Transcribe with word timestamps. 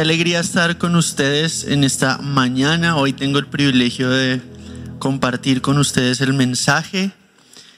Qué 0.00 0.04
alegría 0.04 0.40
estar 0.40 0.78
con 0.78 0.96
ustedes 0.96 1.64
en 1.64 1.84
esta 1.84 2.16
mañana. 2.16 2.96
Hoy 2.96 3.12
tengo 3.12 3.38
el 3.38 3.44
privilegio 3.44 4.08
de 4.08 4.40
compartir 4.98 5.60
con 5.60 5.76
ustedes 5.76 6.22
el 6.22 6.32
mensaje 6.32 7.10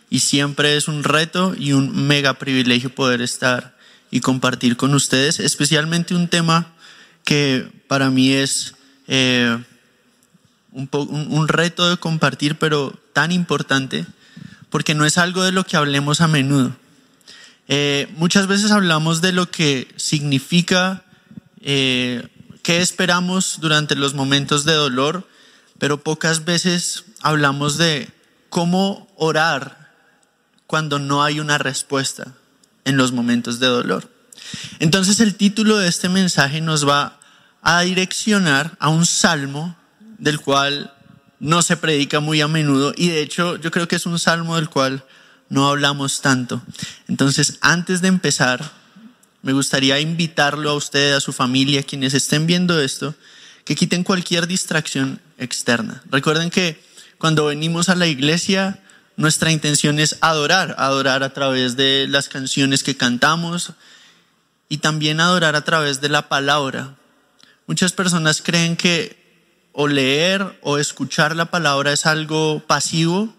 y 0.08 0.20
siempre 0.20 0.76
es 0.76 0.86
un 0.86 1.02
reto 1.02 1.52
y 1.58 1.72
un 1.72 2.06
mega 2.06 2.34
privilegio 2.34 2.94
poder 2.94 3.22
estar 3.22 3.76
y 4.12 4.20
compartir 4.20 4.76
con 4.76 4.94
ustedes, 4.94 5.40
especialmente 5.40 6.14
un 6.14 6.28
tema 6.28 6.72
que 7.24 7.66
para 7.88 8.08
mí 8.08 8.30
es 8.30 8.76
eh, 9.08 9.58
un, 10.70 10.88
un 10.92 11.48
reto 11.48 11.90
de 11.90 11.96
compartir, 11.96 12.54
pero 12.54 12.96
tan 13.12 13.32
importante, 13.32 14.06
porque 14.70 14.94
no 14.94 15.04
es 15.04 15.18
algo 15.18 15.42
de 15.42 15.50
lo 15.50 15.64
que 15.64 15.76
hablemos 15.76 16.20
a 16.20 16.28
menudo. 16.28 16.70
Eh, 17.66 18.06
muchas 18.14 18.46
veces 18.46 18.70
hablamos 18.70 19.20
de 19.22 19.32
lo 19.32 19.50
que 19.50 19.88
significa, 19.96 21.02
eh, 21.62 22.28
qué 22.62 22.80
esperamos 22.80 23.58
durante 23.60 23.94
los 23.94 24.14
momentos 24.14 24.64
de 24.64 24.74
dolor, 24.74 25.28
pero 25.78 26.02
pocas 26.02 26.44
veces 26.44 27.04
hablamos 27.22 27.76
de 27.78 28.08
cómo 28.48 29.08
orar 29.16 29.90
cuando 30.66 30.98
no 30.98 31.22
hay 31.22 31.40
una 31.40 31.58
respuesta 31.58 32.34
en 32.84 32.96
los 32.96 33.12
momentos 33.12 33.60
de 33.60 33.66
dolor. 33.66 34.10
Entonces 34.78 35.20
el 35.20 35.36
título 35.36 35.78
de 35.78 35.88
este 35.88 36.08
mensaje 36.08 36.60
nos 36.60 36.86
va 36.86 37.20
a 37.62 37.82
direccionar 37.82 38.76
a 38.80 38.88
un 38.88 39.06
salmo 39.06 39.76
del 40.18 40.40
cual 40.40 40.92
no 41.38 41.62
se 41.62 41.76
predica 41.76 42.20
muy 42.20 42.40
a 42.40 42.48
menudo 42.48 42.92
y 42.96 43.08
de 43.08 43.22
hecho 43.22 43.56
yo 43.56 43.70
creo 43.70 43.88
que 43.88 43.96
es 43.96 44.06
un 44.06 44.18
salmo 44.18 44.56
del 44.56 44.68
cual 44.68 45.04
no 45.48 45.68
hablamos 45.68 46.22
tanto. 46.22 46.62
Entonces, 47.08 47.58
antes 47.60 48.00
de 48.00 48.08
empezar, 48.08 48.72
me 49.42 49.52
gustaría 49.52 50.00
invitarlo 50.00 50.70
a 50.70 50.74
usted, 50.74 51.14
a 51.14 51.20
su 51.20 51.32
familia, 51.32 51.80
a 51.80 51.84
quienes 51.84 52.14
estén 52.14 52.46
viendo 52.46 52.80
esto, 52.80 53.14
que 53.64 53.74
quiten 53.74 54.04
cualquier 54.04 54.46
distracción 54.46 55.20
externa. 55.38 56.02
Recuerden 56.10 56.50
que 56.50 56.80
cuando 57.18 57.46
venimos 57.46 57.88
a 57.88 57.94
la 57.94 58.06
iglesia, 58.06 58.80
nuestra 59.16 59.50
intención 59.50 59.98
es 59.98 60.16
adorar, 60.20 60.74
adorar 60.78 61.22
a 61.22 61.32
través 61.32 61.76
de 61.76 62.06
las 62.08 62.28
canciones 62.28 62.82
que 62.82 62.96
cantamos 62.96 63.72
y 64.68 64.78
también 64.78 65.20
adorar 65.20 65.54
a 65.54 65.64
través 65.64 66.00
de 66.00 66.08
la 66.08 66.28
palabra. 66.28 66.94
Muchas 67.66 67.92
personas 67.92 68.42
creen 68.42 68.76
que 68.76 69.20
o 69.72 69.86
leer 69.88 70.58
o 70.62 70.78
escuchar 70.78 71.34
la 71.36 71.46
palabra 71.46 71.92
es 71.92 72.06
algo 72.06 72.62
pasivo, 72.66 73.34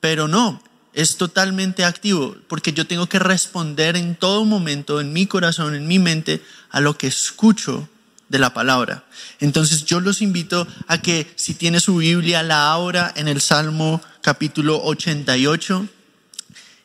pero 0.00 0.28
no, 0.28 0.62
es 0.98 1.16
totalmente 1.16 1.84
activo, 1.84 2.34
porque 2.48 2.72
yo 2.72 2.84
tengo 2.84 3.08
que 3.08 3.20
responder 3.20 3.94
en 3.96 4.16
todo 4.16 4.44
momento, 4.44 5.00
en 5.00 5.12
mi 5.12 5.28
corazón, 5.28 5.76
en 5.76 5.86
mi 5.86 6.00
mente, 6.00 6.42
a 6.70 6.80
lo 6.80 6.98
que 6.98 7.06
escucho 7.06 7.88
de 8.28 8.40
la 8.40 8.52
palabra. 8.52 9.04
Entonces 9.38 9.84
yo 9.84 10.00
los 10.00 10.22
invito 10.22 10.66
a 10.88 11.00
que 11.00 11.30
si 11.36 11.54
tiene 11.54 11.78
su 11.78 11.98
Biblia, 11.98 12.42
la 12.42 12.72
abra 12.72 13.12
en 13.14 13.28
el 13.28 13.40
Salmo 13.40 14.02
capítulo 14.22 14.82
88. 14.82 15.86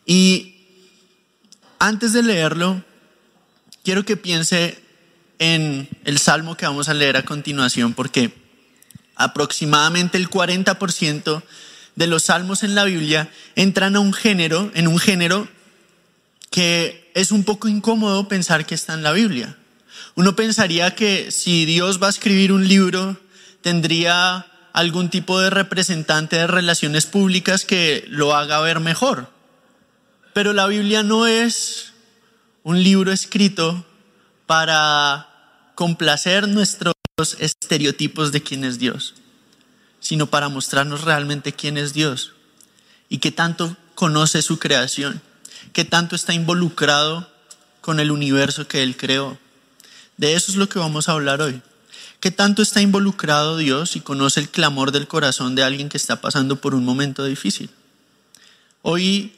Y 0.06 0.58
antes 1.80 2.14
de 2.14 2.22
leerlo, 2.22 2.84
quiero 3.84 4.06
que 4.06 4.16
piense 4.16 4.80
en 5.40 5.90
el 6.04 6.20
Salmo 6.20 6.56
que 6.56 6.68
vamos 6.68 6.88
a 6.88 6.94
leer 6.94 7.18
a 7.18 7.26
continuación, 7.26 7.96
porque 7.96 8.32
aproximadamente 9.16 10.20
el 10.20 10.30
40% 10.30 11.42
de 11.96 12.08
los 12.08 12.24
salmos 12.24 12.64
en 12.64 12.76
la 12.76 12.86
Biblia 12.86 13.30
entran 13.56 13.96
a 13.96 14.00
un 14.00 14.14
género, 14.14 14.72
en 14.74 14.88
un 14.88 15.00
género 15.00 15.48
que 16.50 17.12
es 17.14 17.32
un 17.32 17.44
poco 17.44 17.68
incómodo 17.68 18.28
pensar 18.28 18.66
que 18.66 18.76
está 18.76 18.94
en 18.94 19.04
la 19.04 19.12
Biblia. 19.12 19.58
Uno 20.16 20.36
pensaría 20.36 20.96
que 20.96 21.32
si 21.32 21.66
Dios 21.66 22.02
va 22.02 22.08
a 22.08 22.12
escribir 22.12 22.52
un 22.52 22.68
libro, 22.68 23.18
tendría 23.62 24.46
algún 24.74 25.10
tipo 25.10 25.40
de 25.40 25.50
representante 25.50 26.36
de 26.36 26.48
relaciones 26.48 27.06
públicas 27.06 27.66
que 27.66 28.06
lo 28.08 28.36
haga 28.36 28.60
ver 28.62 28.80
mejor. 28.80 29.32
Pero 30.34 30.54
la 30.54 30.68
Biblia 30.68 31.04
no 31.04 31.28
es 31.28 31.94
un 32.64 32.82
libro 32.84 33.12
escrito 33.12 33.86
para 34.46 35.30
complacer 35.76 36.48
nuestros 36.48 36.94
estereotipos 37.40 38.32
de 38.32 38.42
quién 38.42 38.64
es 38.64 38.80
Dios 38.80 39.16
sino 40.04 40.28
para 40.28 40.50
mostrarnos 40.50 41.06
realmente 41.06 41.54
quién 41.54 41.78
es 41.78 41.94
Dios 41.94 42.34
y 43.08 43.20
qué 43.20 43.32
tanto 43.32 43.78
conoce 43.96 44.42
su 44.42 44.60
creación, 44.60 45.22
qué 45.72 45.86
tanto 45.86 46.18
está 46.18 46.34
involucrado 46.34 47.32
con 47.80 48.02
el 48.02 48.12
universo 48.12 48.68
que 48.68 48.84
Él 48.84 48.98
creó. 48.98 49.40
De 50.18 50.34
eso 50.34 50.52
es 50.52 50.58
lo 50.58 50.68
que 50.68 50.78
vamos 50.78 51.08
a 51.08 51.14
hablar 51.14 51.42
hoy. 51.42 51.62
¿Qué 52.20 52.32
tanto 52.32 52.62
está 52.62 52.82
involucrado 52.82 53.56
Dios 53.56 53.96
y 53.96 54.02
conoce 54.02 54.42
el 54.42 54.50
clamor 54.50 54.92
del 54.92 55.08
corazón 55.08 55.56
de 55.56 55.64
alguien 55.64 55.88
que 55.88 55.98
está 55.98 56.20
pasando 56.20 56.60
por 56.60 56.76
un 56.76 56.84
momento 56.84 57.24
difícil? 57.24 57.70
Hoy 58.82 59.34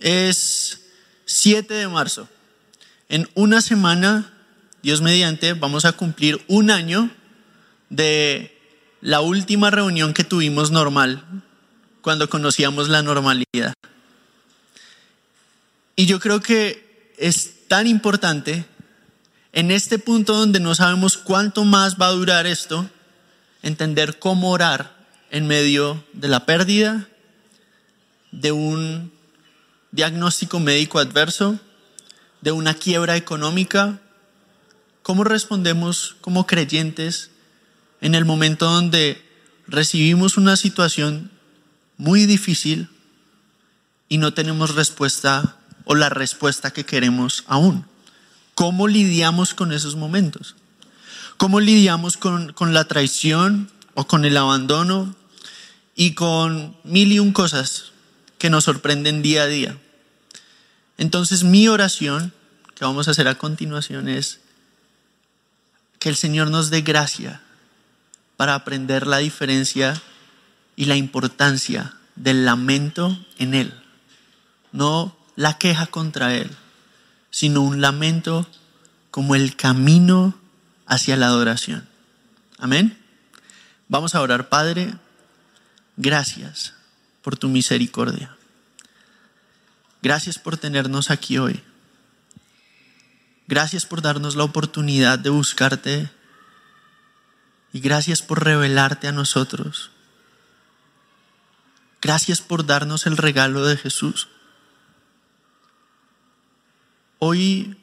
es 0.00 0.80
7 1.26 1.72
de 1.72 1.86
marzo. 1.86 2.28
En 3.08 3.30
una 3.34 3.62
semana, 3.62 4.32
Dios 4.82 5.00
mediante, 5.00 5.52
vamos 5.52 5.84
a 5.84 5.92
cumplir 5.92 6.44
un 6.48 6.72
año 6.72 7.08
de 7.88 8.57
la 9.00 9.20
última 9.20 9.70
reunión 9.70 10.14
que 10.14 10.24
tuvimos 10.24 10.70
normal, 10.70 11.24
cuando 12.00 12.28
conocíamos 12.28 12.88
la 12.88 13.02
normalidad. 13.02 13.74
Y 15.96 16.06
yo 16.06 16.20
creo 16.20 16.40
que 16.40 17.14
es 17.18 17.66
tan 17.68 17.86
importante 17.86 18.64
en 19.52 19.70
este 19.70 19.98
punto 19.98 20.34
donde 20.34 20.60
no 20.60 20.74
sabemos 20.74 21.16
cuánto 21.16 21.64
más 21.64 21.96
va 22.00 22.06
a 22.06 22.12
durar 22.12 22.46
esto, 22.46 22.88
entender 23.62 24.18
cómo 24.18 24.50
orar 24.50 24.96
en 25.30 25.46
medio 25.46 26.04
de 26.12 26.28
la 26.28 26.46
pérdida, 26.46 27.08
de 28.30 28.52
un 28.52 29.12
diagnóstico 29.90 30.60
médico 30.60 30.98
adverso, 30.98 31.58
de 32.40 32.52
una 32.52 32.74
quiebra 32.74 33.16
económica, 33.16 34.00
cómo 35.02 35.24
respondemos 35.24 36.16
como 36.20 36.46
creyentes 36.46 37.30
en 38.00 38.14
el 38.14 38.24
momento 38.24 38.66
donde 38.66 39.22
recibimos 39.66 40.36
una 40.36 40.56
situación 40.56 41.30
muy 41.96 42.26
difícil 42.26 42.88
y 44.08 44.18
no 44.18 44.32
tenemos 44.32 44.74
respuesta 44.74 45.56
o 45.84 45.94
la 45.94 46.08
respuesta 46.08 46.70
que 46.70 46.84
queremos 46.84 47.44
aún. 47.46 47.84
¿Cómo 48.54 48.88
lidiamos 48.88 49.54
con 49.54 49.72
esos 49.72 49.96
momentos? 49.96 50.56
¿Cómo 51.36 51.60
lidiamos 51.60 52.16
con, 52.16 52.52
con 52.52 52.74
la 52.74 52.86
traición 52.86 53.70
o 53.94 54.06
con 54.06 54.24
el 54.24 54.36
abandono 54.36 55.14
y 55.94 56.14
con 56.14 56.76
mil 56.84 57.12
y 57.12 57.18
un 57.18 57.32
cosas 57.32 57.92
que 58.38 58.50
nos 58.50 58.64
sorprenden 58.64 59.22
día 59.22 59.42
a 59.42 59.46
día? 59.46 59.78
Entonces 60.96 61.44
mi 61.44 61.68
oración, 61.68 62.32
que 62.74 62.84
vamos 62.84 63.06
a 63.06 63.12
hacer 63.12 63.28
a 63.28 63.36
continuación, 63.36 64.08
es 64.08 64.40
que 65.98 66.08
el 66.08 66.16
Señor 66.16 66.50
nos 66.50 66.70
dé 66.70 66.80
gracia 66.82 67.42
para 68.38 68.54
aprender 68.54 69.08
la 69.08 69.18
diferencia 69.18 70.00
y 70.76 70.84
la 70.84 70.94
importancia 70.94 71.96
del 72.14 72.44
lamento 72.44 73.18
en 73.36 73.52
Él. 73.52 73.74
No 74.70 75.16
la 75.34 75.58
queja 75.58 75.86
contra 75.86 76.36
Él, 76.36 76.48
sino 77.30 77.62
un 77.62 77.80
lamento 77.80 78.46
como 79.10 79.34
el 79.34 79.56
camino 79.56 80.38
hacia 80.86 81.16
la 81.16 81.26
adoración. 81.26 81.88
Amén. 82.58 82.96
Vamos 83.88 84.14
a 84.14 84.20
orar, 84.20 84.48
Padre. 84.48 84.94
Gracias 85.96 86.74
por 87.22 87.36
tu 87.36 87.48
misericordia. 87.48 88.36
Gracias 90.00 90.38
por 90.38 90.56
tenernos 90.56 91.10
aquí 91.10 91.38
hoy. 91.38 91.60
Gracias 93.48 93.84
por 93.84 94.00
darnos 94.00 94.36
la 94.36 94.44
oportunidad 94.44 95.18
de 95.18 95.30
buscarte 95.30 96.17
y 97.72 97.80
gracias 97.80 98.22
por 98.22 98.44
revelarte 98.44 99.08
a 99.08 99.12
nosotros. 99.12 99.90
Gracias 102.00 102.40
por 102.40 102.64
darnos 102.64 103.06
el 103.06 103.16
regalo 103.16 103.64
de 103.64 103.76
Jesús. 103.76 104.28
Hoy 107.18 107.76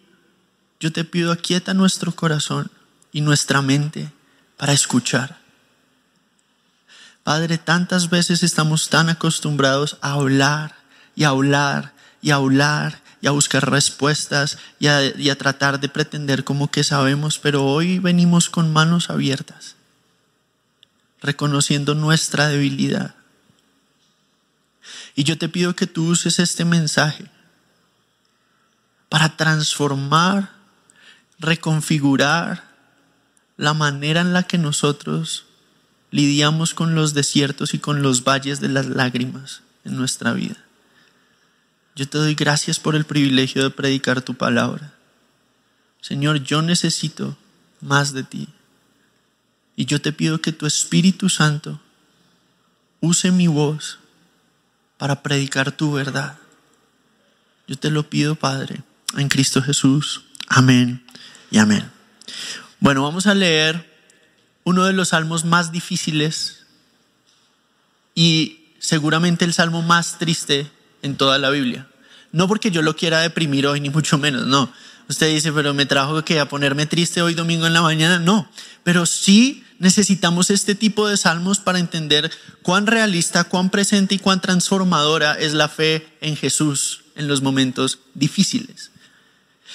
yo 0.79 0.91
te 0.91 1.03
pido 1.03 1.31
aquieta 1.31 1.73
nuestro 1.73 2.13
corazón 2.13 2.71
y 3.11 3.21
nuestra 3.21 3.61
mente 3.61 4.11
para 4.57 4.73
escuchar. 4.73 5.37
Padre, 7.23 7.57
tantas 7.57 8.09
veces 8.09 8.43
estamos 8.43 8.89
tan 8.89 9.09
acostumbrados 9.09 9.97
a 10.01 10.11
hablar 10.11 10.75
y 11.15 11.23
a 11.23 11.29
hablar 11.29 11.93
y 12.21 12.31
hablar 12.31 13.01
y 13.25 13.27
a 13.27 13.31
buscar 13.31 13.72
respuestas 13.72 14.60
y 14.77 14.86
a, 14.86 15.04
y 15.04 15.31
a 15.31 15.36
tratar 15.36 15.80
de 15.80 15.89
pretender 15.89 16.44
como 16.44 16.69
que 16.69 16.83
sabemos, 16.83 17.39
pero 17.39 17.66
hoy 17.66 17.98
venimos 17.98 18.51
con 18.51 18.72
manos 18.72 19.10
abiertas 19.10 19.75
reconociendo 21.24 21.95
nuestra 21.95 22.50
debilidad. 22.50 23.16
Y 25.16 25.24
yo 25.24 25.39
te 25.39 25.50
pido 25.50 25.75
que 25.75 25.88
tú 25.88 26.07
uses 26.07 26.38
este 26.38 26.66
mensaje 26.66 27.25
para 29.10 29.36
transformar, 29.36 30.51
reconfigurar, 31.39 32.75
la 33.57 33.74
manera 33.74 34.21
en 34.21 34.33
la 34.33 34.44
que 34.44 34.60
nosotros 34.60 35.48
lidiamos 36.12 36.75
con 36.75 36.94
los 36.94 37.16
desiertos 37.16 37.74
y 37.74 37.80
con 37.80 38.04
los 38.04 38.24
valles 38.24 38.60
de 38.60 38.69
las 38.69 38.86
lágrimas 38.86 39.63
en 39.83 39.95
nuestra 39.95 40.31
vida. 40.33 40.57
Yo 41.95 42.07
te 42.09 42.18
doy 42.18 42.36
gracias 42.36 42.80
por 42.80 42.95
el 42.95 43.06
privilegio 43.06 43.63
de 43.63 43.69
predicar 43.69 44.21
tu 44.21 44.36
palabra. 44.36 44.94
Señor, 46.01 46.44
yo 46.44 46.62
necesito 46.62 47.38
más 47.80 48.13
de 48.13 48.24
ti. 48.24 48.50
Y 49.77 49.86
yo 49.86 50.01
te 50.01 50.12
pido 50.12 50.42
que 50.42 50.51
tu 50.51 50.65
Espíritu 50.65 51.30
Santo 51.30 51.80
use 53.00 53.31
mi 53.31 53.47
voz 53.47 54.00
para 54.97 55.24
predicar 55.24 55.71
tu 55.71 55.94
verdad. 55.94 56.38
Yo 57.68 57.77
te 57.77 57.89
lo 57.89 58.09
pido, 58.09 58.36
Padre, 58.36 58.83
en 59.18 59.30
Cristo 59.30 59.62
Jesús. 59.62 60.25
Amén 60.47 61.03
y 61.50 61.57
amén. 61.57 61.89
Bueno, 62.80 63.03
vamos 63.03 63.25
a 63.25 63.33
leer 63.33 63.95
uno 64.63 64.83
de 64.83 64.94
los 64.94 65.09
salmos 65.09 65.45
más 65.45 65.71
difíciles 65.71 66.65
y 68.13 68.65
seguramente 68.80 69.45
el 69.45 69.53
salmo 69.53 69.81
más 69.81 70.19
triste 70.19 70.69
en 71.06 71.16
toda 71.16 71.38
la 71.38 71.52
Biblia. 71.52 71.88
No 72.31 72.48
porque 72.48 72.72
yo 72.72 72.81
lo 72.81 72.96
quiera 72.96 73.22
deprimir 73.22 73.68
hoy, 73.68 73.80
ni 73.80 73.90
mucho 73.90 74.18
menos, 74.18 74.46
no. 74.46 74.72
Usted 75.07 75.30
dice, 75.30 75.52
pero 75.54 75.74
me 75.74 75.86
trajo 75.86 76.25
que 76.25 76.40
a 76.40 76.50
ponerme 76.50 76.88
triste 76.88 77.22
hoy 77.22 77.36
domingo 77.36 77.68
en 77.68 77.74
la 77.74 77.84
mañana. 77.84 78.18
No, 78.18 78.50
pero 78.84 79.06
sí 79.06 79.63
necesitamos 79.78 80.50
este 80.50 80.74
tipo 80.74 81.07
de 81.07 81.16
salmos 81.16 81.60
para 81.60 81.80
entender 81.80 82.31
cuán 82.63 82.88
realista, 82.88 83.44
cuán 83.44 83.69
presente 83.69 84.16
y 84.16 84.19
cuán 84.19 84.42
transformadora 84.42 85.34
es 85.34 85.54
la 85.54 85.69
fe 85.69 86.07
en 86.22 86.36
Jesús 86.36 87.04
en 87.16 87.28
los 87.28 87.44
momentos 87.44 88.00
difíciles. 88.16 88.92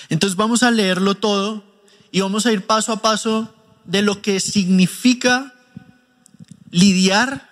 Entonces 0.08 0.36
vamos 0.36 0.64
a 0.64 0.70
leerlo 0.72 1.14
todo 1.14 1.64
y 2.10 2.20
vamos 2.20 2.44
a 2.44 2.52
ir 2.52 2.66
paso 2.66 2.92
a 2.92 3.02
paso 3.02 3.54
de 3.84 4.02
lo 4.02 4.20
que 4.20 4.40
significa 4.40 5.54
lidiar 6.70 7.48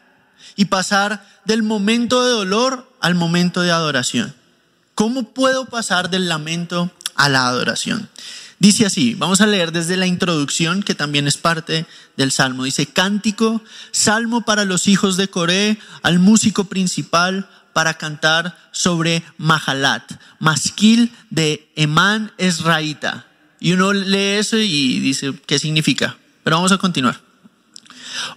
y 0.56 0.64
pasar 0.64 1.24
del 1.44 1.62
momento 1.62 2.24
de 2.24 2.32
dolor 2.32 2.87
al 3.00 3.14
momento 3.14 3.62
de 3.62 3.70
adoración. 3.70 4.34
¿Cómo 4.94 5.24
puedo 5.32 5.66
pasar 5.66 6.10
del 6.10 6.28
lamento 6.28 6.90
a 7.14 7.28
la 7.28 7.46
adoración? 7.46 8.08
Dice 8.58 8.84
así, 8.84 9.14
vamos 9.14 9.40
a 9.40 9.46
leer 9.46 9.70
desde 9.70 9.96
la 9.96 10.08
introducción, 10.08 10.82
que 10.82 10.96
también 10.96 11.28
es 11.28 11.36
parte 11.36 11.86
del 12.16 12.32
salmo. 12.32 12.64
Dice, 12.64 12.86
cántico, 12.86 13.62
salmo 13.92 14.40
para 14.40 14.64
los 14.64 14.88
hijos 14.88 15.16
de 15.16 15.28
Coré, 15.28 15.78
al 16.02 16.18
músico 16.18 16.64
principal, 16.64 17.48
para 17.72 17.94
cantar 17.94 18.58
sobre 18.72 19.22
Mahalat, 19.36 20.02
masquil 20.40 21.12
de 21.30 21.70
Emán 21.76 22.32
Esraíta. 22.36 23.28
Y 23.60 23.74
uno 23.74 23.92
lee 23.92 24.38
eso 24.38 24.56
y 24.56 24.98
dice, 24.98 25.32
¿qué 25.46 25.60
significa? 25.60 26.16
Pero 26.42 26.56
vamos 26.56 26.72
a 26.72 26.78
continuar. 26.78 27.20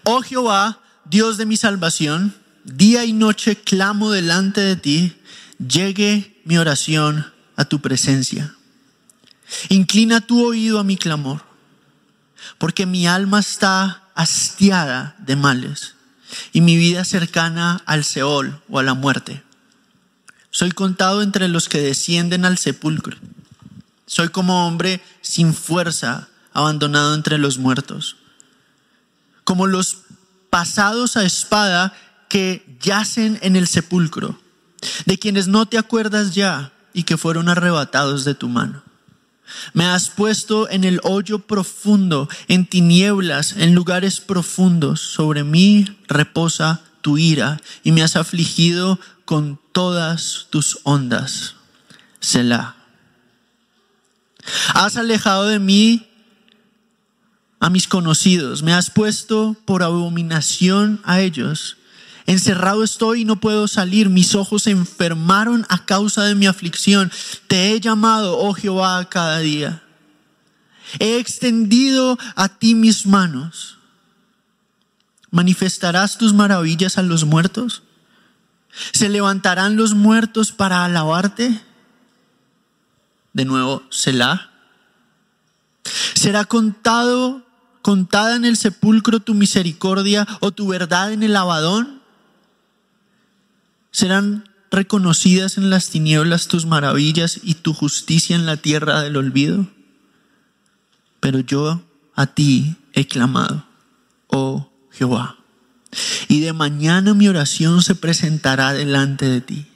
Oh 0.04 0.22
Jehová, 0.22 0.80
Dios 1.06 1.38
de 1.38 1.48
mi 1.48 1.58
salvación, 1.58 2.36
día 2.64 3.06
y 3.06 3.14
noche 3.14 3.56
clamo 3.56 4.12
delante 4.12 4.62
de 4.62 4.76
ti, 4.76 5.16
llegue 5.58 6.42
mi 6.46 6.58
oración 6.58 7.32
a 7.56 7.66
tu 7.66 7.82
presencia. 7.82 8.56
Inclina 9.70 10.22
tu 10.22 10.46
oído 10.46 10.80
a 10.80 10.84
mi 10.84 10.98
clamor, 10.98 11.44
porque 12.58 12.86
mi 12.86 13.08
alma 13.08 13.40
está 13.40 14.04
hastiada 14.16 15.16
de 15.20 15.36
males 15.36 15.96
y 16.54 16.62
mi 16.62 16.78
vida 16.78 17.04
cercana 17.06 17.82
al 17.86 18.04
Seol 18.04 18.62
o 18.70 18.80
a 18.80 18.84
la 18.84 18.94
muerte. 18.94 19.44
Soy 20.50 20.72
contado 20.72 21.22
entre 21.22 21.48
los 21.48 21.70
que 21.70 21.82
descienden 21.82 22.46
al 22.46 22.58
sepulcro. 22.58 23.18
Soy 24.06 24.30
como 24.30 24.68
hombre 24.68 25.02
sin 25.22 25.54
fuerza, 25.54 26.28
abandonado 26.54 27.16
entre 27.16 27.38
los 27.38 27.58
muertos. 27.58 28.18
Como 29.44 29.68
los 29.68 30.00
pasados 30.50 31.16
a 31.16 31.24
espada 31.24 31.94
que 32.32 32.78
yacen 32.80 33.38
en 33.42 33.58
el 33.58 33.68
sepulcro, 33.68 34.40
de 35.06 35.20
quienes 35.20 35.50
no 35.50 35.66
te 35.66 35.78
acuerdas 35.78 36.34
ya 36.34 36.72
y 36.94 37.04
que 37.04 37.18
fueron 37.18 37.50
arrebatados 37.50 38.24
de 38.24 38.36
tu 38.36 38.48
mano. 38.48 38.84
Me 39.74 39.84
has 39.84 40.10
puesto 40.10 40.70
en 40.70 40.86
el 40.86 41.02
hoyo 41.04 41.40
profundo, 41.40 42.30
en 42.48 42.66
tinieblas, 42.66 43.58
en 43.58 43.76
lugares 43.76 44.22
profundos. 44.22 45.02
Sobre 45.02 45.44
mí 45.44 45.98
reposa 46.08 46.80
tu 47.02 47.18
ira 47.18 47.60
y 47.84 47.92
me 47.92 48.02
has 48.02 48.16
afligido 48.16 48.98
con 49.26 49.60
todas 49.74 50.48
tus 50.52 50.80
ondas. 50.84 51.56
Selah. 52.22 52.78
Has 54.74 54.96
alejado 54.96 55.48
de 55.48 55.60
mí 55.60 56.08
a 57.60 57.70
mis 57.70 57.90
conocidos, 57.90 58.64
me 58.64 58.74
has 58.74 58.90
puesto 58.90 59.58
por 59.66 59.84
abominación 59.84 61.02
a 61.04 61.20
ellos. 61.20 61.76
Encerrado 62.32 62.82
estoy 62.82 63.22
y 63.22 63.26
no 63.26 63.42
puedo 63.42 63.68
salir. 63.68 64.10
Mis 64.10 64.36
ojos 64.36 64.64
se 64.64 64.72
enfermaron 64.72 65.66
a 65.68 65.84
causa 65.84 66.24
de 66.24 66.34
mi 66.34 66.48
aflicción. 66.48 67.12
Te 67.48 67.72
he 67.72 67.82
llamado, 67.82 68.38
oh 68.40 68.54
Jehová, 68.54 69.04
cada 69.10 69.40
día. 69.40 69.84
He 71.00 71.18
extendido 71.18 72.18
a 72.38 72.48
ti 72.48 72.74
mis 72.74 73.06
manos. 73.06 73.80
¿Manifestarás 75.30 76.18
tus 76.18 76.34
maravillas 76.34 76.98
a 76.98 77.02
los 77.02 77.26
muertos? 77.26 77.84
¿Se 78.94 79.10
levantarán 79.10 79.76
los 79.76 79.94
muertos 79.94 80.54
para 80.54 80.86
alabarte? 80.86 81.62
De 83.34 83.44
nuevo, 83.44 83.84
Selah. 83.90 84.52
¿Será 86.14 86.46
contado, 86.46 87.46
contada 87.82 88.38
en 88.38 88.46
el 88.46 88.56
sepulcro 88.56 89.20
tu 89.20 89.34
misericordia 89.34 90.26
o 90.40 90.54
tu 90.54 90.70
verdad 90.70 91.12
en 91.12 91.24
el 91.24 91.36
abadón? 91.36 92.01
Serán 93.92 94.50
reconocidas 94.72 95.58
en 95.58 95.70
las 95.70 95.90
tinieblas 95.90 96.48
tus 96.48 96.66
maravillas 96.66 97.40
y 97.44 97.56
tu 97.56 97.74
justicia 97.74 98.36
en 98.36 98.46
la 98.46 98.58
tierra 98.58 99.02
del 99.02 99.18
olvido. 99.18 99.68
Pero 101.20 101.40
yo 101.40 101.84
a 102.16 102.28
ti 102.28 102.78
he 102.94 103.06
clamado, 103.06 103.66
oh 104.28 104.72
Jehová. 104.92 105.38
Y 106.30 106.40
de 106.40 106.54
mañana 106.54 107.14
mi 107.14 107.28
oración 107.28 107.82
se 107.82 107.96
presentará 107.96 108.74
delante 108.74 109.28
de 109.28 109.42
ti. 109.42 109.68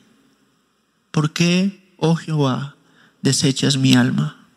¿Por 1.12 1.34
qué, 1.34 1.94
oh 1.98 2.16
Jehová, 2.16 2.76
desechas 3.22 3.78
mi 3.78 3.96
alma? 3.96 4.48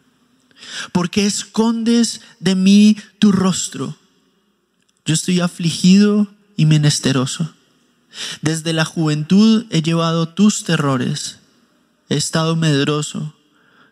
¿Por 0.92 1.10
qué 1.10 1.26
escondes 1.26 2.20
de 2.40 2.54
mí 2.54 2.96
tu 3.18 3.32
rostro? 3.32 3.96
Yo 5.04 5.14
estoy 5.14 5.40
afligido 5.40 6.28
y 6.56 6.66
menesteroso. 6.66 7.54
Desde 8.42 8.72
la 8.72 8.84
juventud 8.84 9.66
he 9.70 9.82
llevado 9.82 10.28
tus 10.28 10.64
terrores, 10.64 11.38
he 12.08 12.16
estado 12.16 12.56
medroso, 12.56 13.34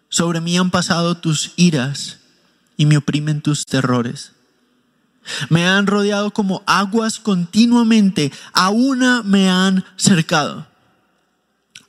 sobre 0.09 0.41
mí 0.41 0.57
han 0.57 0.71
pasado 0.71 1.17
tus 1.17 1.53
iras 1.57 2.19
y 2.77 2.87
me 2.87 2.97
oprimen 2.97 3.43
tus 3.43 3.65
terrores. 3.67 4.33
Me 5.49 5.67
han 5.67 5.87
rodeado 5.87 6.31
como 6.31 6.63
aguas 6.67 7.19
continuamente, 7.19 8.33
a 8.53 8.71
una 8.71 9.23
me 9.23 9.51
han 9.51 9.85
cercado. 9.97 10.67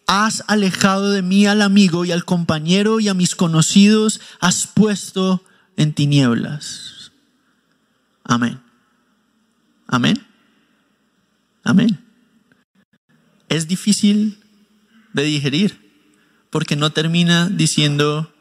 Has 0.08 0.44
alejado 0.48 1.12
de 1.12 1.22
mí 1.22 1.46
al 1.46 1.62
amigo 1.62 2.06
y 2.06 2.12
al 2.12 2.26
compañero 2.26 3.00
y 3.00 3.10
a 3.10 3.14
mis 3.14 3.36
conocidos 3.36 4.22
has 4.40 4.66
puesto 4.68 5.44
en 5.76 5.94
tinieblas. 5.94 7.12
Amén. 8.24 8.60
Amén. 9.88 10.26
Amén 11.64 12.07
es 13.50 13.68
difícil 13.68 14.40
de 15.14 15.24
digerir, 15.24 15.80
porque 16.50 16.76
no 16.76 16.92
termina 16.92 17.50
diciendo, 17.50 18.32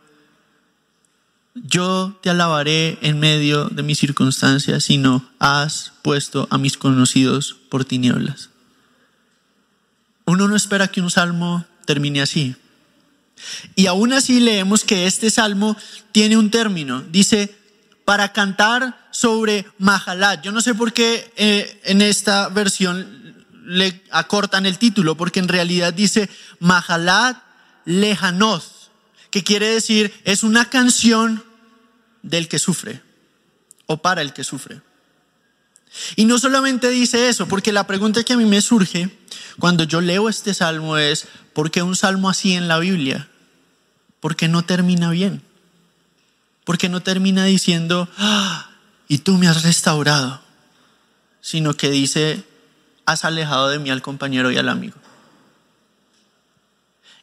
yo 1.55 2.19
te 2.23 2.31
alabaré 2.31 2.99
en 3.03 3.19
medio 3.19 3.67
de 3.67 3.83
mis 3.83 3.99
circunstancias, 3.99 4.85
sino 4.85 5.29
has 5.39 5.93
puesto 6.03 6.47
a 6.51 6.59
mis 6.59 6.77
conocidos 6.77 7.57
por 7.71 7.85
tinieblas. 7.85 8.51
Uno 10.27 10.49
no 10.49 10.57
espera 10.57 10.89
que 10.89 11.01
un 11.01 11.11
salmo 11.11 11.65
termine 11.85 12.21
así. 12.21 12.57
Y 13.75 13.87
aún 13.87 14.13
así 14.13 14.41
leemos 14.41 14.85
que 14.85 15.07
este 15.07 15.31
salmo 15.31 15.77
tiene 16.13 16.37
un 16.37 16.51
término. 16.51 17.03
Dice, 17.03 17.55
para 18.05 18.33
cantar 18.33 19.09
sobre 19.11 19.67
Mahalat. 19.79 20.43
Yo 20.43 20.53
no 20.53 20.61
sé 20.61 20.75
por 20.75 20.93
qué 20.93 21.33
eh, 21.37 21.81
en 21.85 22.03
esta 22.03 22.49
versión 22.49 23.26
le 23.67 24.03
acortan 24.11 24.65
el 24.65 24.79
título 24.79 25.17
porque 25.17 25.41
en 25.41 25.49
realidad 25.49 25.93
dice 25.93 26.31
Mahalat 26.61 27.37
Lejanoth, 27.85 28.63
que 29.31 29.43
quiere 29.43 29.69
decir 29.69 30.15
es 30.25 30.45
una 30.45 30.71
canción 30.71 31.45
del 32.23 32.49
que 32.49 32.59
sufre 32.59 33.03
o 33.87 33.99
para 33.99 34.23
el 34.23 34.33
que 34.33 34.45
sufre. 34.45 34.81
Y 36.15 36.27
no 36.27 36.39
solamente 36.39 36.91
dice 36.91 37.29
eso, 37.29 37.49
porque 37.49 37.73
la 37.73 37.87
pregunta 37.87 38.23
que 38.23 38.35
a 38.35 38.37
mí 38.37 38.45
me 38.45 38.61
surge 38.61 39.11
cuando 39.59 39.85
yo 39.85 40.01
leo 40.01 40.29
este 40.29 40.55
salmo 40.55 40.99
es, 40.99 41.27
¿por 41.53 41.71
qué 41.71 41.83
un 41.83 41.97
salmo 41.97 42.29
así 42.29 42.53
en 42.53 42.69
la 42.69 42.79
Biblia? 42.79 43.29
¿Por 44.21 44.37
qué 44.37 44.47
no 44.49 44.65
termina 44.65 45.11
bien? 45.11 45.43
¿Por 46.65 46.79
qué 46.79 46.89
no 46.89 47.03
termina 47.03 47.45
diciendo, 47.45 48.09
ah, 48.19 48.71
y 49.09 49.19
tú 49.19 49.39
me 49.39 49.49
has 49.49 49.63
restaurado, 49.63 50.43
sino 51.41 51.75
que 51.75 51.91
dice, 51.91 52.45
has 53.07 53.25
alejado 53.25 53.69
de 53.69 53.79
mí 53.79 53.91
al 53.91 54.03
compañero 54.03 54.51
y 54.51 54.59
al 54.59 54.69
amigo. 54.69 54.97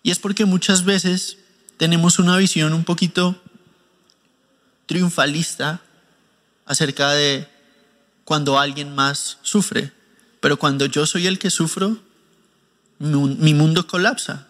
Y 0.01 0.11
es 0.11 0.19
porque 0.19 0.45
muchas 0.45 0.83
veces 0.83 1.37
tenemos 1.77 2.19
una 2.19 2.37
visión 2.37 2.73
un 2.73 2.83
poquito 2.83 3.41
triunfalista 4.85 5.81
acerca 6.65 7.11
de 7.11 7.47
cuando 8.25 8.59
alguien 8.59 8.95
más 8.95 9.37
sufre. 9.41 9.91
Pero 10.39 10.57
cuando 10.57 10.85
yo 10.85 11.05
soy 11.05 11.27
el 11.27 11.39
que 11.39 11.49
sufro, 11.49 11.97
mi 12.99 13.53
mundo 13.53 13.87
colapsa 13.87 14.47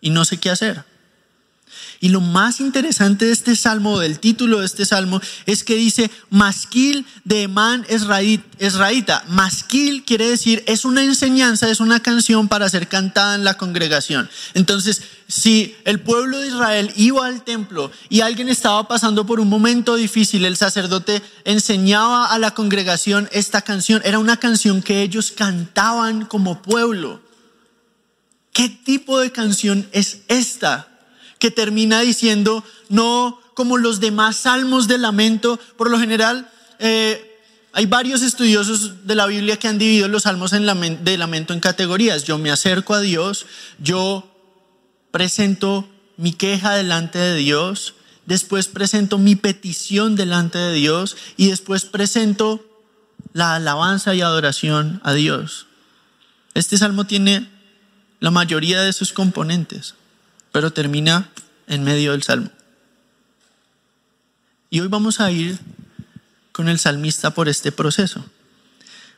y 0.00 0.10
no 0.10 0.24
sé 0.24 0.38
qué 0.38 0.50
hacer. 0.50 0.84
Y 2.00 2.08
lo 2.08 2.20
más 2.20 2.60
interesante 2.60 3.26
de 3.26 3.32
este 3.32 3.56
salmo, 3.56 3.98
del 3.98 4.18
título 4.18 4.60
de 4.60 4.66
este 4.66 4.86
salmo, 4.86 5.20
es 5.46 5.64
que 5.64 5.74
dice 5.74 6.10
masquil 6.30 7.06
de 7.24 7.42
Emán 7.42 7.86
Esraíta. 7.88 9.24
Masquil 9.28 10.04
quiere 10.04 10.28
decir, 10.28 10.64
es 10.66 10.84
una 10.84 11.04
enseñanza, 11.04 11.68
es 11.68 11.80
una 11.80 12.00
canción 12.00 12.48
para 12.48 12.68
ser 12.68 12.88
cantada 12.88 13.34
en 13.34 13.44
la 13.44 13.54
congregación. 13.54 14.30
Entonces, 14.54 15.02
si 15.28 15.76
el 15.84 16.00
pueblo 16.00 16.38
de 16.38 16.48
Israel 16.48 16.92
iba 16.96 17.26
al 17.26 17.44
templo 17.44 17.92
y 18.08 18.20
alguien 18.20 18.48
estaba 18.48 18.88
pasando 18.88 19.26
por 19.26 19.38
un 19.38 19.48
momento 19.48 19.94
difícil, 19.94 20.44
el 20.44 20.56
sacerdote 20.56 21.22
enseñaba 21.44 22.26
a 22.26 22.38
la 22.38 22.52
congregación 22.52 23.28
esta 23.32 23.62
canción. 23.62 24.02
Era 24.04 24.18
una 24.18 24.38
canción 24.38 24.82
que 24.82 25.02
ellos 25.02 25.30
cantaban 25.30 26.24
como 26.24 26.62
pueblo. 26.62 27.20
¿Qué 28.52 28.68
tipo 28.68 29.20
de 29.20 29.30
canción 29.30 29.88
es 29.92 30.22
esta? 30.28 30.89
Que 31.40 31.50
termina 31.50 32.00
diciendo, 32.02 32.62
no 32.88 33.40
como 33.54 33.78
los 33.78 33.98
demás 33.98 34.36
salmos 34.36 34.86
de 34.86 34.98
lamento. 34.98 35.58
Por 35.76 35.90
lo 35.90 35.98
general, 35.98 36.48
eh, 36.78 37.38
hay 37.72 37.86
varios 37.86 38.22
estudiosos 38.22 39.06
de 39.06 39.14
la 39.14 39.26
Biblia 39.26 39.56
que 39.56 39.66
han 39.66 39.78
dividido 39.78 40.06
los 40.06 40.24
salmos 40.24 40.52
de 40.52 41.18
lamento 41.18 41.52
en 41.52 41.60
categorías. 41.60 42.24
Yo 42.24 42.38
me 42.38 42.50
acerco 42.50 42.94
a 42.94 43.00
Dios, 43.00 43.46
yo 43.78 44.30
presento 45.10 45.88
mi 46.16 46.32
queja 46.32 46.74
delante 46.74 47.18
de 47.18 47.36
Dios, 47.36 47.94
después 48.26 48.68
presento 48.68 49.18
mi 49.18 49.34
petición 49.34 50.14
delante 50.14 50.58
de 50.58 50.74
Dios 50.74 51.16
y 51.36 51.48
después 51.48 51.86
presento 51.86 52.64
la 53.32 53.54
alabanza 53.54 54.14
y 54.14 54.20
adoración 54.20 55.00
a 55.04 55.14
Dios. 55.14 55.66
Este 56.52 56.76
salmo 56.76 57.06
tiene 57.06 57.48
la 58.18 58.30
mayoría 58.30 58.82
de 58.82 58.92
sus 58.92 59.12
componentes 59.12 59.94
pero 60.52 60.72
termina 60.72 61.30
en 61.66 61.84
medio 61.84 62.12
del 62.12 62.22
salmo. 62.22 62.50
Y 64.70 64.80
hoy 64.80 64.88
vamos 64.88 65.20
a 65.20 65.30
ir 65.30 65.58
con 66.52 66.68
el 66.68 66.78
salmista 66.78 67.32
por 67.32 67.48
este 67.48 67.72
proceso. 67.72 68.24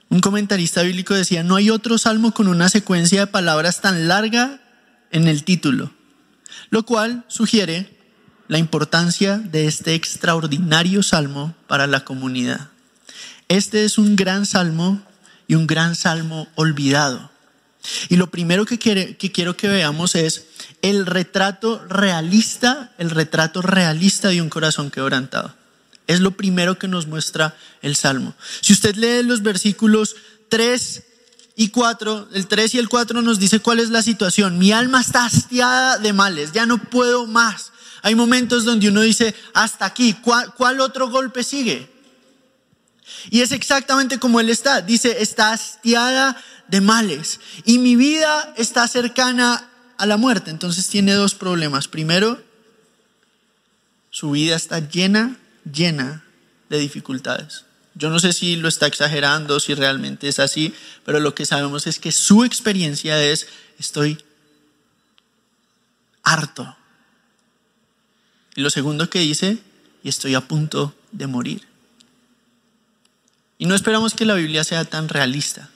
Un 0.08 0.20
comentarista 0.20 0.82
bíblico 0.82 1.14
decía, 1.14 1.42
no 1.42 1.56
hay 1.56 1.70
otro 1.70 1.98
salmo 1.98 2.32
con 2.32 2.48
una 2.48 2.68
secuencia 2.68 3.20
de 3.20 3.26
palabras 3.26 3.80
tan 3.80 4.08
larga 4.08 4.60
en 5.10 5.28
el 5.28 5.44
título, 5.44 5.92
lo 6.70 6.84
cual 6.84 7.24
sugiere 7.28 7.96
la 8.48 8.58
importancia 8.58 9.38
de 9.38 9.66
este 9.66 9.94
extraordinario 9.94 11.02
salmo 11.02 11.54
para 11.66 11.86
la 11.86 12.04
comunidad. 12.04 12.68
Este 13.48 13.84
es 13.84 13.98
un 13.98 14.16
gran 14.16 14.46
salmo 14.46 15.02
y 15.48 15.54
un 15.54 15.66
gran 15.66 15.94
salmo 15.94 16.48
olvidado. 16.54 17.30
Y 18.08 18.16
lo 18.16 18.30
primero 18.30 18.64
que, 18.64 18.78
quiero 18.78 19.56
que 19.56 19.68
veamos 19.68 20.14
es 20.14 20.46
el 20.82 21.06
retrato 21.06 21.84
realista, 21.88 22.92
el 22.98 23.10
retrato 23.10 23.62
realista 23.62 24.28
de 24.28 24.42
un 24.42 24.50
corazón 24.50 24.90
quebrantado. 24.90 25.54
Es 26.08 26.20
lo 26.20 26.32
primero 26.32 26.78
que 26.78 26.88
nos 26.88 27.06
muestra 27.06 27.56
el 27.80 27.94
Salmo. 27.94 28.34
Si 28.60 28.72
usted 28.72 28.96
lee 28.96 29.22
los 29.22 29.42
versículos 29.42 30.16
3 30.48 31.04
y 31.54 31.68
4, 31.68 32.28
el 32.34 32.48
3 32.48 32.74
y 32.74 32.78
el 32.78 32.88
4 32.88 33.22
nos 33.22 33.38
dice 33.38 33.60
cuál 33.60 33.78
es 33.78 33.90
la 33.90 34.02
situación. 34.02 34.58
Mi 34.58 34.72
alma 34.72 35.00
está 35.00 35.24
hastiada 35.24 35.98
de 35.98 36.12
males, 36.12 36.52
ya 36.52 36.66
no 36.66 36.78
puedo 36.78 37.26
más. 37.26 37.72
Hay 38.02 38.16
momentos 38.16 38.64
donde 38.64 38.88
uno 38.88 39.02
dice, 39.02 39.34
hasta 39.54 39.86
aquí, 39.86 40.14
¿cuál, 40.14 40.52
cuál 40.54 40.80
otro 40.80 41.08
golpe 41.08 41.44
sigue? 41.44 41.88
Y 43.30 43.42
es 43.42 43.52
exactamente 43.52 44.18
como 44.18 44.40
él 44.40 44.50
está. 44.50 44.82
Dice, 44.82 45.22
está 45.22 45.52
hastiada 45.52 46.36
de 46.66 46.80
males. 46.80 47.38
Y 47.64 47.78
mi 47.78 47.94
vida 47.94 48.52
está 48.56 48.88
cercana 48.88 49.68
a 50.02 50.06
la 50.06 50.16
muerte. 50.16 50.50
Entonces 50.50 50.88
tiene 50.88 51.12
dos 51.12 51.36
problemas. 51.36 51.86
Primero, 51.86 52.42
su 54.10 54.32
vida 54.32 54.56
está 54.56 54.80
llena, 54.80 55.38
llena 55.64 56.24
de 56.68 56.80
dificultades. 56.80 57.66
Yo 57.94 58.10
no 58.10 58.18
sé 58.18 58.32
si 58.32 58.56
lo 58.56 58.66
está 58.66 58.88
exagerando, 58.88 59.60
si 59.60 59.74
realmente 59.74 60.26
es 60.26 60.40
así, 60.40 60.74
pero 61.04 61.20
lo 61.20 61.36
que 61.36 61.46
sabemos 61.46 61.86
es 61.86 62.00
que 62.00 62.10
su 62.10 62.42
experiencia 62.42 63.22
es, 63.22 63.46
estoy 63.78 64.18
harto. 66.24 66.76
Y 68.56 68.62
lo 68.62 68.70
segundo 68.70 69.08
que 69.08 69.20
dice, 69.20 69.58
y 70.02 70.08
estoy 70.08 70.34
a 70.34 70.40
punto 70.40 70.96
de 71.12 71.28
morir. 71.28 71.62
Y 73.56 73.66
no 73.66 73.76
esperamos 73.76 74.14
que 74.14 74.24
la 74.24 74.34
Biblia 74.34 74.64
sea 74.64 74.84
tan 74.84 75.08
realista. 75.08 75.70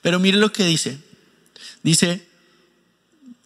Pero 0.00 0.18
mire 0.18 0.38
lo 0.38 0.52
que 0.52 0.64
dice. 0.64 0.98
Dice, 1.82 2.31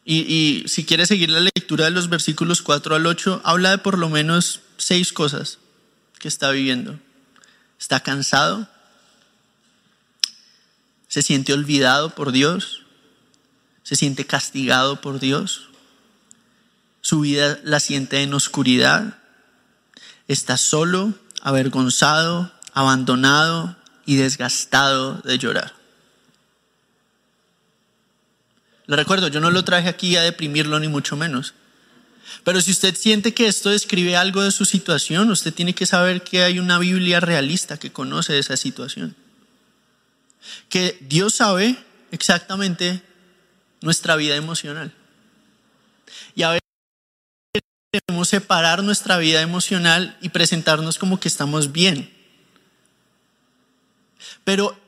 y, 0.09 0.63
si 0.69 0.85
quiere 0.85 1.05
seguir 1.05 1.31
la 1.31 1.41
lectura 1.41 1.87
de 1.87 1.91
los 1.91 2.09
versículos 2.09 2.63
4 2.63 2.95
al 2.95 3.07
8, 3.07 3.41
habla 3.45 3.71
de 3.73 3.79
por 3.79 3.99
lo 3.99 4.09
menos 4.09 4.61
seis 4.77 5.13
cosas 5.13 5.59
que 6.21 6.29
está 6.29 6.53
viviendo. 6.53 7.01
Está 7.81 7.99
cansado, 8.01 8.69
se 11.09 11.23
siente 11.23 11.53
olvidado 11.53 12.15
por 12.15 12.31
Dios, 12.31 12.85
se 13.83 13.97
siente 13.97 14.25
castigado 14.25 15.01
por 15.01 15.19
Dios, 15.19 15.71
su 17.01 17.21
vida 17.21 17.59
la 17.65 17.81
siente 17.81 18.23
en 18.23 18.33
oscuridad, 18.33 19.19
está 20.29 20.57
solo, 20.57 21.15
avergonzado, 21.43 22.53
abandonado 22.73 23.77
y 24.07 24.17
desgastado 24.17 25.21
de 25.25 25.39
llorar. 25.39 25.76
Le 28.87 28.97
recuerdo, 28.97 29.29
yo 29.29 29.41
no 29.41 29.51
lo 29.51 29.65
traje 29.65 29.89
aquí 29.89 30.17
a 30.17 30.23
deprimirlo 30.23 30.79
ni 30.79 30.89
mucho 30.89 31.17
menos. 31.17 31.55
Pero 32.45 32.61
si 32.61 32.71
usted 32.71 32.95
siente 32.95 33.35
que 33.35 33.47
esto 33.47 33.71
describe 33.71 34.17
algo 34.17 34.43
de 34.43 34.51
su 34.51 34.65
situación, 34.65 35.31
usted 35.31 35.53
tiene 35.53 35.75
que 35.75 35.87
saber 35.87 36.23
que 36.23 36.43
hay 36.43 36.59
una 36.59 36.79
Biblia 36.79 37.21
realista 37.21 37.79
que 37.79 37.93
conoce 37.93 38.39
esa 38.39 38.57
situación. 38.57 39.17
Que 40.69 40.97
Dios 41.01 41.35
sabe 41.35 41.77
exactamente 42.11 43.03
nuestra 43.81 44.17
vida 44.17 44.37
emocional. 44.37 44.93
Y 46.35 46.43
a 46.43 46.51
veces 46.51 46.63
debemos 47.93 48.29
separar 48.29 48.83
nuestra 48.83 49.19
vida 49.19 49.43
emocional 49.43 50.17
y 50.21 50.29
presentarnos 50.29 50.99
como 50.99 51.19
que 51.19 51.29
estamos 51.29 51.73
bien. 51.73 52.13
Pero 54.45 54.79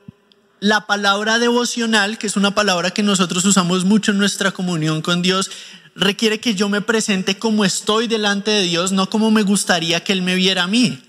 la 0.59 0.85
palabra 0.85 1.39
devocional, 1.39 2.17
que 2.17 2.27
es 2.27 2.35
una 2.35 2.53
palabra 2.53 2.91
que 2.91 3.03
nosotros 3.03 3.45
usamos 3.45 3.85
mucho 3.85 4.11
en 4.11 4.17
nuestra 4.17 4.51
comunión 4.51 5.01
con 5.01 5.21
Dios, 5.21 5.49
requiere 5.95 6.39
que 6.39 6.55
yo 6.55 6.69
me 6.69 6.81
presente 6.81 7.37
como 7.37 7.65
estoy 7.65 8.07
delante 8.07 8.51
de 8.51 8.63
Dios, 8.63 8.91
no 8.91 9.09
como 9.09 9.31
me 9.31 9.43
gustaría 9.43 10.03
que 10.03 10.13
Él 10.13 10.21
me 10.21 10.35
viera 10.35 10.63
a 10.63 10.67
mí. 10.67 11.01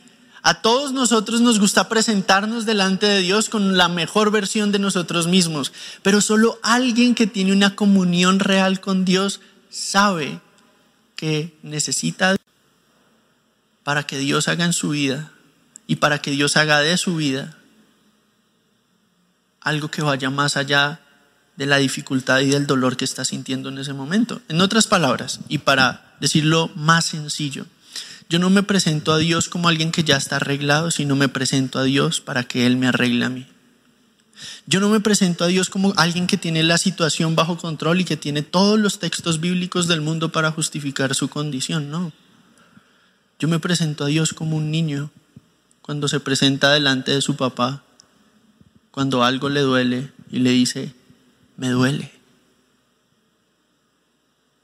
A 0.43 0.63
todos 0.63 0.93
nosotros 0.93 1.43
nos 1.43 1.59
gusta 1.59 1.89
presentarnos 1.89 2.65
delante 2.65 3.07
de 3.07 3.21
Dios 3.21 3.49
con 3.49 3.77
la 3.77 3.89
mejor 3.89 4.31
versión 4.31 4.73
de 4.73 4.79
nosotros 4.79 5.27
mismos, 5.27 5.73
pero 6.03 6.21
solo 6.21 6.59
alguien 6.63 7.15
que 7.15 7.27
tiene 7.27 7.53
una 7.53 7.77
comunión 7.77 8.39
real 8.39 8.81
con 8.81 9.05
Dios 9.05 9.41
sabe 9.69 10.41
que 11.15 11.55
necesita 11.63 12.37
para 13.85 14.05
que 14.05 14.19
Dios 14.19 14.49
haga 14.49 14.65
en 14.65 14.73
su 14.73 14.91
vida 14.91 15.33
y 15.87 15.97
para 15.97 16.23
que 16.23 16.31
Dios 16.31 16.57
haga 16.57 16.81
de 16.81 16.97
su 16.97 17.17
vida 17.17 17.60
algo 19.61 19.91
que 19.91 20.03
vaya 20.03 20.31
más 20.31 20.57
allá 20.57 21.01
de 21.57 21.67
la 21.67 21.77
dificultad 21.77 22.41
y 22.41 22.47
del 22.47 22.67
dolor 22.67 22.97
que 22.97 23.05
está 23.05 23.25
sintiendo 23.25 23.69
en 23.69 23.79
ese 23.79 23.93
momento. 23.93 24.41
En 24.49 24.61
otras 24.61 24.87
palabras, 24.87 25.41
y 25.49 25.59
para 25.59 26.15
decirlo 26.21 26.71
más 26.75 27.05
sencillo, 27.05 27.67
yo 28.29 28.39
no 28.39 28.49
me 28.49 28.63
presento 28.63 29.13
a 29.13 29.19
Dios 29.19 29.49
como 29.49 29.69
alguien 29.69 29.93
que 29.93 30.05
ya 30.05 30.17
está 30.17 30.37
arreglado, 30.37 30.91
sino 30.91 31.17
me 31.17 31.29
presento 31.29 31.79
a 31.79 31.85
Dios 31.85 32.21
para 32.21 32.45
que 32.45 32.67
Él 32.67 32.77
me 32.77 32.87
arregle 32.87 33.25
a 33.25 33.29
mí. 33.29 33.47
Yo 34.67 34.81
no 34.81 34.89
me 34.89 35.01
presento 35.01 35.45
a 35.45 35.49
Dios 35.49 35.69
como 35.69 35.93
alguien 35.97 36.27
que 36.27 36.39
tiene 36.39 36.63
la 36.63 36.79
situación 36.79 37.37
bajo 37.37 37.59
control 37.59 38.01
y 38.01 38.05
que 38.05 38.17
tiene 38.17 38.43
todos 38.43 38.79
los 38.79 38.99
textos 38.99 39.41
bíblicos 39.41 39.87
del 39.87 40.01
mundo 40.01 40.33
para 40.33 40.53
justificar 40.53 41.15
su 41.15 41.29
condición, 41.29 41.91
no. 41.91 42.13
Yo 43.39 43.49
me 43.49 43.59
presento 43.59 44.05
a 44.05 44.07
Dios 44.07 44.33
como 44.33 44.57
un 44.57 44.71
niño 44.71 45.11
cuando 45.83 46.09
se 46.09 46.21
presenta 46.21 46.73
delante 46.73 47.13
de 47.13 47.21
su 47.21 47.37
papá 47.37 47.83
cuando 48.91 49.25
algo 49.25 49.49
le 49.49 49.61
duele 49.61 50.13
y 50.31 50.41
le 50.41 50.51
dice, 50.51 50.95
me 51.57 51.69
duele. 51.69 52.11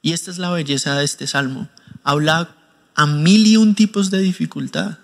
Y 0.03 0.13
esta 0.13 0.31
es 0.31 0.39
la 0.39 0.51
belleza 0.51 0.95
de 0.97 1.05
este 1.05 1.27
salmo. 1.27 1.69
Habla 2.05 2.55
a 2.95 3.07
mil 3.07 3.47
y 3.47 3.57
un 3.57 3.75
tipos 3.75 4.11
de 4.11 4.21
dificultad. 4.21 4.99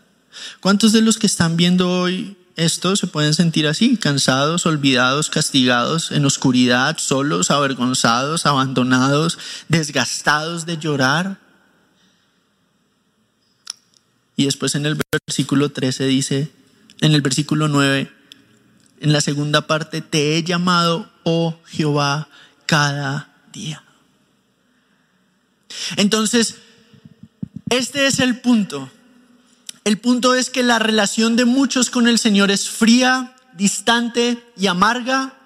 ¿Cuántos 0.61 0.93
de 0.93 1.03
los 1.03 1.19
que 1.19 1.27
están 1.27 1.57
viendo 1.57 1.91
hoy 1.91 2.37
esto 2.57 2.97
se 2.97 3.07
pueden 3.07 3.35
sentir 3.35 3.67
así, 3.67 3.97
cansados, 3.97 4.67
olvidados, 4.67 5.31
castigados, 5.31 6.13
en 6.13 6.25
oscuridad, 6.25 6.99
solos, 6.99 7.51
avergonzados, 7.51 8.47
abandonados, 8.47 9.39
desgastados 9.69 10.67
de 10.67 10.79
llorar? 10.79 11.39
Y 14.37 14.47
después 14.47 14.75
en 14.75 14.87
el 14.87 14.99
versículo 15.13 15.71
13 15.71 16.07
dice, 16.07 16.51
en 17.01 17.13
el 17.13 17.21
versículo 17.21 17.69
9, 17.69 18.11
en 19.03 19.13
la 19.13 19.21
segunda 19.21 19.67
parte, 19.67 20.01
te 20.01 20.37
he 20.37 20.45
llamado, 20.45 21.11
oh 21.25 21.59
Jehová, 21.67 22.29
cada 22.67 23.35
día. 23.53 23.83
Entonces, 25.97 26.59
este 27.69 28.07
es 28.07 28.21
el 28.21 28.41
punto. 28.41 28.89
El 29.83 29.99
punto 29.99 30.37
es 30.37 30.51
que 30.51 30.63
la 30.63 30.79
relación 30.79 31.35
de 31.35 31.45
muchos 31.45 31.91
con 31.91 32.07
el 32.07 32.21
Señor 32.21 32.53
es 32.53 32.71
fría, 32.71 33.35
distante 33.55 34.41
y 34.57 34.69
amarga 34.69 35.37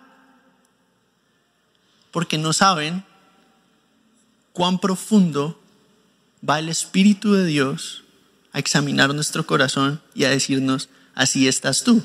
porque 2.11 2.37
no 2.37 2.53
saben 2.53 3.05
cuán 4.53 4.79
profundo 4.79 5.59
va 6.47 6.59
el 6.59 6.69
Espíritu 6.69 7.33
de 7.33 7.47
Dios 7.47 8.05
a 8.53 8.59
examinar 8.59 9.15
nuestro 9.15 9.47
corazón 9.47 10.03
y 10.15 10.25
a 10.25 10.31
decirnos, 10.31 10.91
así 11.15 11.49
estás 11.49 11.83
tú. 11.83 12.05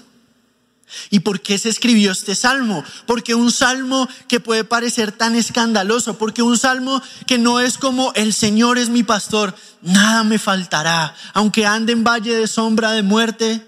¿Y 1.10 1.20
por 1.20 1.42
qué 1.42 1.58
se 1.58 1.70
escribió 1.70 2.12
este 2.12 2.36
salmo? 2.36 2.84
Porque 3.06 3.36
un 3.36 3.52
salmo 3.52 4.08
que 4.28 4.40
puede 4.40 4.64
parecer 4.64 5.12
tan 5.12 5.36
escandaloso, 5.36 6.18
porque 6.18 6.42
un 6.42 6.58
salmo 6.58 7.02
que 7.28 7.38
no 7.38 7.60
es 7.60 7.78
como 7.78 8.12
el 8.16 8.34
Señor 8.34 8.78
es 8.78 8.90
mi 8.90 9.04
pastor, 9.04 9.56
nada 9.82 10.24
me 10.24 10.40
faltará, 10.40 11.16
aunque 11.34 11.66
ande 11.66 11.94
en 11.94 12.04
valle 12.04 12.36
de 12.36 12.48
sombra 12.48 12.92
de 12.92 13.04
muerte. 13.04 13.68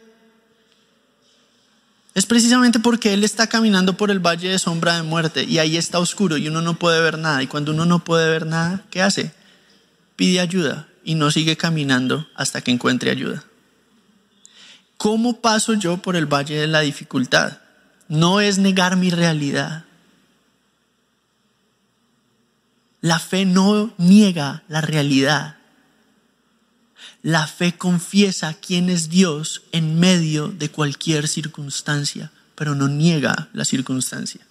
Es 2.13 2.25
precisamente 2.27 2.80
porque 2.80 3.13
Él 3.13 3.24
está 3.24 3.48
caminando 3.48 3.98
por 3.98 4.12
el 4.12 4.20
valle 4.20 4.50
de 4.50 4.60
sombra 4.60 4.96
de 4.96 5.01
muerte 5.01 5.44
y 5.44 5.58
ahí 5.58 5.77
está 5.77 6.00
oscuro 6.00 6.38
y 6.38 6.48
uno 6.48 6.62
no 6.62 6.77
puede 6.77 7.01
ver 7.01 7.18
nada. 7.18 7.42
Y 7.42 7.48
cuando 7.48 7.72
uno 7.72 7.86
no 7.86 8.03
puede 8.03 8.30
ver 8.30 8.46
nada, 8.46 8.84
¿qué 8.92 9.01
hace? 9.01 9.34
Pide 10.15 10.39
ayuda 10.39 10.88
y 11.03 11.15
no 11.15 11.32
sigue 11.32 11.58
caminando 11.58 12.27
hasta 12.36 12.62
que 12.62 12.72
encuentre 12.72 13.10
ayuda. 13.10 13.44
¿Cómo 14.98 15.42
paso 15.42 15.74
yo 15.74 15.98
por 15.98 16.16
el 16.16 16.26
valle 16.26 16.56
de 16.56 16.68
la 16.68 16.82
dificultad? 16.82 17.60
No 18.08 18.42
es 18.42 18.58
negar 18.58 18.96
mi 18.96 19.10
realidad. 19.10 19.86
La 23.02 23.20
fe 23.20 23.46
no 23.46 23.94
niega 23.98 24.64
la 24.70 24.82
realidad. 24.82 25.58
La 27.22 27.48
fe 27.48 27.78
confiesa 27.78 28.54
quién 28.54 28.90
es 28.90 29.10
Dios 29.10 29.64
en 29.72 30.00
medio 30.00 30.50
de 30.50 30.70
cualquier 30.70 31.28
circunstancia, 31.28 32.32
pero 32.56 32.76
no 32.76 32.88
niega 32.88 33.50
la 33.54 33.66
circunstancia. 33.66 34.46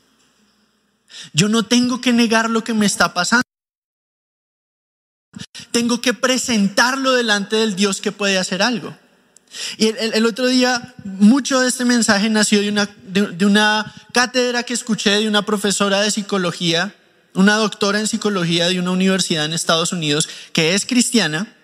Yo 1.32 1.48
no 1.48 1.64
tengo 1.64 2.00
que 2.00 2.12
negar 2.12 2.50
lo 2.50 2.64
que 2.64 2.74
me 2.74 2.86
está 2.86 3.14
pasando. 3.14 3.42
Tengo 5.70 6.00
que 6.00 6.14
presentarlo 6.14 7.12
delante 7.12 7.56
del 7.56 7.74
Dios 7.74 8.00
que 8.00 8.12
puede 8.12 8.38
hacer 8.38 8.62
algo. 8.62 8.96
Y 9.76 9.88
el, 9.88 10.26
otro 10.26 10.46
día, 10.46 10.94
mucho 11.04 11.60
de 11.60 11.68
este 11.68 11.84
mensaje 11.84 12.30
nació 12.30 12.60
de 12.60 12.68
una, 12.70 12.88
de, 13.06 13.46
una 13.46 13.92
cátedra 14.12 14.62
que 14.62 14.74
escuché 14.74 15.10
de 15.10 15.28
una 15.28 15.42
profesora 15.42 16.00
de 16.00 16.10
psicología, 16.10 16.94
una 17.34 17.56
doctora 17.56 18.00
en 18.00 18.06
psicología 18.06 18.68
de 18.68 18.78
una 18.78 18.90
universidad 18.90 19.44
en 19.44 19.52
Estados 19.52 19.92
Unidos, 19.92 20.28
que 20.52 20.74
es 20.74 20.86
cristiana, 20.86 21.54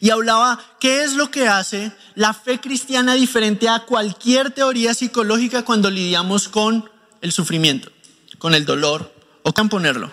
y 0.00 0.10
hablaba 0.10 0.58
qué 0.80 1.04
es 1.04 1.14
lo 1.14 1.30
que 1.30 1.48
hace 1.48 1.92
la 2.14 2.32
fe 2.32 2.60
cristiana 2.60 3.14
diferente 3.14 3.68
a 3.68 3.80
cualquier 3.80 4.50
teoría 4.50 4.94
psicológica 4.94 5.64
cuando 5.64 5.90
lidiamos 5.90 6.48
con 6.48 6.88
el 7.20 7.32
sufrimiento, 7.32 7.90
con 8.38 8.54
el 8.54 8.64
dolor 8.64 9.12
o 9.42 9.52
con 9.52 9.68
ponerlo. 9.68 10.10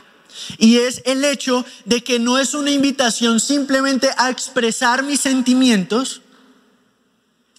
Y 0.58 0.78
es 0.78 1.02
el 1.06 1.24
hecho 1.24 1.66
de 1.86 2.04
que 2.04 2.20
no 2.20 2.38
es 2.38 2.54
una 2.54 2.72
invitación 2.72 3.40
simplemente 3.40 4.10
a 4.18 4.30
expresar 4.30 5.04
mis 5.04 5.20
sentimientos, 5.20 6.22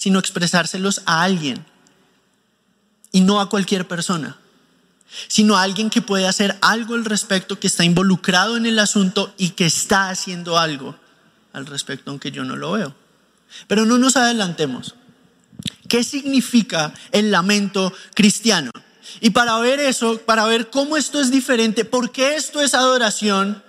sino 0.01 0.19
expresárselos 0.19 1.03
a 1.05 1.23
alguien. 1.23 1.63
Y 3.13 3.21
no 3.21 3.39
a 3.39 3.51
cualquier 3.51 3.87
persona, 3.87 4.39
sino 5.29 5.57
a 5.57 5.63
alguien 5.63 5.91
que 5.91 6.01
puede 6.01 6.27
hacer 6.27 6.57
algo 6.63 6.95
al 6.95 7.05
respecto, 7.05 7.61
que 7.61 7.67
está 7.67 7.85
involucrado 7.85 8.57
en 8.57 8.65
el 8.65 8.79
asunto 8.79 9.35
y 9.37 9.51
que 9.51 9.67
está 9.67 10.09
haciendo 10.09 10.57
algo 10.57 10.97
al 11.53 11.67
respecto, 11.67 12.11
aunque 12.11 12.31
yo 12.31 12.45
no 12.45 12.57
lo 12.57 12.73
veo. 12.73 12.95
Pero 13.67 13.85
no 13.85 13.99
nos 13.99 14.17
adelantemos. 14.17 14.95
¿Qué 15.87 16.03
significa 16.03 16.95
el 17.13 17.31
lamento 17.31 17.93
cristiano? 18.15 18.71
Y 19.21 19.31
para 19.31 19.59
ver 19.59 19.81
eso, 19.81 20.19
para 20.23 20.47
ver 20.47 20.71
cómo 20.71 20.97
esto 20.97 21.21
es 21.21 21.31
diferente, 21.31 21.85
por 21.85 22.11
qué 22.11 22.37
esto 22.37 22.63
es 22.63 22.73
adoración 22.73 23.63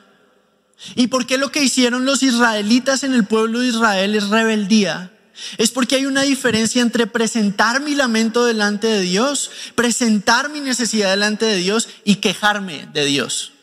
y 0.96 1.08
por 1.08 1.26
qué 1.26 1.38
lo 1.38 1.52
que 1.52 1.62
hicieron 1.62 2.06
los 2.06 2.24
israelitas 2.24 3.04
en 3.04 3.14
el 3.16 3.26
pueblo 3.26 3.60
de 3.60 3.68
Israel 3.68 4.16
es 4.16 4.30
rebeldía, 4.30 5.12
es 5.58 5.72
porque 5.72 5.96
hay 5.96 6.06
una 6.06 6.22
diferencia 6.22 6.82
entre 6.82 7.08
presentar 7.08 7.82
mi 7.82 7.96
lamento 7.96 8.46
delante 8.46 8.88
de 8.88 9.02
Dios, 9.02 9.52
presentar 9.76 10.50
mi 10.50 10.60
necesidad 10.60 11.12
delante 11.12 11.46
de 11.46 11.58
Dios 11.58 11.90
y 12.04 12.16
quejarme 12.16 12.88
de 12.94 13.06
Dios 13.06 13.54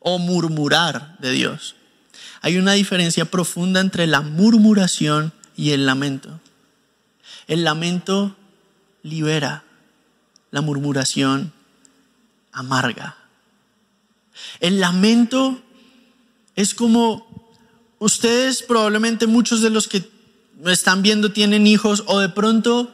o 0.00 0.18
murmurar 0.18 1.16
de 1.18 1.32
Dios. 1.32 1.76
Hay 2.40 2.56
una 2.56 2.72
diferencia 2.72 3.24
profunda 3.24 3.80
entre 3.80 4.06
la 4.06 4.20
murmuración 4.20 5.32
y 5.56 5.72
el 5.72 5.86
lamento. 5.86 6.40
El 7.46 7.64
lamento 7.64 8.36
libera, 9.02 9.64
la 10.50 10.60
murmuración 10.60 11.52
amarga. 12.52 13.16
El 14.60 14.80
lamento 14.80 15.60
es 16.54 16.74
como 16.74 17.26
ustedes, 17.98 18.62
probablemente 18.62 19.26
muchos 19.26 19.60
de 19.60 19.70
los 19.70 19.88
que 19.88 20.17
me 20.58 20.72
están 20.72 21.02
viendo 21.02 21.32
tienen 21.32 21.66
hijos 21.66 22.04
o 22.06 22.18
de 22.18 22.28
pronto 22.28 22.92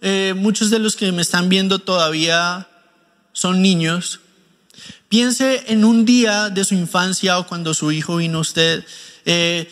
eh, 0.00 0.34
muchos 0.36 0.70
de 0.70 0.78
los 0.78 0.96
que 0.96 1.12
me 1.12 1.22
están 1.22 1.48
viendo 1.48 1.78
todavía 1.78 2.68
son 3.32 3.60
niños. 3.62 4.20
Piense 5.08 5.64
en 5.68 5.84
un 5.84 6.04
día 6.04 6.50
de 6.50 6.64
su 6.64 6.74
infancia 6.74 7.38
o 7.38 7.46
cuando 7.46 7.74
su 7.74 7.92
hijo 7.92 8.16
vino 8.16 8.38
a 8.38 8.42
usted 8.42 8.84
eh, 9.24 9.70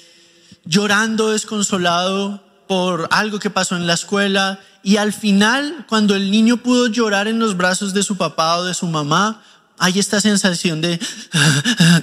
llorando 0.65 1.31
desconsolado 1.31 2.43
por 2.67 3.09
algo 3.11 3.39
que 3.39 3.51
pasó 3.51 3.77
en 3.77 3.87
la 3.87 3.95
escuela 3.95 4.61
y 4.83 4.97
al 4.97 5.13
final 5.13 5.87
cuando 5.89 6.15
el 6.15 6.31
niño 6.31 6.59
pudo 6.59 6.89
llorar 6.89 7.29
en 7.29 7.39
los 7.39 7.57
brazos 7.57 7.95
de 7.95 8.03
su 8.03 8.17
papá 8.17 8.59
o 8.59 8.65
de 8.65 8.75
su 8.75 8.87
mamá, 8.87 9.43
hay 9.79 9.99
esta 9.99 10.21
sensación 10.21 10.81
de, 10.81 11.01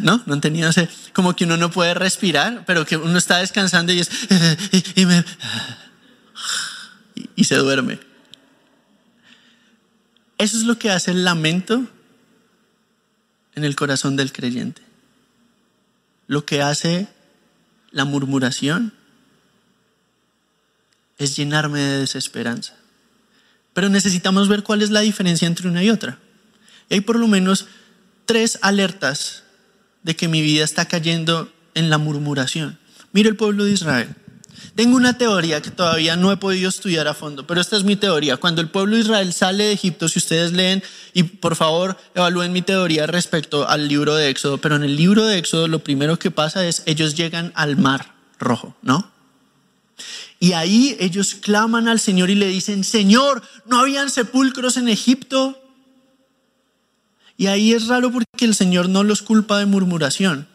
¿no? 0.02 0.24
No 0.26 0.40
tenía 0.40 0.70
ese, 0.70 0.90
como 1.14 1.36
que 1.36 1.44
uno 1.44 1.58
no 1.58 1.72
puede 1.72 1.94
respirar, 1.94 2.64
pero 2.66 2.86
que 2.86 2.98
uno 2.98 3.18
está 3.18 3.38
descansando 3.38 3.94
y 3.94 4.00
es, 4.00 4.10
y, 7.36 7.44
se 7.44 7.56
duerme. 7.56 8.00
Eso 10.38 10.58
es 10.58 10.64
lo 10.64 10.78
que 10.78 10.92
hace 10.92 11.12
el 11.12 11.24
lamento 11.24 11.88
en 13.56 13.64
el 13.64 13.76
corazón 13.76 14.16
del 14.16 14.32
creyente. 14.32 14.82
Lo 16.28 16.46
que 16.46 16.62
hace 16.62 17.08
la 17.92 18.06
murmuración 18.06 18.94
es 21.18 21.36
llenarme 21.36 21.80
de 21.80 22.00
desesperanza. 22.00 22.76
Pero 23.74 23.90
necesitamos 23.90 24.48
ver 24.48 24.64
cuál 24.64 24.82
es 24.82 24.90
la 24.90 25.02
diferencia 25.02 25.48
entre 25.48 25.68
una 25.68 25.84
y 25.84 25.90
otra. 25.90 26.20
Hay 26.90 27.02
por 27.02 27.18
lo 27.18 27.28
menos 27.28 27.68
tres 28.26 28.60
alertas 28.62 29.44
de 30.04 30.16
que 30.16 30.28
mi 30.28 30.42
vida 30.42 30.64
está 30.64 30.86
cayendo 30.88 31.52
en 31.74 31.90
la 31.90 31.98
murmuración. 31.98 32.78
Mira 33.12 33.30
el 33.30 33.36
pueblo 33.36 33.66
de 33.66 33.72
Israel. 33.72 34.16
Tengo 34.76 34.98
una 34.98 35.18
teoría 35.18 35.62
que 35.62 35.72
todavía 35.72 36.16
no 36.16 36.32
he 36.32 36.38
podido 36.38 36.70
estudiar 36.70 37.08
a 37.08 37.14
fondo, 37.14 37.48
pero 37.48 37.62
esta 37.62 37.78
es 37.78 37.84
mi 37.84 37.96
teoría. 37.96 38.38
Cuando 38.38 38.62
el 38.62 38.70
pueblo 38.70 38.96
de 38.96 39.04
Israel 39.04 39.34
sale 39.34 39.66
de 39.66 39.72
Egipto, 39.72 40.10
si 40.10 40.20
ustedes 40.20 40.52
leen, 40.52 40.84
y 41.14 41.24
por 41.24 41.56
favor 41.56 41.98
evalúen 42.14 42.52
mi 42.52 42.62
teoría 42.62 43.08
respecto 43.08 43.68
al 43.68 43.88
libro 43.88 44.16
de 44.16 44.30
Éxodo, 44.30 44.58
pero 44.60 44.76
en 44.76 44.84
el 44.84 44.96
libro 44.96 45.26
de 45.26 45.38
Éxodo 45.38 45.68
lo 45.68 45.80
primero 45.80 46.20
que 46.20 46.32
pasa 46.32 46.66
es 46.66 46.84
ellos 46.86 47.16
llegan 47.16 47.52
al 47.56 47.78
mar 47.78 48.16
rojo, 48.38 48.76
¿no? 48.82 49.12
Y 50.40 50.54
ahí 50.54 50.98
ellos 51.00 51.36
claman 51.36 51.88
al 51.88 52.00
Señor 52.00 52.30
y 52.30 52.36
le 52.36 52.48
dicen, 52.48 52.84
Señor, 52.84 53.42
¿no 53.66 53.80
habían 53.80 54.10
sepulcros 54.10 54.76
en 54.78 54.90
Egipto? 54.90 55.58
Y 57.38 57.48
ahí 57.48 57.74
es 57.74 57.88
raro 57.88 58.12
porque 58.12 58.46
el 58.46 58.56
Señor 58.56 58.90
no 58.90 59.04
los 59.04 59.22
culpa 59.22 59.60
de 59.60 59.66
murmuración. 59.66 60.48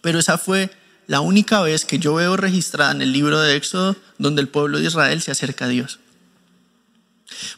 Pero 0.00 0.18
esa 0.18 0.38
fue 0.38 0.70
la 1.06 1.20
única 1.20 1.60
vez 1.60 1.84
que 1.84 1.98
yo 1.98 2.14
veo 2.14 2.36
registrada 2.36 2.92
en 2.92 3.02
el 3.02 3.12
libro 3.12 3.40
de 3.40 3.56
Éxodo 3.56 3.96
donde 4.18 4.42
el 4.42 4.48
pueblo 4.48 4.78
de 4.78 4.86
Israel 4.86 5.22
se 5.22 5.30
acerca 5.30 5.66
a 5.66 5.68
Dios. 5.68 6.00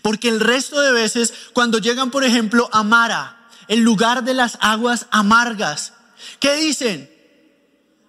Porque 0.03 0.29
el 0.29 0.41
resto 0.41 0.81
de 0.81 0.93
veces, 0.93 1.33
cuando 1.53 1.79
llegan, 1.79 2.11
por 2.11 2.25
ejemplo, 2.25 2.69
a 2.73 2.83
Mara, 2.83 3.49
el 3.69 3.81
lugar 3.81 4.25
de 4.25 4.35
las 4.35 4.59
aguas 4.61 5.07
amargas, 5.11 5.95
¿qué 6.39 6.55
dicen? 6.57 7.11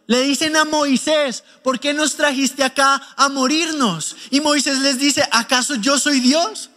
Le 0.08 0.22
dicen 0.22 0.56
a 0.56 0.66
Moisés, 0.66 1.44
¿por 1.64 1.80
qué 1.80 1.94
nos 1.94 2.16
trajiste 2.16 2.64
acá 2.64 3.02
a 3.16 3.30
morirnos? 3.30 4.16
Y 4.30 4.42
Moisés 4.42 4.80
les 4.80 5.00
dice, 5.00 5.28
¿acaso 5.32 5.76
yo 5.76 5.98
soy 5.98 6.20
Dios? 6.20 6.70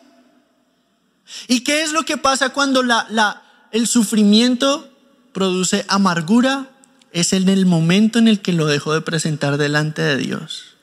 ¿Y 1.47 1.61
qué 1.61 1.83
es 1.83 1.92
lo 1.92 2.05
que 2.05 2.16
pasa 2.16 2.51
cuando 2.51 2.83
la, 2.83 3.42
el 3.72 3.87
sufrimiento 3.87 4.88
produce 5.33 5.85
amargura? 5.88 6.70
Es 7.12 7.33
en 7.33 7.48
el 7.48 7.66
momento 7.66 8.18
en 8.18 8.28
el 8.28 8.40
que 8.40 8.52
lo 8.52 8.66
dejo 8.66 8.92
de 8.92 9.00
presentar 9.00 9.57
delante 9.57 10.02
de 10.02 10.16
Dios. 10.16 10.76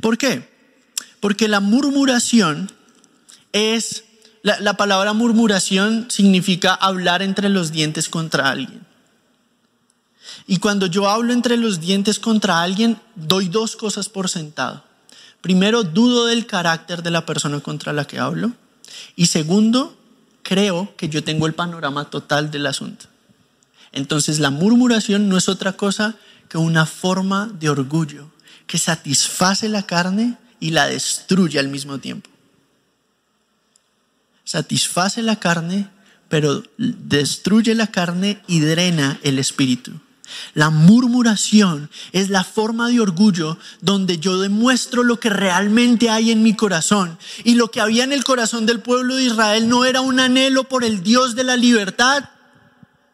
¿Por 0.00 0.18
qué? 0.18 0.48
Porque 1.20 1.48
la 1.48 1.60
murmuración 1.60 2.70
es, 3.52 4.04
la, 4.42 4.58
la 4.60 4.76
palabra 4.76 5.12
murmuración 5.12 6.10
significa 6.10 6.74
hablar 6.74 7.22
entre 7.22 7.48
los 7.48 7.70
dientes 7.70 8.08
contra 8.08 8.50
alguien. 8.50 8.84
Y 10.46 10.58
cuando 10.58 10.86
yo 10.86 11.08
hablo 11.08 11.32
entre 11.32 11.56
los 11.56 11.80
dientes 11.80 12.18
contra 12.18 12.62
alguien, 12.62 12.98
doy 13.14 13.48
dos 13.48 13.76
cosas 13.76 14.08
por 14.08 14.28
sentado. 14.28 14.84
Primero, 15.40 15.82
dudo 15.82 16.26
del 16.26 16.46
carácter 16.46 17.02
de 17.02 17.10
la 17.10 17.26
persona 17.26 17.60
contra 17.60 17.92
la 17.92 18.06
que 18.06 18.18
hablo. 18.18 18.52
Y 19.16 19.26
segundo, 19.26 19.96
creo 20.42 20.94
que 20.96 21.08
yo 21.08 21.24
tengo 21.24 21.46
el 21.46 21.54
panorama 21.54 22.10
total 22.10 22.50
del 22.50 22.66
asunto. 22.66 23.06
Entonces 23.92 24.38
la 24.38 24.50
murmuración 24.50 25.28
no 25.28 25.36
es 25.36 25.48
otra 25.48 25.74
cosa 25.74 26.16
que 26.48 26.58
una 26.58 26.86
forma 26.86 27.50
de 27.58 27.68
orgullo 27.68 28.30
que 28.66 28.78
satisface 28.78 29.68
la 29.68 29.82
carne 29.82 30.38
y 30.60 30.70
la 30.70 30.86
destruye 30.86 31.58
al 31.58 31.68
mismo 31.68 31.98
tiempo. 31.98 32.30
Satisface 34.44 35.22
la 35.22 35.36
carne, 35.36 35.88
pero 36.28 36.62
destruye 36.78 37.74
la 37.74 37.88
carne 37.88 38.40
y 38.46 38.60
drena 38.60 39.20
el 39.22 39.38
espíritu. 39.38 39.92
La 40.54 40.70
murmuración 40.70 41.90
es 42.12 42.30
la 42.30 42.44
forma 42.44 42.88
de 42.88 43.00
orgullo 43.00 43.58
donde 43.80 44.18
yo 44.18 44.40
demuestro 44.40 45.02
lo 45.02 45.18
que 45.20 45.30
realmente 45.30 46.10
hay 46.10 46.30
en 46.30 46.42
mi 46.42 46.54
corazón. 46.54 47.18
Y 47.44 47.54
lo 47.54 47.70
que 47.70 47.80
había 47.80 48.04
en 48.04 48.12
el 48.12 48.24
corazón 48.24 48.66
del 48.66 48.80
pueblo 48.80 49.16
de 49.16 49.24
Israel 49.24 49.68
no 49.68 49.84
era 49.84 50.00
un 50.00 50.20
anhelo 50.20 50.64
por 50.64 50.84
el 50.84 51.02
Dios 51.02 51.34
de 51.34 51.44
la 51.44 51.56
libertad, 51.56 52.30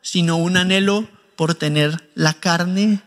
sino 0.02 0.36
un 0.36 0.56
anhelo 0.56 1.08
por 1.36 1.54
tener 1.54 2.10
la 2.14 2.34
carne 2.34 3.02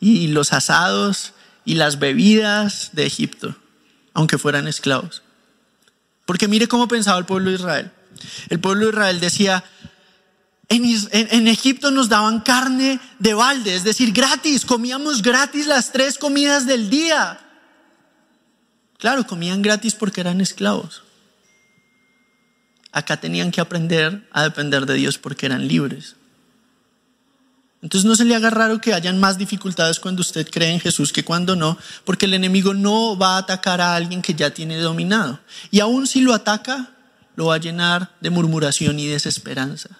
y 0.00 0.28
los 0.28 0.52
asados 0.52 1.32
y 1.64 1.74
las 1.74 1.98
bebidas 1.98 2.90
de 2.92 3.06
Egipto, 3.06 3.56
aunque 4.14 4.38
fueran 4.38 4.66
esclavos. 4.66 5.22
Porque 6.26 6.48
mire 6.48 6.68
cómo 6.68 6.88
pensaba 6.88 7.18
el 7.18 7.26
pueblo 7.26 7.50
de 7.50 7.56
Israel. 7.56 7.90
El 8.48 8.60
pueblo 8.60 8.86
de 8.86 8.92
Israel 8.92 9.20
decía, 9.20 9.64
en, 10.70 11.48
Egipto 11.48 11.90
nos 11.90 12.08
daban 12.08 12.40
carne 12.40 13.00
de 13.18 13.34
balde, 13.34 13.74
es 13.74 13.82
decir, 13.82 14.12
gratis, 14.12 14.64
comíamos 14.64 15.20
gratis 15.20 15.66
las 15.66 15.90
tres 15.90 16.16
comidas 16.16 16.64
del 16.64 16.88
día. 16.88 17.40
Claro, 18.98 19.26
comían 19.26 19.62
gratis 19.62 19.94
porque 19.94 20.20
eran 20.20 20.40
esclavos. 20.40 21.02
Acá 22.92 23.18
tenían 23.18 23.50
que 23.50 23.60
aprender 23.60 24.28
a 24.30 24.44
depender 24.44 24.86
de 24.86 24.94
Dios 24.94 25.18
porque 25.18 25.46
eran 25.46 25.66
libres. 25.66 26.14
Entonces 27.82 28.06
no 28.06 28.14
se 28.14 28.24
le 28.24 28.36
haga 28.36 28.50
raro 28.50 28.80
que 28.80 28.94
hayan 28.94 29.18
más 29.18 29.38
dificultades 29.38 29.98
cuando 29.98 30.20
usted 30.20 30.48
cree 30.48 30.70
en 30.70 30.80
Jesús 30.80 31.12
que 31.12 31.24
cuando 31.24 31.56
no, 31.56 31.78
porque 32.04 32.26
el 32.26 32.34
enemigo 32.34 32.74
no 32.74 33.16
va 33.16 33.34
a 33.34 33.38
atacar 33.38 33.80
a 33.80 33.96
alguien 33.96 34.22
que 34.22 34.34
ya 34.34 34.50
tiene 34.50 34.76
dominado. 34.76 35.40
Y 35.72 35.80
aun 35.80 36.06
si 36.06 36.20
lo 36.20 36.32
ataca, 36.32 36.90
lo 37.34 37.46
va 37.46 37.54
a 37.56 37.58
llenar 37.58 38.14
de 38.20 38.30
murmuración 38.30 39.00
y 39.00 39.06
desesperanza. 39.06 39.99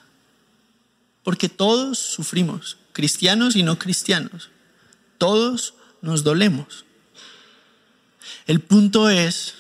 Porque 1.23 1.49
todos 1.49 1.99
sufrimos, 1.99 2.79
cristianos 2.93 3.57
y 3.57 3.63
no 3.63 3.79
cristianos. 3.79 4.51
Todos 5.19 5.75
nos 6.01 6.25
dolemos. 6.25 6.85
El 8.47 8.61
punto 8.61 9.11
es 9.11 9.55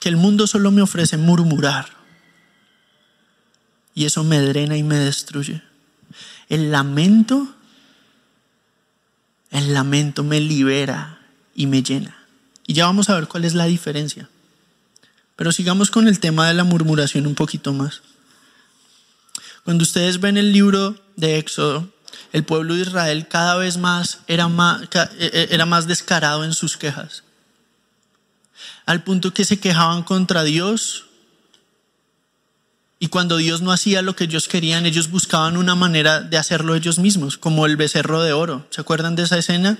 que 0.00 0.08
el 0.08 0.16
mundo 0.16 0.46
solo 0.46 0.70
me 0.70 0.82
ofrece 0.82 1.16
murmurar. 1.16 1.96
Y 3.94 4.04
eso 4.04 4.22
me 4.22 4.40
drena 4.40 4.76
y 4.76 4.82
me 4.82 4.96
destruye. 4.96 5.62
El 6.48 6.70
lamento, 6.70 7.54
el 9.50 9.74
lamento 9.74 10.22
me 10.22 10.40
libera 10.40 11.20
y 11.54 11.66
me 11.66 11.82
llena. 11.82 12.16
Y 12.66 12.74
ya 12.74 12.86
vamos 12.86 13.08
a 13.08 13.14
ver 13.14 13.26
cuál 13.26 13.44
es 13.44 13.54
la 13.54 13.64
diferencia. 13.64 14.28
Pero 15.34 15.52
sigamos 15.52 15.90
con 15.90 16.06
el 16.06 16.20
tema 16.20 16.46
de 16.46 16.54
la 16.54 16.64
murmuración 16.64 17.26
un 17.26 17.34
poquito 17.34 17.72
más. 17.72 18.02
Cuando 19.68 19.82
ustedes 19.82 20.18
ven 20.18 20.38
el 20.38 20.50
libro 20.50 20.96
de 21.16 21.36
Éxodo, 21.36 21.90
el 22.32 22.42
pueblo 22.42 22.74
de 22.74 22.80
Israel 22.80 23.28
cada 23.28 23.54
vez 23.56 23.76
más 23.76 24.20
era 24.26 24.48
más, 24.48 24.84
e, 24.94 25.10
e, 25.18 25.48
era 25.50 25.66
más 25.66 25.86
descarado 25.86 26.42
en 26.42 26.54
sus 26.54 26.78
quejas. 26.78 27.22
Al 28.86 29.04
punto 29.04 29.34
que 29.34 29.44
se 29.44 29.60
quejaban 29.60 30.04
contra 30.04 30.42
Dios. 30.42 31.04
Y 32.98 33.08
cuando 33.08 33.36
Dios 33.36 33.60
no 33.60 33.70
hacía 33.70 34.00
lo 34.00 34.16
que 34.16 34.24
ellos 34.24 34.48
querían, 34.48 34.86
ellos 34.86 35.10
buscaban 35.10 35.58
una 35.58 35.74
manera 35.74 36.22
de 36.22 36.38
hacerlo 36.38 36.74
ellos 36.74 36.98
mismos, 36.98 37.36
como 37.36 37.66
el 37.66 37.76
becerro 37.76 38.22
de 38.22 38.32
oro. 38.32 38.66
¿Se 38.70 38.80
acuerdan 38.80 39.16
de 39.16 39.24
esa 39.24 39.36
escena? 39.36 39.76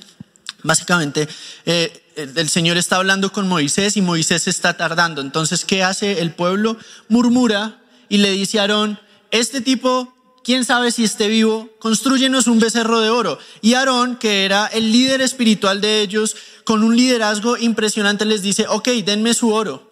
Básicamente, 0.64 1.26
eh, 1.64 2.04
el 2.14 2.50
Señor 2.50 2.76
está 2.76 2.96
hablando 2.96 3.32
con 3.32 3.48
Moisés 3.48 3.96
y 3.96 4.02
Moisés 4.02 4.48
está 4.48 4.76
tardando. 4.76 5.22
Entonces, 5.22 5.64
¿qué 5.64 5.82
hace 5.82 6.20
el 6.20 6.32
pueblo? 6.32 6.76
Murmura 7.08 7.78
y 8.10 8.18
le 8.18 8.32
dice 8.32 8.58
a 8.58 8.62
Aarón, 8.64 9.00
este 9.30 9.60
tipo, 9.60 10.14
quién 10.42 10.64
sabe 10.64 10.90
si 10.90 11.04
esté 11.04 11.28
vivo, 11.28 11.68
construyenos 11.78 12.46
un 12.46 12.58
becerro 12.58 13.00
de 13.00 13.10
oro. 13.10 13.38
Y 13.60 13.74
Aarón, 13.74 14.16
que 14.16 14.44
era 14.44 14.66
el 14.66 14.92
líder 14.92 15.20
espiritual 15.20 15.80
de 15.80 16.00
ellos, 16.00 16.36
con 16.64 16.82
un 16.82 16.96
liderazgo 16.96 17.56
impresionante, 17.56 18.24
les 18.24 18.42
dice, 18.42 18.66
ok, 18.68 18.88
denme 19.04 19.34
su 19.34 19.52
oro. 19.52 19.88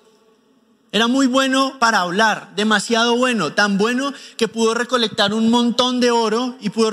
Era 0.93 1.09
muy 1.09 1.27
bueno 1.27 1.79
para 1.79 2.01
hablar, 2.01 2.55
demasiado 2.57 3.17
bueno, 3.17 3.53
tan 3.53 3.77
bueno 3.77 4.15
que 4.39 4.49
pudo 4.49 4.73
recolectar 4.73 5.35
un 5.35 5.51
montón 5.51 6.01
de 6.01 6.11
oro 6.11 6.57
y 6.61 6.71
pudo 6.71 6.91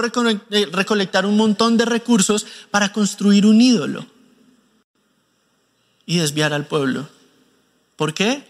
eh, 0.50 0.68
recolectar 0.72 1.26
un 1.26 1.38
montón 1.38 1.78
de 1.78 1.86
recursos 1.86 2.46
para 2.70 2.92
construir 2.92 3.46
un 3.46 3.62
ídolo 3.62 4.06
y 6.06 6.18
desviar 6.18 6.54
al 6.54 6.66
pueblo. 6.66 7.08
¿Por 7.96 8.14
qué? 8.14 8.44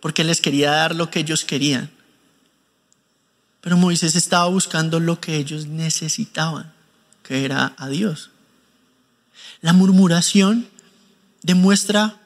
Porque 0.00 0.24
les 0.24 0.40
quería 0.40 0.72
dar 0.72 0.96
lo 0.96 1.10
que 1.10 1.20
ellos 1.20 1.44
querían. 1.44 1.95
Pero 3.66 3.76
Moisés 3.76 4.14
estaba 4.14 4.46
buscando 4.46 5.00
lo 5.00 5.20
que 5.20 5.34
ellos 5.34 5.66
necesitaban, 5.66 6.72
que 7.24 7.44
era 7.44 7.74
a 7.76 7.88
Dios. 7.88 8.30
La 9.60 9.72
murmuración 9.72 10.68
demuestra 11.42 12.16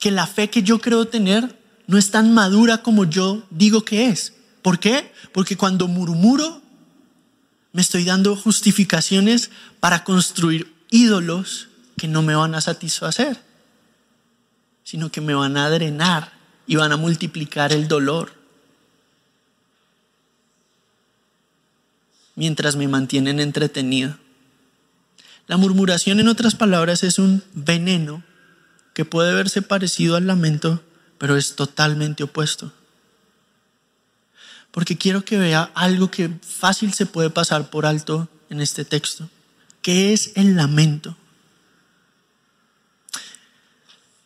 que 0.00 0.10
la 0.10 0.26
fe 0.26 0.50
que 0.50 0.64
yo 0.64 0.80
creo 0.80 1.06
tener 1.06 1.56
no 1.86 1.98
es 1.98 2.10
tan 2.10 2.34
madura 2.34 2.78
como 2.78 3.04
yo 3.04 3.44
digo 3.50 3.84
que 3.84 4.08
es. 4.08 4.32
¿Por 4.60 4.80
qué? 4.80 5.12
Porque 5.32 5.56
cuando 5.56 5.86
murmuro, 5.86 6.60
me 7.72 7.80
estoy 7.80 8.02
dando 8.02 8.34
justificaciones 8.34 9.52
para 9.78 10.02
construir 10.02 10.74
ídolos 10.90 11.68
que 11.96 12.08
no 12.08 12.22
me 12.22 12.34
van 12.34 12.56
a 12.56 12.60
satisfacer, 12.60 13.40
sino 14.82 15.12
que 15.12 15.20
me 15.20 15.34
van 15.34 15.56
a 15.56 15.70
drenar 15.70 16.32
y 16.66 16.74
van 16.74 16.90
a 16.90 16.96
multiplicar 16.96 17.72
el 17.72 17.86
dolor. 17.86 18.41
Mientras 22.34 22.76
me 22.76 22.88
mantienen 22.88 23.40
entretenido. 23.40 24.16
La 25.46 25.56
murmuración, 25.56 26.20
en 26.20 26.28
otras 26.28 26.54
palabras, 26.54 27.02
es 27.02 27.18
un 27.18 27.42
veneno 27.52 28.22
que 28.94 29.04
puede 29.04 29.34
verse 29.34 29.62
parecido 29.62 30.16
al 30.16 30.26
lamento, 30.26 30.82
pero 31.18 31.36
es 31.36 31.56
totalmente 31.56 32.22
opuesto. 32.22 32.72
Porque 34.70 34.96
quiero 34.96 35.24
que 35.24 35.36
vea 35.36 35.70
algo 35.74 36.10
que 36.10 36.30
fácil 36.42 36.94
se 36.94 37.06
puede 37.06 37.30
pasar 37.30 37.70
por 37.70 37.86
alto 37.86 38.28
en 38.48 38.60
este 38.60 38.84
texto, 38.84 39.28
que 39.82 40.12
es 40.12 40.32
el 40.34 40.56
lamento. 40.56 41.16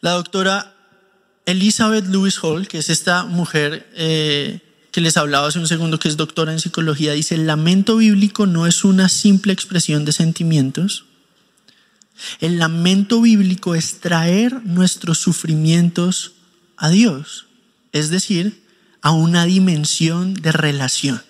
La 0.01 0.13
doctora 0.13 0.75
Elizabeth 1.47 2.07
Lewis 2.07 2.39
Hall, 2.43 2.69
que 2.69 2.79
es 2.79 2.91
esta 2.91 3.25
mujer 3.25 3.89
eh, 3.95 4.61
que 4.97 5.03
les 5.03 5.19
hablaba 5.19 5.49
hace 5.49 5.59
un 5.59 5.69
segundo, 5.69 5.99
que 5.99 6.09
es 6.09 6.17
doctora 6.17 6.53
en 6.53 6.59
psicología, 6.59 7.13
dice, 7.13 7.35
el 7.35 7.47
lamento 7.47 7.99
bíblico 7.99 8.47
no 8.47 8.67
es 8.67 8.83
una 8.83 9.11
simple 9.11 9.53
expresión 9.53 10.07
de 10.07 10.13
sentimientos. 10.13 11.05
El 12.41 12.59
lamento 12.59 13.21
bíblico 13.21 13.75
es 13.75 14.01
traer 14.01 14.65
nuestros 14.65 15.19
sufrimientos 15.19 16.33
a 16.79 16.89
Dios, 16.89 17.45
es 17.93 18.09
decir, 18.09 18.65
a 19.03 19.11
una 19.11 19.45
dimensión 19.45 20.33
de 20.33 20.53
relación. 20.53 21.23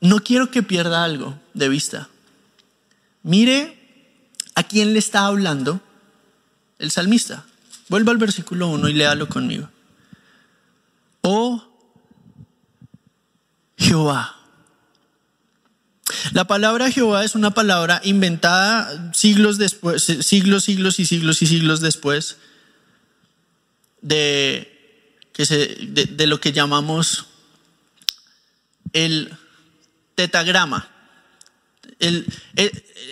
No 0.00 0.18
quiero 0.18 0.50
que 0.50 0.64
pierda 0.64 1.04
algo 1.04 1.38
de 1.54 1.68
vista. 1.68 2.08
Mire 3.22 3.78
a 4.56 4.64
quién 4.64 4.94
le 4.94 4.98
está 4.98 5.26
hablando 5.26 5.80
el 6.80 6.90
salmista. 6.90 7.47
Vuelva 7.88 8.12
al 8.12 8.18
versículo 8.18 8.68
1 8.68 8.88
y 8.88 8.92
léalo 8.92 9.28
conmigo. 9.28 9.68
Oh, 11.22 11.62
Jehová. 13.76 14.36
La 16.32 16.46
palabra 16.46 16.90
Jehová 16.90 17.24
es 17.24 17.34
una 17.34 17.52
palabra 17.52 18.00
inventada 18.04 19.12
siglos 19.12 19.58
después, 19.58 20.02
siglos, 20.02 20.64
siglos 20.64 20.98
y 20.98 21.06
siglos 21.06 21.42
y 21.42 21.46
siglos 21.46 21.80
después 21.80 22.38
de, 24.00 25.20
que 25.32 25.46
se, 25.46 25.56
de, 25.66 26.26
lo 26.26 26.40
que 26.40 26.52
llamamos 26.52 27.26
el 28.92 29.36
tetagrama. 30.14 30.88
Eh, 32.00 32.24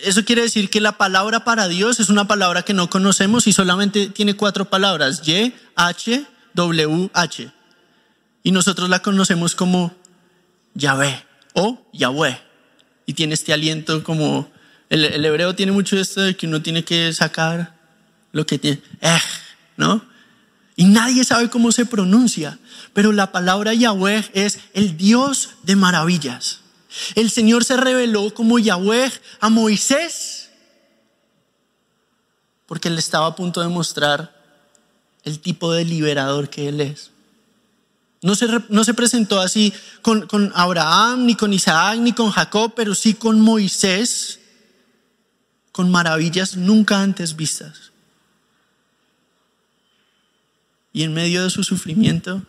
eso 0.05 0.25
quiere 0.25 0.43
decir 0.43 0.71
que 0.71 0.81
la 0.81 0.97
palabra 0.97 1.45
para 1.45 1.69
Dios 1.69 1.99
es 1.99 2.09
una 2.09 2.29
palabra 2.29 2.63
que 2.63 2.75
no 2.75 2.89
conocemos 2.89 3.47
y 3.47 3.53
solamente 3.53 4.09
tiene 4.09 4.35
cuatro 4.35 4.71
palabras, 4.71 5.23
Y, 5.27 5.53
H, 5.75 6.25
W, 6.55 7.11
H. 7.13 7.51
Y 8.43 8.53
nosotros 8.53 8.89
la 8.89 9.01
conocemos 9.01 9.55
como 9.55 9.95
Yahvé 10.75 11.25
o 11.55 11.85
Yahweh. 11.93 12.41
Y 13.07 13.15
tiene 13.15 13.35
este 13.35 13.53
aliento 13.53 14.05
como, 14.05 14.51
el, 14.89 15.25
hebreo 15.25 15.55
tiene 15.55 15.73
mucho 15.73 15.99
esto 15.99 16.21
de 16.21 16.37
que 16.37 16.47
uno 16.47 16.63
tiene 16.63 16.85
que 16.85 17.13
sacar 17.13 17.75
lo 18.33 18.47
que 18.47 18.59
tiene, 18.59 18.81
eh, 19.01 19.19
¿no? 19.77 20.05
Y 20.77 20.85
nadie 20.85 21.25
sabe 21.25 21.49
cómo 21.49 21.73
se 21.73 21.87
pronuncia, 21.87 22.59
pero 22.93 23.11
la 23.11 23.33
palabra 23.33 23.73
Yahweh 23.73 24.31
es 24.35 24.59
el 24.75 24.97
Dios 24.97 25.51
de 25.63 25.75
maravillas. 25.75 26.61
El 27.15 27.31
Señor 27.31 27.65
se 27.65 27.77
reveló 27.77 28.33
como 28.35 28.59
Yahweh 28.59 29.13
a 29.41 29.49
Moisés 29.49 30.47
porque 32.67 32.89
él 32.89 32.99
estaba 32.99 33.27
a 33.27 33.37
punto 33.37 33.61
de 33.61 33.69
mostrar 33.69 34.35
el 35.23 35.41
tipo 35.41 35.73
de 35.73 35.85
liberador 35.85 36.51
que 36.51 36.69
él 36.69 36.81
es. 36.81 37.11
No 38.23 38.35
se, 38.35 38.47
no 38.69 38.85
se 38.85 38.95
presentó 38.95 39.41
así 39.41 39.73
con, 40.03 40.27
con 40.27 40.53
Abraham, 40.55 41.27
ni 41.27 41.37
con 41.37 41.53
Isaac, 41.53 41.99
ni 41.99 42.13
con 42.13 42.31
Jacob, 42.31 42.73
pero 42.75 42.95
sí 42.95 43.15
con 43.15 43.41
Moisés, 43.41 44.41
con 45.71 45.91
maravillas 45.91 46.57
nunca 46.57 47.01
antes 47.01 47.37
vistas. 47.37 47.93
Y 50.93 51.03
en 51.03 51.15
medio 51.15 51.45
de 51.45 51.51
su 51.51 51.63
sufrimiento, 51.63 52.43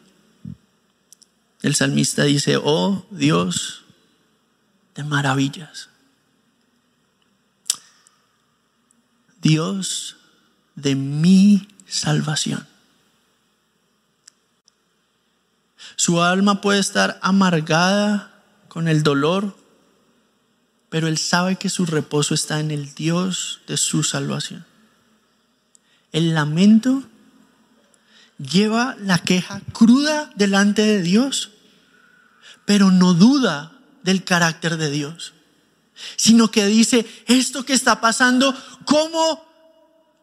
el 1.62 1.75
salmista 1.75 2.23
dice, 2.23 2.57
oh 2.57 3.05
Dios 3.12 3.83
de 4.97 5.03
maravillas, 5.03 5.89
Dios 9.39 10.17
de 10.75 10.95
mi 10.95 11.67
salvación. 11.88 12.67
Su 15.95 16.21
alma 16.21 16.62
puede 16.62 16.79
estar 16.79 17.19
amargada 17.21 18.43
con 18.69 18.88
el 18.88 19.03
dolor, 19.03 19.55
pero 20.89 21.07
él 21.07 21.19
sabe 21.19 21.57
que 21.57 21.69
su 21.69 21.86
reposo 21.86 22.33
está 22.33 22.60
en 22.60 22.71
el 22.71 22.95
Dios 22.95 23.62
de 23.67 23.77
su 23.77 24.01
salvación. 24.03 24.65
El 26.12 26.33
lamento 26.33 27.03
lleva 28.39 28.95
la 28.99 29.19
queja 29.19 29.62
cruda 29.73 30.31
delante 30.36 30.81
de 30.81 31.03
Dios, 31.03 31.51
pero 32.65 32.89
no 32.89 33.13
duda 33.13 33.76
del 34.07 34.23
carácter 34.23 34.77
de 34.77 34.89
Dios, 34.89 35.33
sino 36.15 36.49
que 36.49 36.65
dice, 36.65 37.05
esto 37.25 37.65
que 37.65 37.73
está 37.73 37.99
pasando, 37.99 38.55
¿cómo? 38.85 39.45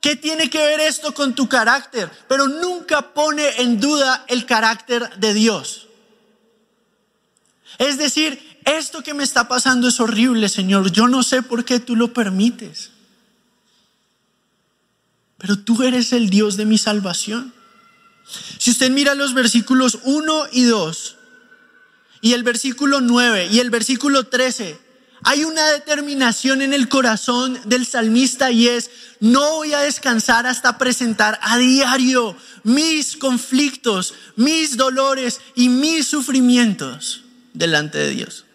¿Qué 0.00 0.16
tiene 0.16 0.48
que 0.48 0.56
ver 0.56 0.80
esto 0.80 1.12
con 1.12 1.34
tu 1.34 1.50
carácter? 1.50 2.10
Pero 2.26 2.48
nunca 2.48 3.12
pone 3.12 3.46
en 3.60 3.78
duda 3.78 4.24
el 4.28 4.46
carácter 4.46 5.14
de 5.18 5.34
Dios. 5.34 5.88
Es 7.76 7.98
decir, 7.98 8.58
esto 8.64 9.02
que 9.02 9.12
me 9.12 9.22
está 9.22 9.48
pasando 9.48 9.86
es 9.88 10.00
horrible, 10.00 10.48
Señor. 10.48 10.90
Yo 10.90 11.06
no 11.06 11.22
sé 11.22 11.42
por 11.42 11.66
qué 11.66 11.78
tú 11.78 11.94
lo 11.94 12.14
permites. 12.14 12.90
Pero 15.36 15.58
tú 15.58 15.82
eres 15.82 16.14
el 16.14 16.30
Dios 16.30 16.56
de 16.56 16.64
mi 16.64 16.78
salvación. 16.78 17.52
Si 18.58 18.70
usted 18.70 18.90
mira 18.90 19.14
los 19.14 19.34
versículos 19.34 19.98
1 20.04 20.46
y 20.52 20.62
2, 20.62 21.16
y 22.24 22.32
el 22.32 22.42
versículo 22.42 23.02
9 23.02 23.48
y 23.52 23.58
el 23.58 23.68
versículo 23.68 24.24
13, 24.24 24.78
hay 25.24 25.44
una 25.44 25.68
determinación 25.72 26.62
en 26.62 26.72
el 26.72 26.88
corazón 26.88 27.60
del 27.66 27.84
salmista 27.84 28.50
y 28.50 28.66
es, 28.66 28.90
no 29.20 29.56
voy 29.56 29.74
a 29.74 29.80
descansar 29.80 30.46
hasta 30.46 30.78
presentar 30.78 31.38
a 31.42 31.58
diario 31.58 32.34
mis 32.62 33.18
conflictos, 33.18 34.14
mis 34.36 34.78
dolores 34.78 35.42
y 35.54 35.68
mis 35.68 36.06
sufrimientos 36.06 37.24
delante 37.52 37.98
de 37.98 38.08
Dios. 38.08 38.46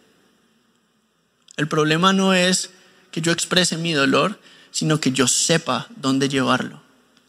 El 1.55 1.67
problema 1.67 2.11
no 2.11 2.33
es 2.33 2.71
que 3.11 3.21
yo 3.21 3.31
exprese 3.31 3.77
mi 3.77 3.93
dolor, 3.93 4.39
sino 4.71 4.99
que 4.99 5.11
yo 5.11 5.27
sepa 5.27 5.87
dónde 5.95 6.27
llevarlo. 6.27 6.81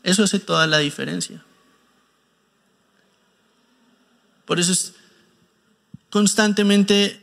Eso 0.04 0.24
hace 0.24 0.38
toda 0.38 0.66
la 0.66 0.78
diferencia. 0.78 1.44
Por 4.46 4.58
eso 4.58 4.72
es 4.72 4.94
constantemente 6.10 7.20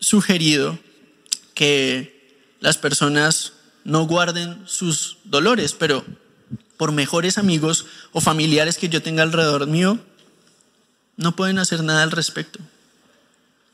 sugerido 0.00 0.78
que 1.54 2.56
las 2.60 2.78
personas 2.78 3.52
no 3.84 4.06
guarden 4.06 4.62
sus 4.66 5.18
dolores, 5.24 5.74
pero 5.74 6.04
por 6.76 6.92
mejores 6.92 7.38
amigos 7.38 7.86
o 8.10 8.20
familiares 8.20 8.78
que 8.78 8.88
yo 8.88 9.02
tenga 9.02 9.22
alrededor 9.22 9.68
mío, 9.68 10.00
no 11.16 11.36
pueden 11.36 11.58
hacer 11.58 11.84
nada 11.84 12.02
al 12.02 12.10
respecto 12.10 12.58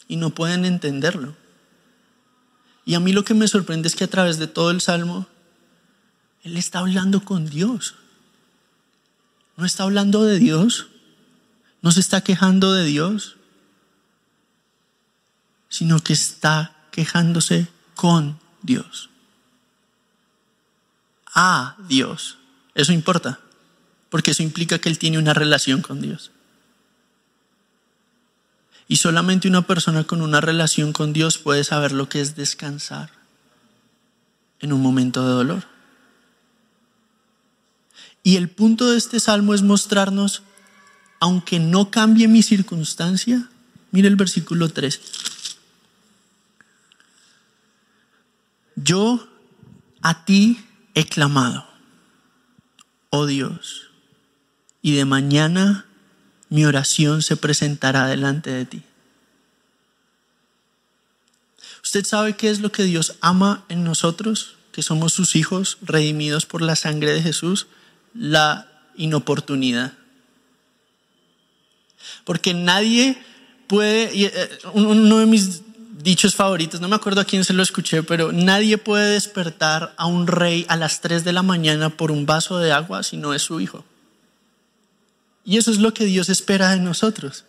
y 0.09 0.17
no 0.17 0.31
pueden 0.31 0.65
entenderlo. 0.65 1.35
Y 2.85 2.95
a 2.95 3.01
mí 3.01 3.13
lo 3.13 3.25
que 3.25 3.35
me 3.35 3.49
sorprende 3.49 3.89
es 3.89 3.95
que 3.95 4.05
a 4.05 4.11
través 4.11 4.39
de 4.39 4.47
todo 4.47 4.71
el 4.71 4.81
salmo, 4.81 5.27
Él 6.43 6.57
está 6.57 6.81
hablando 6.81 7.25
con 7.25 7.49
Dios. 7.49 7.95
No 9.57 9.65
está 9.65 9.85
hablando 9.85 10.25
de 10.25 10.39
Dios, 10.39 10.89
no 11.81 11.93
se 11.93 12.01
está 12.01 12.21
quejando 12.23 12.75
de 12.75 12.85
Dios, 12.85 13.38
sino 15.69 16.01
que 16.01 16.13
está 16.13 16.75
quejándose 16.91 17.69
con 17.95 18.39
Dios. 18.63 19.11
A 21.35 21.77
Dios. 21.89 22.39
Eso 22.75 22.93
importa, 22.93 23.41
porque 24.11 24.33
eso 24.33 24.43
implica 24.43 24.79
que 24.79 24.89
Él 24.89 24.99
tiene 24.99 25.19
una 25.19 25.35
relación 25.35 25.83
con 25.83 26.01
Dios. 26.01 26.31
Y 28.89 28.97
solamente 28.97 29.49
una 29.49 29.67
persona 29.67 30.05
con 30.05 30.23
una 30.23 30.41
relación 30.41 30.93
con 30.93 31.13
Dios 31.13 31.37
puede 31.39 31.63
saber 31.63 31.93
lo 31.93 32.09
que 32.09 32.21
es 32.21 32.37
descansar 32.37 33.11
en 34.61 34.73
un 34.73 34.81
momento 34.81 35.27
de 35.27 35.33
dolor. 35.35 35.65
Y 38.23 38.37
el 38.37 38.49
punto 38.49 38.91
de 38.91 38.99
este 38.99 39.21
salmo 39.21 39.55
es 39.55 39.63
mostrarnos 39.63 40.43
aunque 41.21 41.59
no 41.59 41.91
cambie 41.91 42.29
mi 42.29 42.43
circunstancia, 42.43 43.49
mire 43.91 44.09
el 44.09 44.17
versículo 44.17 44.69
3. 44.69 45.01
Yo 48.83 49.29
a 50.03 50.25
ti 50.25 50.65
he 50.95 51.05
clamado, 51.05 51.67
oh 53.11 53.27
Dios, 53.27 53.91
y 54.83 54.95
de 54.95 55.05
mañana 55.05 55.87
mi 56.49 56.65
oración 56.65 57.23
se 57.23 57.37
presentará 57.37 58.07
delante 58.07 58.51
de 58.51 58.65
ti. 58.67 58.83
¿Usted 61.83 62.05
sabe 62.05 62.37
qué 62.37 62.51
es 62.51 62.61
lo 62.61 62.71
que 62.71 62.85
Dios 62.85 63.17
ama 63.21 63.65
en 63.69 63.83
nosotros, 63.83 64.57
que 64.73 64.83
somos 64.83 65.13
sus 65.13 65.35
hijos 65.35 65.79
redimidos 65.83 66.47
por 66.47 66.63
la 66.63 66.77
sangre 66.77 67.13
de 67.13 67.23
Jesús? 67.23 67.67
La 68.15 68.69
inoportunidad. 68.97 69.95
Porque 72.25 72.55
nadie 72.55 73.21
puede, 73.67 74.11
eh, 74.15 74.59
uno 74.75 75.19
de 75.19 75.27
mis 75.27 75.63
dichos 76.03 76.35
favoritos, 76.35 76.81
no 76.81 76.89
me 76.89 76.97
acuerdo 76.97 77.21
a 77.21 77.25
quién 77.25 77.45
se 77.45 77.53
lo 77.53 77.63
escuché, 77.63 78.03
pero 78.03 78.33
nadie 78.33 78.79
puede 78.79 79.13
despertar 79.13 79.95
a 79.97 80.07
un 80.07 80.27
rey 80.27 80.65
a 80.69 80.77
las 80.77 81.01
3 81.01 81.25
de 81.25 81.33
la 81.33 81.43
mañana 81.43 81.91
por 81.91 82.11
un 82.11 82.27
vaso 82.27 82.59
de 82.59 82.73
agua 82.73 83.03
si 83.03 83.17
no 83.17 83.35
es 83.35 83.43
su 83.43 83.61
hijo. 83.61 83.85
Y 85.45 85.57
eso 85.57 85.71
es 85.71 85.79
lo 85.79 85.95
que 85.95 86.05
Dios 86.05 86.29
espera 86.29 86.71
de 86.71 86.81
nosotros. 86.81 87.45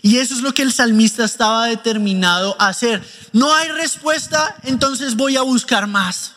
Y 0.00 0.18
eso 0.18 0.34
es 0.34 0.40
lo 0.42 0.54
que 0.54 0.62
el 0.62 0.72
salmista 0.72 1.24
estaba 1.24 1.66
determinado 1.66 2.56
a 2.58 2.68
hacer. 2.68 3.02
No 3.32 3.54
hay 3.54 3.68
respuesta, 3.70 4.56
entonces 4.62 5.16
voy 5.16 5.36
a 5.36 5.42
buscar 5.42 5.86
más. 5.86 6.34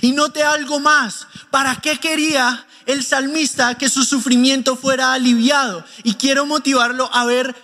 Y 0.00 0.12
note 0.12 0.42
algo 0.42 0.80
más. 0.80 1.26
¿Para 1.50 1.76
qué 1.76 1.98
quería 1.98 2.66
el 2.86 3.04
salmista 3.04 3.76
que 3.76 3.88
su 3.88 4.04
sufrimiento 4.04 4.76
fuera 4.76 5.12
aliviado? 5.12 5.84
Y 6.04 6.14
quiero 6.14 6.46
motivarlo 6.46 7.08
a 7.12 7.24
ver 7.24 7.54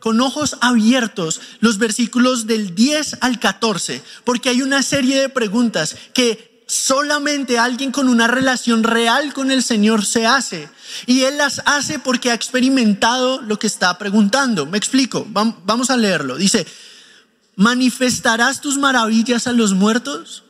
con 0.00 0.20
ojos 0.20 0.56
abiertos 0.60 1.40
los 1.60 1.78
versículos 1.78 2.46
del 2.46 2.74
10 2.74 3.18
al 3.22 3.40
14, 3.40 4.02
porque 4.24 4.50
hay 4.50 4.62
una 4.62 4.82
serie 4.82 5.20
de 5.20 5.28
preguntas 5.28 5.96
que 6.14 6.62
solamente 6.66 7.58
alguien 7.58 7.92
con 7.92 8.08
una 8.08 8.26
relación 8.26 8.82
real 8.82 9.32
con 9.32 9.50
el 9.50 9.62
Señor 9.62 10.04
se 10.04 10.26
hace. 10.26 10.68
Y 11.06 11.22
Él 11.22 11.38
las 11.38 11.62
hace 11.66 11.98
porque 11.98 12.30
ha 12.30 12.34
experimentado 12.34 13.40
lo 13.40 13.58
que 13.58 13.66
está 13.66 13.98
preguntando. 13.98 14.66
Me 14.66 14.78
explico, 14.78 15.26
vamos 15.28 15.90
a 15.90 15.96
leerlo. 15.96 16.36
Dice, 16.36 16.66
¿manifestarás 17.56 18.60
tus 18.60 18.78
maravillas 18.78 19.46
a 19.46 19.52
los 19.52 19.74
muertos? 19.74 20.44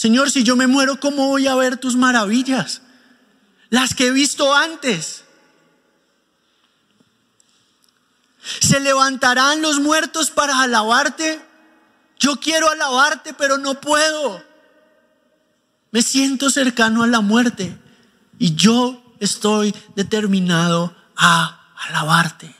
Señor, 0.00 0.30
si 0.30 0.44
yo 0.44 0.56
me 0.56 0.66
muero, 0.66 0.98
¿cómo 0.98 1.26
voy 1.26 1.46
a 1.46 1.54
ver 1.54 1.76
tus 1.76 1.94
maravillas? 1.94 2.80
Las 3.68 3.94
que 3.94 4.06
he 4.06 4.10
visto 4.12 4.54
antes. 4.54 5.24
¿Se 8.60 8.80
levantarán 8.80 9.60
los 9.60 9.78
muertos 9.78 10.30
para 10.30 10.62
alabarte? 10.62 11.38
Yo 12.18 12.36
quiero 12.36 12.70
alabarte, 12.70 13.34
pero 13.34 13.58
no 13.58 13.78
puedo. 13.78 14.42
Me 15.90 16.00
siento 16.00 16.48
cercano 16.48 17.02
a 17.02 17.06
la 17.06 17.20
muerte 17.20 17.78
y 18.38 18.54
yo 18.54 19.02
estoy 19.20 19.74
determinado 19.96 20.96
a 21.14 21.74
alabarte. 21.76 22.56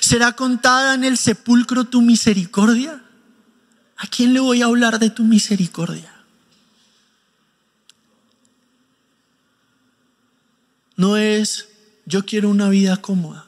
¿Será 0.00 0.32
contada 0.32 0.92
en 0.92 1.04
el 1.04 1.16
sepulcro 1.16 1.84
tu 1.84 2.02
misericordia? 2.02 3.03
¿A 3.96 4.06
quién 4.06 4.34
le 4.34 4.40
voy 4.40 4.62
a 4.62 4.66
hablar 4.66 4.98
de 4.98 5.10
tu 5.10 5.24
misericordia? 5.24 6.10
No 10.96 11.16
es 11.16 11.68
yo 12.06 12.24
quiero 12.24 12.50
una 12.50 12.68
vida 12.68 12.96
cómoda. 12.98 13.46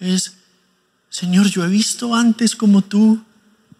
Es, 0.00 0.34
Señor, 1.10 1.46
yo 1.48 1.64
he 1.64 1.68
visto 1.68 2.14
antes 2.14 2.56
como 2.56 2.82
tú 2.82 3.22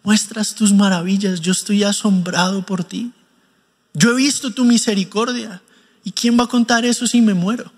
muestras 0.03 0.53
tus 0.53 0.73
maravillas, 0.73 1.41
yo 1.41 1.51
estoy 1.51 1.83
asombrado 1.83 2.65
por 2.65 2.83
ti. 2.83 3.11
Yo 3.93 4.11
he 4.11 4.15
visto 4.15 4.53
tu 4.53 4.65
misericordia. 4.65 5.61
¿Y 6.03 6.11
quién 6.11 6.37
va 6.37 6.43
a 6.43 6.47
contar 6.47 6.85
eso 6.85 7.07
si 7.07 7.21
me 7.21 7.33
muero? 7.33 7.71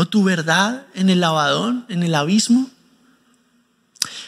¿O 0.00 0.06
tu 0.06 0.22
verdad 0.22 0.86
en 0.94 1.10
el 1.10 1.18
lavadón, 1.18 1.84
en 1.88 2.04
el 2.04 2.14
abismo? 2.14 2.70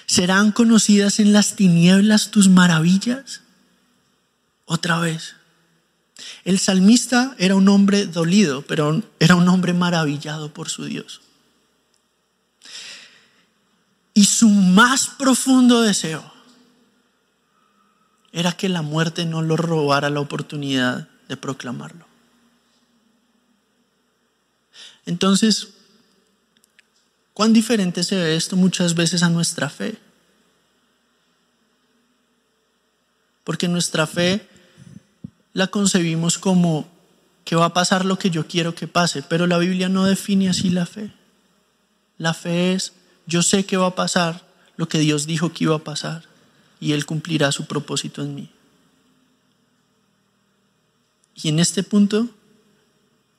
¿Serán 0.05 0.51
conocidas 0.51 1.21
en 1.21 1.33
las 1.33 1.55
tinieblas 1.55 2.33
tus 2.33 2.49
maravillas? 2.49 3.43
Otra 4.65 4.99
vez. 4.99 5.37
El 6.45 6.59
salmista 6.59 7.37
era 7.39 7.55
un 7.55 7.69
hombre 7.69 8.07
dolido, 8.07 8.63
pero 8.63 9.01
era 9.21 9.37
un 9.37 9.49
hombre 9.49 9.73
maravillado 9.73 10.53
por 10.53 10.69
su 10.69 10.87
Dios. 10.87 11.21
Y 14.13 14.25
su 14.25 14.49
más 14.49 15.07
profundo 15.07 15.83
deseo 15.83 16.33
era 18.33 18.51
que 18.51 18.69
la 18.69 18.83
muerte 18.83 19.25
no 19.25 19.41
lo 19.41 19.57
robara 19.57 20.11
la 20.11 20.19
oportunidad 20.19 21.09
de 21.29 21.37
proclamarlo. 21.37 22.10
Entonces, 25.07 25.69
¿cuán 27.33 27.53
diferente 27.53 28.03
se 28.05 28.17
ve 28.17 28.37
esto 28.37 28.57
muchas 28.57 28.95
veces 28.95 29.23
a 29.23 29.31
nuestra 29.31 29.69
fe? 29.69 29.99
Porque 33.45 33.69
nuestra 33.69 34.07
fe 34.07 34.47
la 35.53 35.67
concebimos 35.69 36.39
como 36.39 36.89
que 37.45 37.57
va 37.57 37.67
a 37.67 37.75
pasar 37.75 38.05
lo 38.05 38.19
que 38.19 38.31
yo 38.31 38.47
quiero 38.47 38.75
que 38.75 38.87
pase, 38.87 39.23
pero 39.23 39.47
la 39.47 39.59
Biblia 39.59 39.89
no 39.89 40.05
define 40.05 40.49
así 40.49 40.71
la 40.71 40.87
fe. 40.87 41.13
La 42.19 42.35
fe 42.35 42.75
es, 42.75 42.93
yo 43.27 43.43
sé 43.43 43.65
que 43.65 43.77
va 43.77 43.87
a 43.87 43.95
pasar 43.95 44.47
lo 44.77 44.89
que 44.89 44.99
Dios 44.99 45.27
dijo 45.27 45.53
que 45.53 45.65
iba 45.65 45.77
a 45.77 45.85
pasar 45.85 46.25
y 46.81 46.93
Él 46.93 47.07
cumplirá 47.07 47.51
su 47.51 47.67
propósito 47.67 48.23
en 48.23 48.35
mí. 48.35 48.51
Y 51.35 51.49
en 51.49 51.59
este 51.59 51.83
punto, 51.83 52.29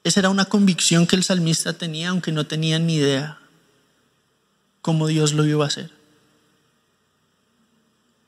esa 0.04 0.20
era 0.20 0.30
una 0.30 0.46
convicción 0.46 1.08
que 1.08 1.16
el 1.16 1.24
salmista 1.24 1.74
tenía, 1.74 2.10
aunque 2.10 2.32
no 2.32 2.46
tenía 2.46 2.80
ni 2.80 2.96
idea 2.96 3.40
cómo 4.82 5.08
Dios 5.08 5.34
lo 5.34 5.46
iba 5.46 5.64
a 5.64 5.68
hacer. 5.68 5.92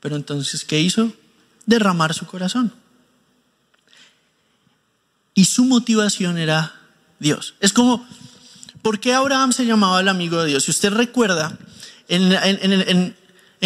Pero 0.00 0.16
entonces, 0.16 0.64
¿qué 0.64 0.80
hizo? 0.80 1.12
Derramar 1.66 2.14
su 2.14 2.26
corazón 2.26 2.72
y 5.34 5.44
su 5.44 5.64
motivación 5.64 6.38
era 6.38 6.72
Dios. 7.18 7.54
Es 7.60 7.72
como, 7.72 8.06
¿por 8.82 9.00
qué 9.00 9.12
Abraham 9.12 9.52
se 9.52 9.66
llamaba 9.66 10.00
el 10.00 10.08
amigo 10.08 10.40
de 10.40 10.48
Dios? 10.48 10.64
Si 10.64 10.70
usted 10.70 10.92
recuerda, 10.92 11.58
en, 12.08 13.16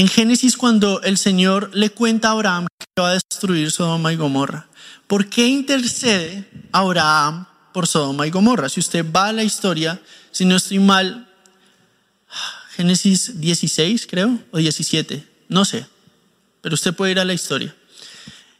Génesis 0.08 0.56
cuando 0.56 1.02
el 1.02 1.18
Señor 1.18 1.70
le 1.74 1.90
cuenta 1.90 2.28
a 2.28 2.32
Abraham 2.32 2.66
que 2.78 3.02
va 3.02 3.10
a 3.10 3.14
destruir 3.14 3.70
Sodoma 3.70 4.12
y 4.12 4.16
Gomorra, 4.16 4.68
¿por 5.06 5.28
qué 5.28 5.46
intercede 5.46 6.48
Abraham 6.72 7.46
por 7.78 7.86
Sodoma 7.86 8.26
y 8.26 8.30
Gomorra? 8.30 8.68
Si 8.68 8.80
usted 8.80 9.06
va 9.08 9.28
a 9.28 9.32
la 9.32 9.44
historia, 9.44 10.02
si 10.32 10.44
no 10.44 10.56
estoy 10.56 10.80
mal, 10.80 11.28
Génesis 12.74 13.40
16 13.40 14.08
creo, 14.08 14.36
o 14.50 14.58
17, 14.58 15.24
no 15.48 15.64
sé, 15.64 15.86
pero 16.60 16.74
usted 16.74 16.92
puede 16.92 17.12
ir 17.12 17.20
a 17.20 17.24
la 17.24 17.34
historia. 17.34 17.72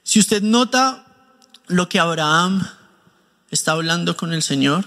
Si 0.05 0.21
usted 0.21 0.41
nota 0.41 1.05
lo 1.67 1.89
que 1.89 1.99
Abraham 1.99 2.65
está 3.51 3.73
hablando 3.73 4.17
con 4.17 4.33
el 4.33 4.41
Señor. 4.45 4.85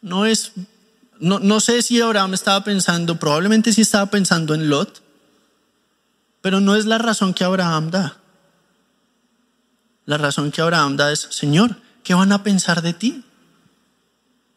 No 0.00 0.26
es, 0.26 0.50
no, 1.20 1.38
no 1.38 1.60
sé 1.60 1.82
si 1.82 2.00
Abraham 2.00 2.34
estaba 2.34 2.64
pensando, 2.64 3.20
probablemente 3.20 3.72
sí 3.72 3.82
estaba 3.82 4.06
pensando 4.06 4.54
en 4.54 4.68
Lot, 4.68 5.02
pero 6.40 6.58
no 6.58 6.74
es 6.74 6.84
la 6.84 6.98
razón 6.98 7.32
que 7.32 7.44
Abraham 7.44 7.92
da. 7.92 8.16
La 10.04 10.18
razón 10.18 10.50
que 10.50 10.62
Abraham 10.62 10.96
da 10.96 11.12
es, 11.12 11.28
Señor, 11.30 11.76
¿qué 12.02 12.14
van 12.14 12.32
a 12.32 12.42
pensar 12.42 12.82
de 12.82 12.92
ti? 12.92 13.24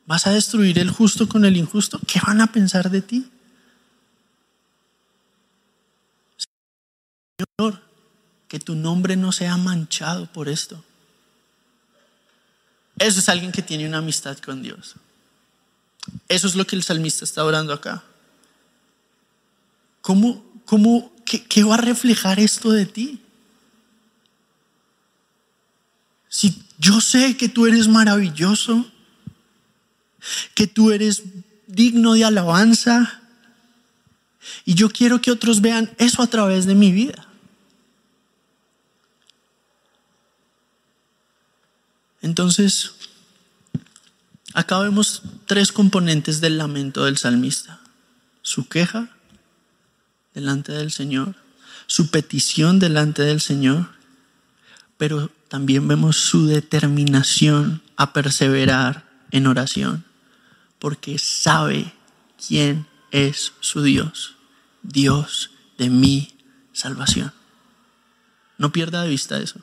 ¿Vas 0.05 0.27
a 0.27 0.31
destruir 0.31 0.79
el 0.79 0.89
justo 0.89 1.29
con 1.29 1.45
el 1.45 1.57
injusto? 1.57 1.99
¿Qué 2.05 2.19
van 2.25 2.41
a 2.41 2.47
pensar 2.47 2.89
de 2.89 3.01
ti? 3.01 3.31
Señor, 7.57 7.81
que 8.47 8.59
tu 8.59 8.75
nombre 8.75 9.15
no 9.15 9.31
sea 9.31 9.55
manchado 9.57 10.31
por 10.31 10.49
esto. 10.49 10.83
Eso 12.97 13.19
es 13.19 13.29
alguien 13.29 13.51
que 13.51 13.61
tiene 13.61 13.87
una 13.87 13.99
amistad 13.99 14.37
con 14.39 14.61
Dios. 14.61 14.95
Eso 16.27 16.47
es 16.47 16.55
lo 16.55 16.65
que 16.65 16.75
el 16.75 16.83
salmista 16.83 17.23
está 17.23 17.45
orando 17.45 17.73
acá. 17.73 18.03
¿Cómo, 20.01 20.43
cómo, 20.65 21.13
qué, 21.25 21.43
qué 21.43 21.63
va 21.63 21.75
a 21.75 21.77
reflejar 21.77 22.39
esto 22.39 22.71
de 22.71 22.85
ti? 22.85 23.21
Si 26.31 26.63
yo 26.77 27.01
sé 27.01 27.35
que 27.35 27.49
tú 27.49 27.67
eres 27.67 27.89
maravilloso, 27.89 28.89
que 30.55 30.65
tú 30.65 30.91
eres 30.91 31.23
digno 31.67 32.13
de 32.13 32.23
alabanza, 32.23 33.21
y 34.63 34.75
yo 34.75 34.89
quiero 34.89 35.19
que 35.19 35.29
otros 35.29 35.59
vean 35.59 35.93
eso 35.97 36.23
a 36.23 36.27
través 36.27 36.65
de 36.65 36.73
mi 36.73 36.93
vida. 36.93 37.27
Entonces, 42.21 42.93
acá 44.53 44.79
vemos 44.79 45.23
tres 45.47 45.73
componentes 45.73 46.39
del 46.39 46.57
lamento 46.57 47.03
del 47.03 47.17
salmista. 47.17 47.81
Su 48.41 48.69
queja 48.69 49.09
delante 50.33 50.71
del 50.71 50.93
Señor, 50.93 51.35
su 51.87 52.09
petición 52.09 52.79
delante 52.79 53.21
del 53.21 53.41
Señor, 53.41 53.89
pero 54.97 55.29
también 55.51 55.85
vemos 55.85 56.15
su 56.15 56.47
determinación 56.47 57.81
a 57.97 58.13
perseverar 58.13 59.05
en 59.31 59.47
oración, 59.47 60.05
porque 60.79 61.19
sabe 61.19 61.93
quién 62.47 62.87
es 63.11 63.51
su 63.59 63.83
Dios, 63.83 64.37
Dios 64.81 65.51
de 65.77 65.89
mi 65.89 66.37
salvación. 66.71 67.33
No 68.57 68.71
pierda 68.71 69.03
de 69.03 69.09
vista 69.09 69.39
eso. 69.39 69.59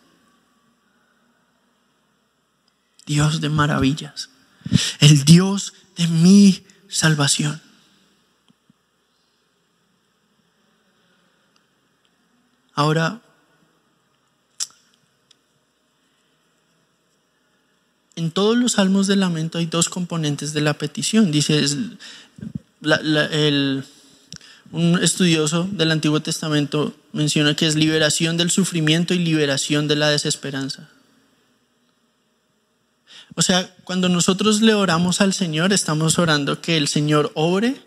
Dios 3.06 3.40
de 3.40 3.48
maravillas, 3.48 4.28
el 5.00 5.24
Dios 5.24 5.72
de 5.96 6.06
mi 6.06 6.66
salvación. 6.90 7.62
Ahora, 12.74 13.22
en 18.18 18.32
todos 18.32 18.56
los 18.56 18.72
salmos 18.72 19.06
de 19.06 19.14
lamento 19.14 19.58
hay 19.58 19.66
dos 19.66 19.88
componentes 19.88 20.52
de 20.52 20.60
la 20.60 20.74
petición. 20.74 21.30
Dice, 21.30 21.64
un 24.72 24.98
estudioso 25.00 25.68
del 25.70 25.92
Antiguo 25.92 26.20
Testamento 26.20 26.96
menciona 27.12 27.54
que 27.54 27.68
es 27.68 27.76
liberación 27.76 28.36
del 28.36 28.50
sufrimiento 28.50 29.14
y 29.14 29.18
liberación 29.20 29.86
de 29.86 29.94
la 29.94 30.10
desesperanza. 30.10 30.88
O 33.36 33.42
sea, 33.42 33.72
cuando 33.84 34.08
nosotros 34.08 34.62
le 34.62 34.74
oramos 34.74 35.20
al 35.20 35.32
Señor, 35.32 35.72
estamos 35.72 36.18
orando 36.18 36.60
que 36.60 36.76
el 36.76 36.88
Señor 36.88 37.30
obre 37.34 37.80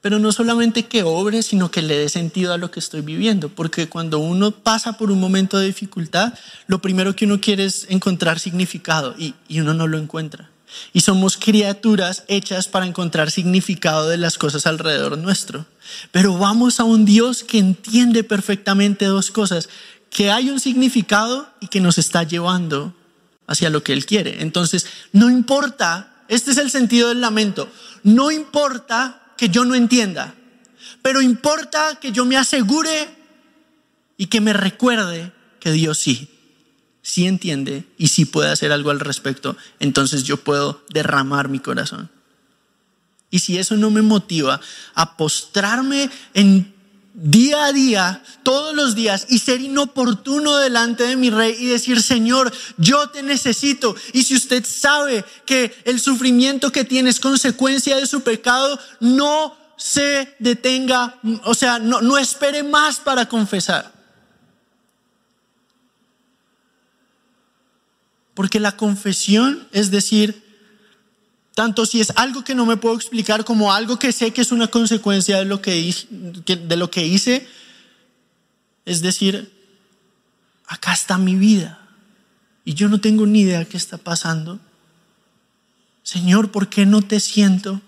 pero 0.00 0.18
no 0.18 0.32
solamente 0.32 0.86
que 0.86 1.02
obre, 1.02 1.42
sino 1.42 1.70
que 1.70 1.82
le 1.82 1.96
dé 1.96 2.08
sentido 2.08 2.52
a 2.52 2.58
lo 2.58 2.70
que 2.70 2.80
estoy 2.80 3.02
viviendo, 3.02 3.48
porque 3.48 3.88
cuando 3.88 4.18
uno 4.18 4.50
pasa 4.50 4.94
por 4.94 5.10
un 5.10 5.20
momento 5.20 5.58
de 5.58 5.66
dificultad, 5.66 6.34
lo 6.66 6.80
primero 6.80 7.14
que 7.14 7.26
uno 7.26 7.40
quiere 7.40 7.66
es 7.66 7.86
encontrar 7.90 8.38
significado 8.38 9.14
y, 9.18 9.34
y 9.48 9.60
uno 9.60 9.74
no 9.74 9.86
lo 9.86 9.98
encuentra. 9.98 10.50
Y 10.92 11.00
somos 11.00 11.36
criaturas 11.36 12.24
hechas 12.28 12.68
para 12.68 12.86
encontrar 12.86 13.30
significado 13.30 14.08
de 14.08 14.16
las 14.16 14.38
cosas 14.38 14.66
alrededor 14.66 15.18
nuestro. 15.18 15.66
Pero 16.12 16.38
vamos 16.38 16.80
a 16.80 16.84
un 16.84 17.04
Dios 17.04 17.42
que 17.42 17.58
entiende 17.58 18.24
perfectamente 18.24 19.04
dos 19.06 19.30
cosas, 19.30 19.68
que 20.10 20.30
hay 20.30 20.48
un 20.48 20.60
significado 20.60 21.48
y 21.60 21.66
que 21.66 21.80
nos 21.80 21.98
está 21.98 22.22
llevando 22.22 22.94
hacia 23.46 23.70
lo 23.70 23.82
que 23.82 23.92
Él 23.92 24.06
quiere. 24.06 24.42
Entonces, 24.42 24.86
no 25.12 25.28
importa, 25.28 26.14
este 26.28 26.52
es 26.52 26.56
el 26.56 26.70
sentido 26.70 27.08
del 27.08 27.20
lamento, 27.20 27.68
no 28.04 28.30
importa 28.30 29.19
que 29.40 29.48
yo 29.48 29.64
no 29.64 29.74
entienda, 29.74 30.34
pero 31.00 31.22
importa 31.22 31.98
que 31.98 32.12
yo 32.12 32.26
me 32.26 32.36
asegure 32.36 33.08
y 34.18 34.26
que 34.26 34.42
me 34.42 34.52
recuerde 34.52 35.32
que 35.60 35.72
Dios 35.72 35.96
sí, 35.96 36.28
sí 37.00 37.26
entiende 37.26 37.86
y 37.96 38.08
sí 38.08 38.26
puede 38.26 38.50
hacer 38.50 38.70
algo 38.70 38.90
al 38.90 39.00
respecto, 39.00 39.56
entonces 39.78 40.24
yo 40.24 40.36
puedo 40.36 40.84
derramar 40.90 41.48
mi 41.48 41.58
corazón. 41.58 42.10
Y 43.30 43.38
si 43.38 43.56
eso 43.56 43.78
no 43.78 43.90
me 43.90 44.02
motiva 44.02 44.60
a 44.92 45.16
postrarme 45.16 46.10
en 46.34 46.74
día 47.12 47.64
a 47.64 47.72
día, 47.72 48.22
todos 48.42 48.74
los 48.74 48.94
días, 48.94 49.26
y 49.28 49.38
ser 49.38 49.60
inoportuno 49.60 50.56
delante 50.56 51.04
de 51.04 51.16
mi 51.16 51.30
rey 51.30 51.56
y 51.58 51.66
decir, 51.66 52.02
Señor, 52.02 52.52
yo 52.76 53.10
te 53.10 53.22
necesito. 53.22 53.94
Y 54.12 54.24
si 54.24 54.36
usted 54.36 54.64
sabe 54.64 55.24
que 55.46 55.74
el 55.84 56.00
sufrimiento 56.00 56.72
que 56.72 56.84
tiene 56.84 57.10
es 57.10 57.20
consecuencia 57.20 57.96
de 57.96 58.06
su 58.06 58.22
pecado, 58.22 58.78
no 59.00 59.56
se 59.76 60.34
detenga, 60.38 61.18
o 61.44 61.54
sea, 61.54 61.78
no, 61.78 62.00
no 62.00 62.18
espere 62.18 62.62
más 62.62 63.00
para 63.00 63.28
confesar. 63.28 63.92
Porque 68.34 68.60
la 68.60 68.76
confesión 68.76 69.68
es 69.72 69.90
decir, 69.90 70.49
tanto 71.60 71.84
si 71.84 72.00
es 72.00 72.10
algo 72.16 72.42
que 72.42 72.54
no 72.54 72.64
me 72.64 72.78
puedo 72.78 72.96
explicar 72.96 73.44
como 73.44 73.70
algo 73.70 73.98
que 73.98 74.12
sé 74.12 74.32
que 74.32 74.40
es 74.40 74.50
una 74.50 74.68
consecuencia 74.68 75.36
de 75.36 75.44
lo 75.44 75.60
que, 75.60 75.94
de 76.46 76.76
lo 76.78 76.90
que 76.90 77.06
hice, 77.06 77.46
es 78.86 79.02
decir, 79.02 79.52
acá 80.66 80.94
está 80.94 81.18
mi 81.18 81.34
vida 81.34 81.78
y 82.64 82.72
yo 82.72 82.88
no 82.88 82.98
tengo 82.98 83.26
ni 83.26 83.42
idea 83.42 83.66
qué 83.66 83.76
está 83.76 83.98
pasando. 83.98 84.58
Señor, 86.02 86.50
¿por 86.50 86.70
qué 86.70 86.86
no 86.86 87.02
te 87.02 87.20
siento? 87.20 87.82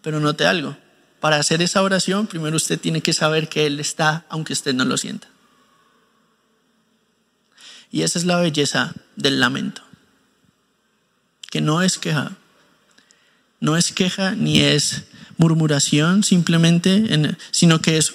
Pero 0.00 0.20
note 0.20 0.46
algo, 0.46 0.76
para 1.18 1.38
hacer 1.38 1.60
esa 1.60 1.82
oración, 1.82 2.28
primero 2.28 2.54
usted 2.54 2.78
tiene 2.78 3.00
que 3.00 3.12
saber 3.12 3.48
que 3.48 3.66
Él 3.66 3.80
está, 3.80 4.26
aunque 4.28 4.52
usted 4.52 4.74
no 4.74 4.84
lo 4.84 4.96
sienta. 4.96 5.26
Y 7.90 8.02
esa 8.02 8.20
es 8.20 8.26
la 8.26 8.36
belleza 8.36 8.94
del 9.16 9.40
lamento, 9.40 9.82
que 11.50 11.60
no 11.60 11.82
es 11.82 11.98
queja, 11.98 12.36
no 13.62 13.76
es 13.76 13.92
queja 13.92 14.32
ni 14.32 14.60
es 14.60 15.04
murmuración 15.38 16.24
simplemente, 16.24 17.36
sino 17.52 17.80
que 17.80 17.96
es 17.96 18.14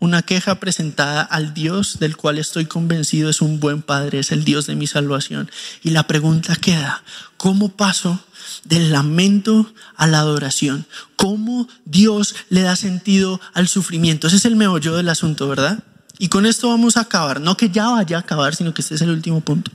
una 0.00 0.22
queja 0.22 0.56
presentada 0.56 1.22
al 1.22 1.54
Dios 1.54 1.98
del 2.00 2.16
cual 2.16 2.38
estoy 2.38 2.66
convencido 2.66 3.30
es 3.30 3.40
un 3.40 3.60
buen 3.60 3.80
Padre, 3.80 4.18
es 4.18 4.32
el 4.32 4.44
Dios 4.44 4.66
de 4.66 4.74
mi 4.74 4.86
salvación. 4.86 5.50
Y 5.82 5.90
la 5.90 6.06
pregunta 6.06 6.56
queda, 6.56 7.02
¿cómo 7.36 7.70
paso 7.70 8.22
del 8.64 8.92
lamento 8.92 9.72
a 9.96 10.08
la 10.08 10.18
adoración? 10.18 10.86
¿Cómo 11.16 11.68
Dios 11.84 12.34
le 12.50 12.62
da 12.62 12.76
sentido 12.76 13.40
al 13.54 13.68
sufrimiento? 13.68 14.26
Ese 14.26 14.36
es 14.36 14.44
el 14.44 14.56
meollo 14.56 14.96
del 14.96 15.08
asunto, 15.08 15.48
¿verdad? 15.48 15.84
Y 16.18 16.28
con 16.28 16.46
esto 16.46 16.68
vamos 16.68 16.96
a 16.96 17.02
acabar, 17.02 17.40
no 17.40 17.56
que 17.56 17.70
ya 17.70 17.88
vaya 17.88 18.16
a 18.16 18.20
acabar, 18.20 18.56
sino 18.56 18.74
que 18.74 18.82
este 18.82 18.96
es 18.96 19.02
el 19.02 19.10
último 19.10 19.40
punto. 19.40 19.70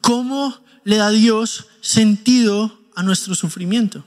¿Cómo 0.00 0.58
le 0.84 0.96
da 0.96 1.10
Dios 1.10 1.66
sentido 1.82 2.75
a 2.96 3.02
nuestro 3.02 3.36
sufrimiento. 3.36 4.04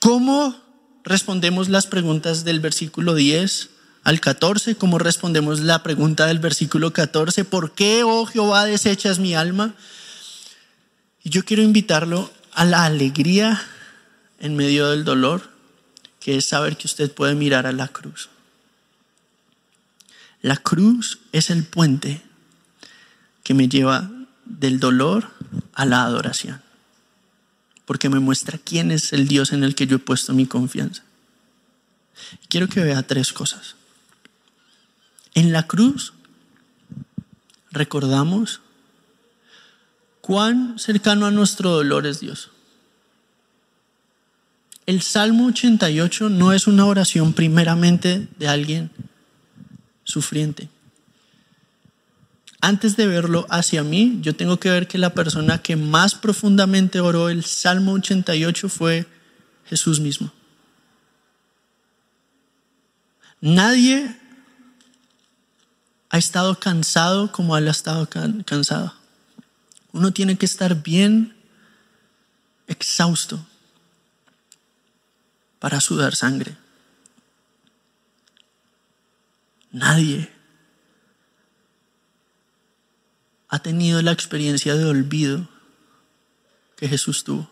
¿Cómo 0.00 0.60
respondemos 1.04 1.68
las 1.68 1.86
preguntas 1.86 2.42
del 2.42 2.58
versículo 2.58 3.14
10 3.14 3.68
al 4.02 4.20
14? 4.20 4.74
¿Cómo 4.74 4.98
respondemos 4.98 5.60
la 5.60 5.82
pregunta 5.82 6.26
del 6.26 6.40
versículo 6.40 6.92
14? 6.92 7.44
¿Por 7.44 7.72
qué, 7.72 8.02
oh 8.02 8.26
Jehová, 8.26 8.64
desechas 8.64 9.20
mi 9.20 9.34
alma? 9.34 9.74
Y 11.22 11.30
yo 11.30 11.44
quiero 11.44 11.62
invitarlo 11.62 12.32
a 12.52 12.64
la 12.64 12.84
alegría 12.84 13.62
en 14.40 14.56
medio 14.56 14.90
del 14.90 15.04
dolor, 15.04 15.50
que 16.18 16.36
es 16.36 16.46
saber 16.46 16.76
que 16.76 16.88
usted 16.88 17.12
puede 17.12 17.34
mirar 17.34 17.66
a 17.66 17.72
la 17.72 17.88
cruz. 17.88 18.30
La 20.40 20.56
cruz 20.56 21.20
es 21.30 21.50
el 21.50 21.62
puente 21.62 22.22
que 23.44 23.54
me 23.54 23.68
lleva 23.68 24.10
del 24.44 24.80
dolor 24.80 25.30
a 25.74 25.84
la 25.84 26.02
adoración 26.02 26.60
porque 27.92 28.08
me 28.08 28.20
muestra 28.20 28.56
quién 28.56 28.90
es 28.90 29.12
el 29.12 29.28
Dios 29.28 29.52
en 29.52 29.64
el 29.64 29.74
que 29.74 29.86
yo 29.86 29.96
he 29.96 29.98
puesto 29.98 30.32
mi 30.32 30.46
confianza. 30.46 31.02
Quiero 32.48 32.66
que 32.66 32.80
vea 32.80 33.02
tres 33.02 33.34
cosas. 33.34 33.76
En 35.34 35.52
la 35.52 35.66
cruz 35.66 36.14
recordamos 37.70 38.62
cuán 40.22 40.78
cercano 40.78 41.26
a 41.26 41.30
nuestro 41.30 41.68
dolor 41.68 42.06
es 42.06 42.20
Dios. 42.20 42.48
El 44.86 45.02
Salmo 45.02 45.48
88 45.48 46.30
no 46.30 46.54
es 46.54 46.66
una 46.66 46.86
oración 46.86 47.34
primeramente 47.34 48.26
de 48.38 48.48
alguien 48.48 48.90
sufriente 50.04 50.70
antes 52.62 52.96
de 52.96 53.08
verlo 53.08 53.44
hacia 53.50 53.82
mí, 53.82 54.20
yo 54.22 54.36
tengo 54.36 54.60
que 54.60 54.70
ver 54.70 54.86
que 54.86 54.96
la 54.96 55.12
persona 55.12 55.58
que 55.58 55.74
más 55.74 56.14
profundamente 56.14 57.00
oró 57.00 57.28
el 57.28 57.44
Salmo 57.44 57.92
88 57.94 58.68
fue 58.68 59.04
Jesús 59.66 59.98
mismo. 59.98 60.32
Nadie 63.40 64.16
ha 66.08 66.18
estado 66.18 66.60
cansado 66.60 67.32
como 67.32 67.56
él 67.56 67.66
ha 67.66 67.72
estado 67.72 68.08
cansado. 68.46 68.94
Uno 69.90 70.12
tiene 70.12 70.38
que 70.38 70.46
estar 70.46 70.84
bien 70.84 71.34
exhausto 72.68 73.44
para 75.58 75.80
sudar 75.80 76.14
sangre. 76.14 76.56
Nadie 79.72 80.30
ha 83.52 83.58
tenido 83.58 84.00
la 84.00 84.12
experiencia 84.12 84.74
de 84.76 84.86
olvido 84.86 85.46
que 86.74 86.88
Jesús 86.88 87.22
tuvo. 87.22 87.50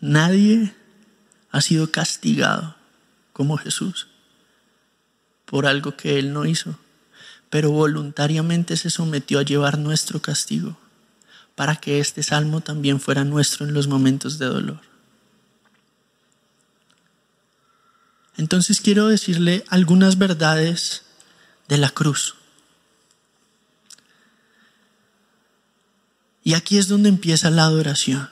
Nadie 0.00 0.74
ha 1.52 1.60
sido 1.60 1.92
castigado 1.92 2.74
como 3.32 3.56
Jesús 3.56 4.08
por 5.44 5.66
algo 5.66 5.96
que 5.96 6.18
Él 6.18 6.32
no 6.32 6.44
hizo, 6.44 6.76
pero 7.50 7.70
voluntariamente 7.70 8.76
se 8.76 8.90
sometió 8.90 9.38
a 9.38 9.44
llevar 9.44 9.78
nuestro 9.78 10.20
castigo 10.20 10.76
para 11.54 11.76
que 11.76 12.00
este 12.00 12.24
salmo 12.24 12.62
también 12.62 12.98
fuera 12.98 13.22
nuestro 13.22 13.64
en 13.64 13.74
los 13.74 13.86
momentos 13.86 14.40
de 14.40 14.46
dolor. 14.46 14.80
Entonces 18.36 18.80
quiero 18.80 19.06
decirle 19.06 19.64
algunas 19.68 20.18
verdades 20.18 21.04
de 21.68 21.78
la 21.78 21.90
cruz. 21.90 22.37
Y 26.44 26.54
aquí 26.54 26.78
es 26.78 26.88
donde 26.88 27.08
empieza 27.08 27.50
la 27.50 27.64
adoración. 27.64 28.28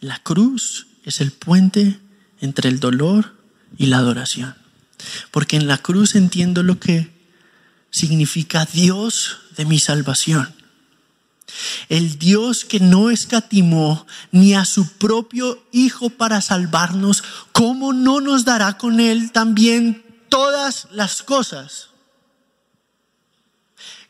La 0.00 0.18
cruz 0.18 0.86
es 1.04 1.20
el 1.20 1.32
puente 1.32 1.98
entre 2.40 2.68
el 2.68 2.80
dolor 2.80 3.34
y 3.76 3.86
la 3.86 3.98
adoración. 3.98 4.54
Porque 5.30 5.56
en 5.56 5.66
la 5.66 5.78
cruz 5.78 6.14
entiendo 6.14 6.62
lo 6.62 6.78
que 6.78 7.10
significa 7.90 8.66
Dios 8.66 9.38
de 9.56 9.64
mi 9.64 9.78
salvación. 9.78 10.54
El 11.88 12.18
Dios 12.18 12.64
que 12.64 12.80
no 12.80 13.10
escatimó 13.10 14.06
ni 14.32 14.54
a 14.54 14.64
su 14.64 14.88
propio 14.94 15.62
Hijo 15.72 16.10
para 16.10 16.40
salvarnos, 16.40 17.22
¿cómo 17.52 17.92
no 17.92 18.20
nos 18.20 18.44
dará 18.44 18.78
con 18.78 19.00
Él 19.00 19.32
también 19.32 20.04
todas 20.28 20.88
las 20.90 21.22
cosas? 21.22 21.90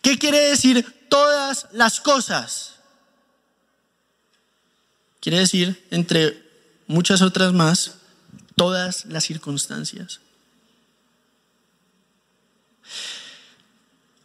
¿Qué 0.05 0.19
quiere 0.19 0.39
decir 0.51 0.85
todas 1.15 1.69
las 1.71 2.01
cosas. 2.01 2.75
Quiere 5.21 5.39
decir, 5.39 5.87
entre 5.93 6.43
muchas 6.89 7.23
otras 7.23 7.53
más, 7.53 7.99
todas 8.57 9.05
las 9.05 9.23
circunstancias. 9.23 10.19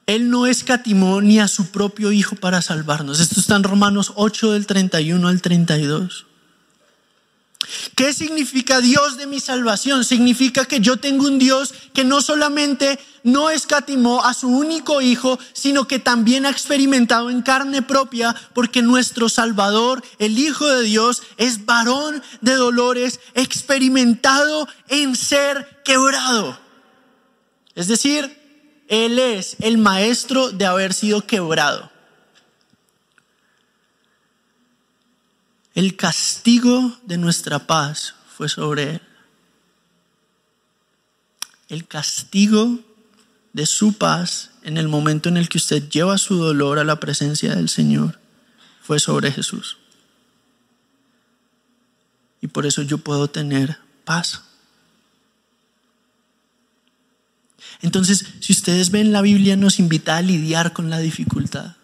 Él 0.07 0.31
no 0.31 0.47
escatimó 0.47 1.21
ni 1.21 1.39
a 1.39 1.47
su 1.47 1.69
propio 1.69 2.11
Hijo 2.11 2.35
para 2.35 2.63
salvarnos. 2.63 3.19
Esto 3.19 3.39
está 3.39 3.55
en 3.55 3.63
Romanos 3.63 4.13
8 4.15 4.53
del 4.53 4.65
31 4.65 5.27
al 5.27 5.43
32. 5.43 6.25
¿Qué 7.95 8.13
significa 8.13 8.81
Dios 8.81 9.17
de 9.17 9.27
mi 9.27 9.39
salvación? 9.39 10.03
Significa 10.03 10.65
que 10.65 10.79
yo 10.79 10.97
tengo 10.97 11.25
un 11.25 11.39
Dios 11.39 11.73
que 11.93 12.03
no 12.03 12.21
solamente 12.21 12.99
no 13.23 13.49
escatimó 13.49 14.23
a 14.23 14.33
su 14.33 14.47
único 14.47 15.01
hijo, 15.01 15.37
sino 15.53 15.87
que 15.87 15.99
también 15.99 16.45
ha 16.45 16.49
experimentado 16.49 17.29
en 17.29 17.41
carne 17.41 17.81
propia, 17.81 18.35
porque 18.53 18.81
nuestro 18.81 19.29
Salvador, 19.29 20.03
el 20.19 20.39
Hijo 20.39 20.67
de 20.67 20.83
Dios, 20.83 21.21
es 21.37 21.65
varón 21.65 22.23
de 22.41 22.55
dolores, 22.55 23.19
experimentado 23.33 24.67
en 24.87 25.15
ser 25.15 25.81
quebrado. 25.83 26.59
Es 27.75 27.87
decir, 27.87 28.37
Él 28.87 29.19
es 29.19 29.57
el 29.59 29.77
maestro 29.77 30.51
de 30.51 30.65
haber 30.65 30.93
sido 30.93 31.25
quebrado. 31.25 31.88
El 35.79 35.95
castigo 35.95 36.99
de 37.05 37.17
nuestra 37.17 37.65
paz 37.65 38.13
fue 38.35 38.49
sobre 38.49 38.95
él. 38.95 39.01
El 41.69 41.87
castigo 41.87 42.81
de 43.53 43.65
su 43.65 43.93
paz 43.93 44.49
en 44.63 44.77
el 44.77 44.89
momento 44.89 45.29
en 45.29 45.37
el 45.37 45.47
que 45.47 45.57
usted 45.57 45.87
lleva 45.87 46.17
su 46.17 46.35
dolor 46.35 46.79
a 46.79 46.83
la 46.83 46.99
presencia 46.99 47.55
del 47.55 47.69
Señor 47.69 48.19
fue 48.81 48.99
sobre 48.99 49.31
Jesús. 49.31 49.77
Y 52.41 52.47
por 52.47 52.65
eso 52.65 52.81
yo 52.81 52.97
puedo 52.97 53.29
tener 53.29 53.77
paz. 54.03 54.41
Entonces, 57.81 58.25
si 58.41 58.51
ustedes 58.51 58.91
ven 58.91 59.13
la 59.13 59.21
Biblia 59.21 59.55
nos 59.55 59.79
invita 59.79 60.17
a 60.17 60.21
lidiar 60.21 60.73
con 60.73 60.89
la 60.89 60.99
dificultad 60.99 61.77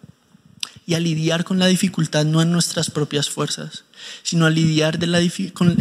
y 0.86 0.96
a 0.96 1.00
lidiar 1.00 1.46
con 1.46 1.60
la 1.60 1.68
dificultad 1.68 2.26
no 2.26 2.42
en 2.42 2.52
nuestras 2.52 2.92
propias 2.92 3.30
fuerzas, 3.30 3.85
sino 4.24 4.46
con, 5.54 5.78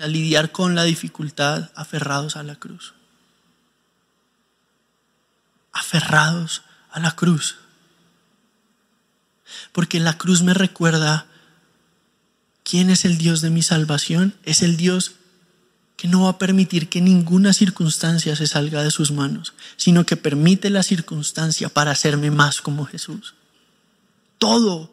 a 0.00 0.06
lidiar 0.06 0.52
con 0.52 0.74
la 0.74 0.84
dificultad 0.84 1.70
aferrados 1.74 2.36
a 2.36 2.42
la 2.42 2.56
cruz. 2.56 2.94
Aferrados 5.72 6.62
a 6.90 7.00
la 7.00 7.12
cruz. 7.12 7.56
Porque 9.72 10.00
la 10.00 10.18
cruz 10.18 10.42
me 10.42 10.54
recuerda 10.54 11.26
quién 12.64 12.90
es 12.90 13.04
el 13.04 13.18
Dios 13.18 13.40
de 13.40 13.50
mi 13.50 13.62
salvación. 13.62 14.34
Es 14.44 14.62
el 14.62 14.76
Dios 14.76 15.12
que 15.96 16.08
no 16.08 16.24
va 16.24 16.30
a 16.30 16.38
permitir 16.38 16.88
que 16.88 17.00
ninguna 17.00 17.52
circunstancia 17.52 18.36
se 18.36 18.46
salga 18.46 18.82
de 18.82 18.90
sus 18.90 19.12
manos, 19.12 19.54
sino 19.76 20.04
que 20.04 20.16
permite 20.16 20.68
la 20.68 20.82
circunstancia 20.82 21.68
para 21.68 21.92
hacerme 21.92 22.30
más 22.30 22.60
como 22.60 22.84
Jesús 22.84 23.34
todo, 24.38 24.90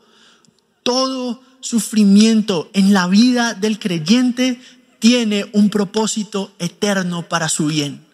todo 0.84 1.41
sufrimiento 1.64 2.70
en 2.74 2.93
la 2.93 3.07
vida 3.07 3.53
del 3.53 3.80
creyente 3.80 4.61
tiene 4.99 5.49
un 5.53 5.70
propósito 5.70 6.53
eterno 6.59 7.28
para 7.28 7.49
su 7.49 7.68
bien. 7.68 8.05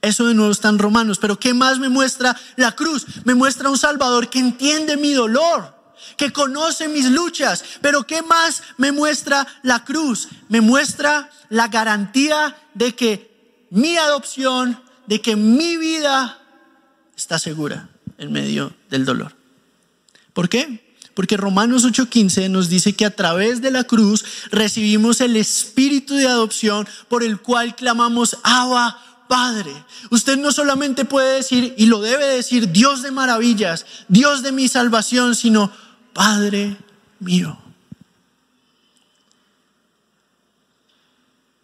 Eso 0.00 0.26
de 0.26 0.34
nuevo 0.34 0.52
está 0.52 0.68
en 0.68 0.78
Romanos, 0.78 1.18
pero 1.18 1.38
¿qué 1.38 1.52
más 1.54 1.78
me 1.78 1.88
muestra 1.88 2.36
la 2.56 2.72
cruz? 2.72 3.04
Me 3.24 3.34
muestra 3.34 3.68
un 3.68 3.78
Salvador 3.78 4.30
que 4.30 4.38
entiende 4.38 4.96
mi 4.96 5.12
dolor, 5.12 5.74
que 6.16 6.32
conoce 6.32 6.88
mis 6.88 7.10
luchas, 7.10 7.64
pero 7.80 8.04
¿qué 8.04 8.22
más 8.22 8.62
me 8.76 8.92
muestra 8.92 9.46
la 9.62 9.84
cruz? 9.84 10.28
Me 10.48 10.60
muestra 10.60 11.30
la 11.48 11.66
garantía 11.66 12.56
de 12.74 12.94
que 12.94 13.66
mi 13.70 13.96
adopción, 13.96 14.80
de 15.06 15.20
que 15.20 15.34
mi 15.34 15.76
vida 15.76 16.38
está 17.16 17.40
segura 17.40 17.88
en 18.18 18.30
medio 18.30 18.72
del 18.88 19.04
dolor. 19.04 19.34
¿Por 20.32 20.48
qué? 20.48 20.87
Porque 21.18 21.36
Romanos 21.36 21.84
8:15 21.84 22.48
nos 22.48 22.68
dice 22.68 22.92
que 22.92 23.04
a 23.04 23.10
través 23.10 23.60
de 23.60 23.72
la 23.72 23.82
cruz 23.82 24.24
recibimos 24.52 25.20
el 25.20 25.34
espíritu 25.34 26.14
de 26.14 26.28
adopción 26.28 26.86
por 27.08 27.24
el 27.24 27.40
cual 27.40 27.74
clamamos 27.74 28.36
Abba 28.44 29.26
Padre. 29.28 29.72
Usted 30.10 30.38
no 30.38 30.52
solamente 30.52 31.04
puede 31.04 31.34
decir, 31.34 31.74
y 31.76 31.86
lo 31.86 32.00
debe 32.00 32.24
decir, 32.24 32.70
Dios 32.70 33.02
de 33.02 33.10
maravillas, 33.10 33.84
Dios 34.06 34.44
de 34.44 34.52
mi 34.52 34.68
salvación, 34.68 35.34
sino 35.34 35.72
Padre 36.12 36.76
mío. 37.18 37.58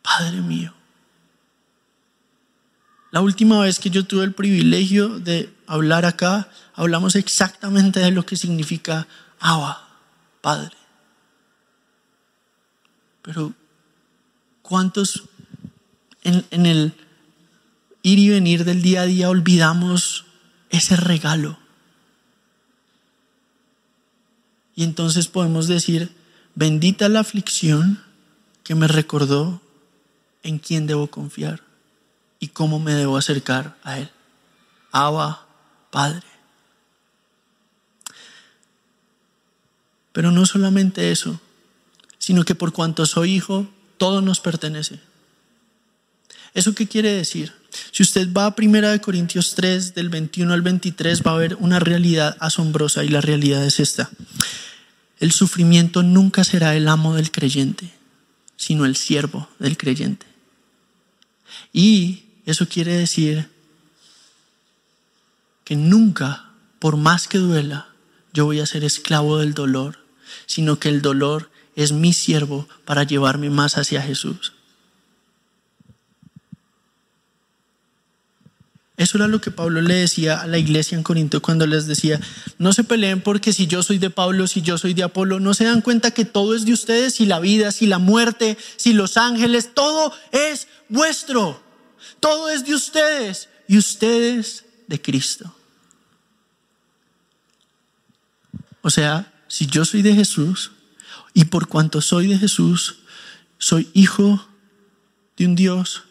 Padre 0.02 0.40
mío. 0.40 0.74
La 3.12 3.20
última 3.20 3.60
vez 3.60 3.78
que 3.78 3.90
yo 3.90 4.04
tuve 4.04 4.24
el 4.24 4.32
privilegio 4.32 5.20
de 5.20 5.54
hablar 5.68 6.06
acá, 6.06 6.48
hablamos 6.74 7.14
exactamente 7.14 8.00
de 8.00 8.10
lo 8.10 8.26
que 8.26 8.34
significa 8.36 9.06
Abba, 9.46 9.86
Padre. 10.40 10.74
Pero, 13.20 13.52
¿cuántos 14.62 15.24
en, 16.22 16.46
el 16.64 16.94
ir 18.02 18.18
y 18.18 18.30
venir 18.30 18.64
del 18.64 18.80
día 18.80 19.02
a 19.02 19.04
día 19.04 19.28
olvidamos 19.28 20.24
ese 20.70 20.96
regalo? 20.96 21.58
Y 24.74 24.82
entonces 24.82 25.28
podemos 25.28 25.68
decir, 25.68 26.16
bendita 26.54 27.10
la 27.10 27.20
aflicción 27.20 28.02
que 28.62 28.74
me 28.74 28.88
recordó 28.88 29.60
en 30.42 30.58
quién 30.58 30.86
debo 30.86 31.08
confiar 31.08 31.62
y 32.40 32.48
cómo 32.48 32.80
me 32.80 32.94
debo 32.94 33.18
acercar 33.18 33.76
a 33.82 33.98
Él. 33.98 34.10
Abba, 34.90 35.46
Padre. 35.90 36.33
Pero 40.14 40.30
no 40.30 40.46
solamente 40.46 41.10
eso, 41.10 41.40
sino 42.18 42.44
que 42.44 42.54
por 42.54 42.72
cuanto 42.72 43.04
soy 43.04 43.32
hijo, 43.32 43.68
todo 43.98 44.22
nos 44.22 44.38
pertenece. 44.38 45.00
¿Eso 46.54 46.72
qué 46.72 46.86
quiere 46.86 47.10
decir? 47.10 47.52
Si 47.90 48.04
usted 48.04 48.32
va 48.32 48.46
a 48.46 48.54
1 48.56 49.00
Corintios 49.02 49.56
3, 49.56 49.92
del 49.92 50.10
21 50.10 50.54
al 50.54 50.62
23, 50.62 51.22
va 51.26 51.32
a 51.32 51.36
ver 51.36 51.56
una 51.58 51.80
realidad 51.80 52.36
asombrosa 52.38 53.02
y 53.02 53.08
la 53.08 53.20
realidad 53.20 53.66
es 53.66 53.80
esta. 53.80 54.08
El 55.18 55.32
sufrimiento 55.32 56.04
nunca 56.04 56.44
será 56.44 56.76
el 56.76 56.86
amo 56.86 57.16
del 57.16 57.32
creyente, 57.32 57.92
sino 58.56 58.84
el 58.84 58.94
siervo 58.94 59.48
del 59.58 59.76
creyente. 59.76 60.26
Y 61.72 62.26
eso 62.46 62.68
quiere 62.68 62.96
decir 62.96 63.50
que 65.64 65.74
nunca, 65.74 66.50
por 66.78 66.96
más 66.96 67.26
que 67.26 67.38
duela, 67.38 67.88
yo 68.32 68.44
voy 68.44 68.60
a 68.60 68.66
ser 68.66 68.84
esclavo 68.84 69.38
del 69.38 69.54
dolor, 69.54 70.03
sino 70.46 70.78
que 70.78 70.88
el 70.88 71.02
dolor 71.02 71.50
es 71.76 71.92
mi 71.92 72.12
siervo 72.12 72.68
para 72.84 73.04
llevarme 73.04 73.50
más 73.50 73.76
hacia 73.76 74.02
Jesús. 74.02 74.52
Eso 78.96 79.18
era 79.18 79.26
lo 79.26 79.40
que 79.40 79.50
Pablo 79.50 79.80
le 79.80 79.94
decía 79.94 80.40
a 80.40 80.46
la 80.46 80.56
iglesia 80.56 80.96
en 80.96 81.02
Corinto 81.02 81.42
cuando 81.42 81.66
les 81.66 81.86
decía, 81.86 82.20
no 82.58 82.72
se 82.72 82.84
peleen 82.84 83.20
porque 83.22 83.52
si 83.52 83.66
yo 83.66 83.82
soy 83.82 83.98
de 83.98 84.08
Pablo, 84.08 84.46
si 84.46 84.62
yo 84.62 84.78
soy 84.78 84.94
de 84.94 85.02
Apolo, 85.02 85.40
no 85.40 85.52
se 85.52 85.64
dan 85.64 85.80
cuenta 85.80 86.12
que 86.12 86.24
todo 86.24 86.54
es 86.54 86.64
de 86.64 86.72
ustedes, 86.72 87.14
si 87.14 87.26
la 87.26 87.40
vida, 87.40 87.72
si 87.72 87.86
la 87.86 87.98
muerte, 87.98 88.56
si 88.76 88.92
los 88.92 89.16
ángeles, 89.16 89.74
todo 89.74 90.12
es 90.30 90.68
vuestro. 90.88 91.60
Todo 92.20 92.48
es 92.50 92.64
de 92.64 92.74
ustedes 92.74 93.48
y 93.66 93.78
ustedes 93.78 94.64
de 94.86 95.02
Cristo. 95.02 95.52
O 98.80 98.90
sea, 98.90 99.32
si 99.54 99.66
yo 99.66 99.84
soy 99.84 100.02
de 100.02 100.16
Jesús 100.16 100.72
y 101.32 101.44
por 101.44 101.68
cuanto 101.68 102.00
soy 102.00 102.26
de 102.26 102.36
Jesús, 102.36 102.96
soy 103.56 103.88
hijo 103.94 104.44
de 105.36 105.46
un 105.46 105.54
Dios 105.54 106.02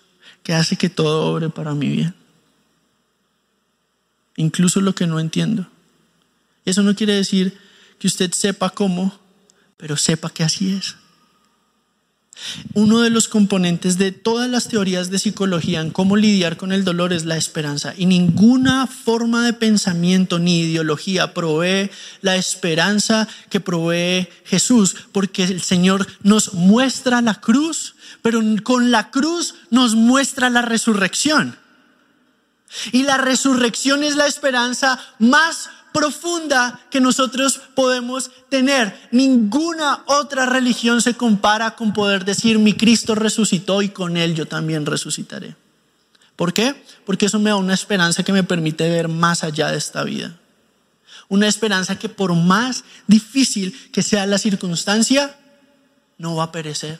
que 0.44 0.54
hace 0.54 0.78
que 0.78 0.89
todo 0.89 1.30
obre 1.30 1.50
para 1.50 1.74
mi 1.74 1.89
bien. 1.89 2.16
Incluso 4.38 4.80
lo 4.80 4.96
que 4.96 5.08
no 5.08 5.20
entiendo. 5.20 5.68
Eso 6.64 6.84
no 6.84 6.96
quiere 6.96 7.16
decir 7.16 7.60
que 8.00 8.08
usted 8.08 8.32
sepa 8.32 8.70
cómo, 8.70 9.20
pero 9.76 9.98
sepa 9.98 10.30
que 10.30 10.44
así 10.44 10.72
es. 10.72 10.96
Uno 12.74 13.02
de 13.02 13.10
los 13.10 13.28
componentes 13.28 13.98
de 13.98 14.12
todas 14.12 14.50
las 14.50 14.68
teorías 14.68 15.10
de 15.10 15.20
psicología 15.20 15.82
en 15.82 15.92
cómo 15.92 16.18
lidiar 16.18 16.58
con 16.58 16.72
el 16.72 16.84
dolor 16.84 17.14
es 17.14 17.26
la 17.26 17.38
esperanza. 17.38 17.94
Y 17.96 18.06
ninguna 18.06 18.88
forma 18.88 19.46
de 19.46 19.54
pensamiento 19.54 20.40
ni 20.40 20.62
ideología 20.62 21.34
provee 21.34 21.90
la 22.22 22.36
esperanza 22.36 23.28
que 23.50 23.60
provee 23.60 24.28
Jesús, 24.46 24.96
porque 25.12 25.44
el 25.44 25.62
Señor 25.62 26.08
nos 26.24 26.54
muestra 26.54 27.22
la 27.22 27.36
cruz, 27.36 27.96
pero 28.22 28.42
con 28.64 28.92
la 28.92 29.12
cruz 29.12 29.56
nos 29.70 29.96
muestra 29.96 30.50
la 30.50 30.64
resurrección. 30.64 31.58
Y 32.92 33.04
la 33.04 33.18
resurrección 33.18 34.04
es 34.04 34.16
la 34.16 34.26
esperanza 34.26 35.00
más 35.20 35.70
profunda 35.94 36.82
que 36.89 37.00
nosotros 37.00 37.62
podemos 37.76 38.32
tener. 38.50 39.08
Ninguna 39.12 40.04
otra 40.08 40.46
religión 40.46 41.02
se 41.02 41.16
compara 41.16 41.76
con 41.76 41.94
poder 41.94 42.26
decir 42.26 42.60
mi 42.60 42.74
Cristo 42.74 43.16
resucitó 43.16 43.82
y 43.82 43.89
con 43.89 44.18
él 44.18 44.36
yo 44.36 44.48
también 44.48 44.86
resucitaré. 44.86 45.56
¿Por 46.36 46.52
qué? 46.52 46.84
Porque 47.06 47.28
eso 47.28 47.39
me 47.39 47.52
da 47.52 47.56
una 47.56 47.74
esperanza 47.74 48.24
que 48.24 48.34
me 48.34 48.44
permite 48.44 48.89
ver 48.89 49.08
más 49.08 49.44
allá 49.44 49.72
de 49.72 49.78
esta 49.78 50.04
vida. 50.04 50.36
Una 51.30 51.48
esperanza 51.48 51.98
que 51.98 52.10
por 52.10 52.34
más 52.34 52.84
difícil 53.08 53.91
que 53.91 54.04
sea 54.04 54.26
la 54.26 54.38
circunstancia, 54.38 55.38
no 56.18 56.36
va 56.36 56.46
a 56.46 56.52
perecer. 56.52 57.00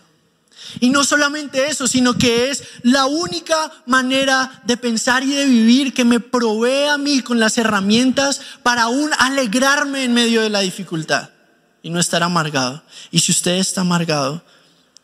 Y 0.80 0.89
no 0.89 1.03
solamente 1.03 1.68
eso, 1.68 1.88
sino 1.88 2.18
que 2.18 2.49
es 2.49 2.64
la 2.84 3.05
única 3.05 3.72
manera 3.86 4.61
de 4.66 4.78
pensar 4.78 5.24
y 5.24 5.34
de 5.34 5.45
vivir 5.45 5.93
que 5.93 6.05
me 6.05 6.20
provee 6.20 6.88
a 6.89 6.97
mí 6.97 7.22
con 7.22 7.39
las 7.39 7.57
herramientas 7.57 8.41
para 8.64 8.84
aún 8.84 9.11
alegrarme 9.20 10.03
en 10.03 10.14
medio 10.14 10.41
de 10.41 10.49
la 10.49 10.61
dificultad 10.61 11.30
y 11.82 11.89
no 11.89 11.99
estar 11.99 12.24
amargado. 12.24 12.84
Y 13.11 13.20
si 13.20 13.32
usted 13.32 13.57
está 13.57 13.82
amargado, 13.82 14.43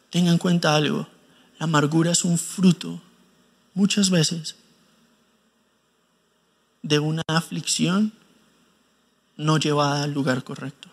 tenga 0.09 0.31
en 0.31 0.37
cuenta 0.37 0.75
algo, 0.75 1.07
la 1.59 1.65
amargura 1.65 2.11
es 2.11 2.23
un 2.23 2.37
fruto 2.37 3.01
muchas 3.73 4.09
veces 4.09 4.55
de 6.81 6.99
una 6.99 7.23
aflicción 7.27 8.13
no 9.37 9.57
llevada 9.57 10.03
al 10.03 10.13
lugar 10.13 10.43
correcto. 10.43 10.89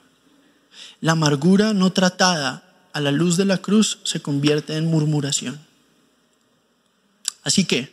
La 1.01 1.13
amargura 1.13 1.73
no 1.73 1.93
tratada 1.93 2.63
a 2.97 3.01
la 3.01 3.13
luz 3.13 3.37
de 3.37 3.45
la 3.45 3.59
cruz 3.59 3.99
se 4.05 4.23
convierte 4.23 4.75
en 4.75 4.87
murmuración. 4.87 5.61
Así 7.43 7.67
que, 7.67 7.93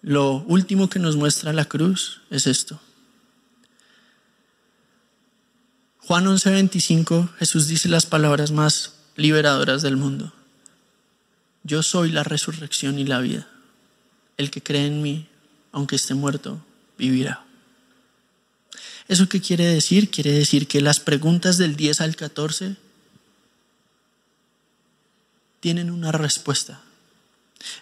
lo 0.00 0.36
último 0.46 0.88
que 0.88 1.00
nos 1.00 1.16
muestra 1.16 1.52
la 1.52 1.64
cruz 1.64 2.20
es 2.30 2.46
esto. 2.46 2.80
Juan 5.98 6.28
11:25, 6.28 7.30
Jesús 7.36 7.66
dice 7.66 7.88
las 7.88 8.06
palabras 8.06 8.52
más 8.52 8.94
liberadoras 9.16 9.82
del 9.82 9.96
mundo. 9.96 10.32
Yo 11.64 11.82
soy 11.82 12.12
la 12.12 12.22
resurrección 12.22 13.00
y 13.00 13.06
la 13.06 13.18
vida. 13.18 13.48
El 14.36 14.52
que 14.52 14.62
cree 14.62 14.86
en 14.86 15.02
mí, 15.02 15.26
aunque 15.72 15.96
esté 15.96 16.14
muerto, 16.14 16.64
vivirá. 16.96 17.44
¿Eso 19.10 19.28
qué 19.28 19.40
quiere 19.40 19.66
decir? 19.66 20.08
Quiere 20.08 20.30
decir 20.30 20.68
que 20.68 20.80
las 20.80 21.00
preguntas 21.00 21.58
del 21.58 21.74
10 21.74 22.00
al 22.00 22.14
14 22.14 22.76
tienen 25.58 25.90
una 25.90 26.12
respuesta. 26.12 26.80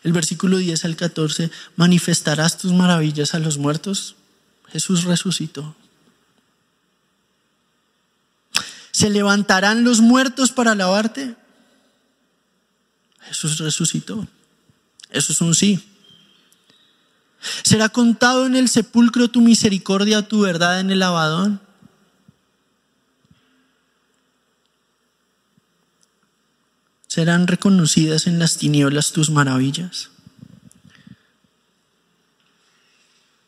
El 0.05 0.15
versículo 0.15 0.57
10 0.57 0.87
al 0.87 0.97
14, 0.97 1.51
manifestarás 1.77 2.57
tus 2.57 2.73
maravillas 2.73 3.35
a 3.35 3.41
los 3.41 3.59
muertos. 3.59 4.17
Jesús 4.69 5.05
resucitó. 5.05 5.77
¿Se 8.91 9.11
levantarán 9.11 9.85
los 9.85 10.01
muertos 10.01 10.51
para 10.51 10.73
alabarte? 10.73 11.37
Jesús 13.21 13.59
resucitó. 13.59 14.27
Eso 15.11 15.33
es 15.35 15.43
un 15.43 15.55
sí. 15.55 15.87
¿Será 17.41 17.89
contado 17.89 18.47
en 18.47 18.57
el 18.57 18.69
sepulcro 18.69 19.29
tu 19.29 19.41
misericordia, 19.41 20.27
tu 20.27 20.41
verdad 20.41 20.81
en 20.81 20.91
el 20.91 21.03
abadón? 21.03 21.61
¿Serán 27.07 27.47
reconocidas 27.47 28.27
en 28.27 28.39
las 28.39 28.57
tinieblas 28.57 29.13
tus 29.13 29.31
maravillas? 29.31 30.11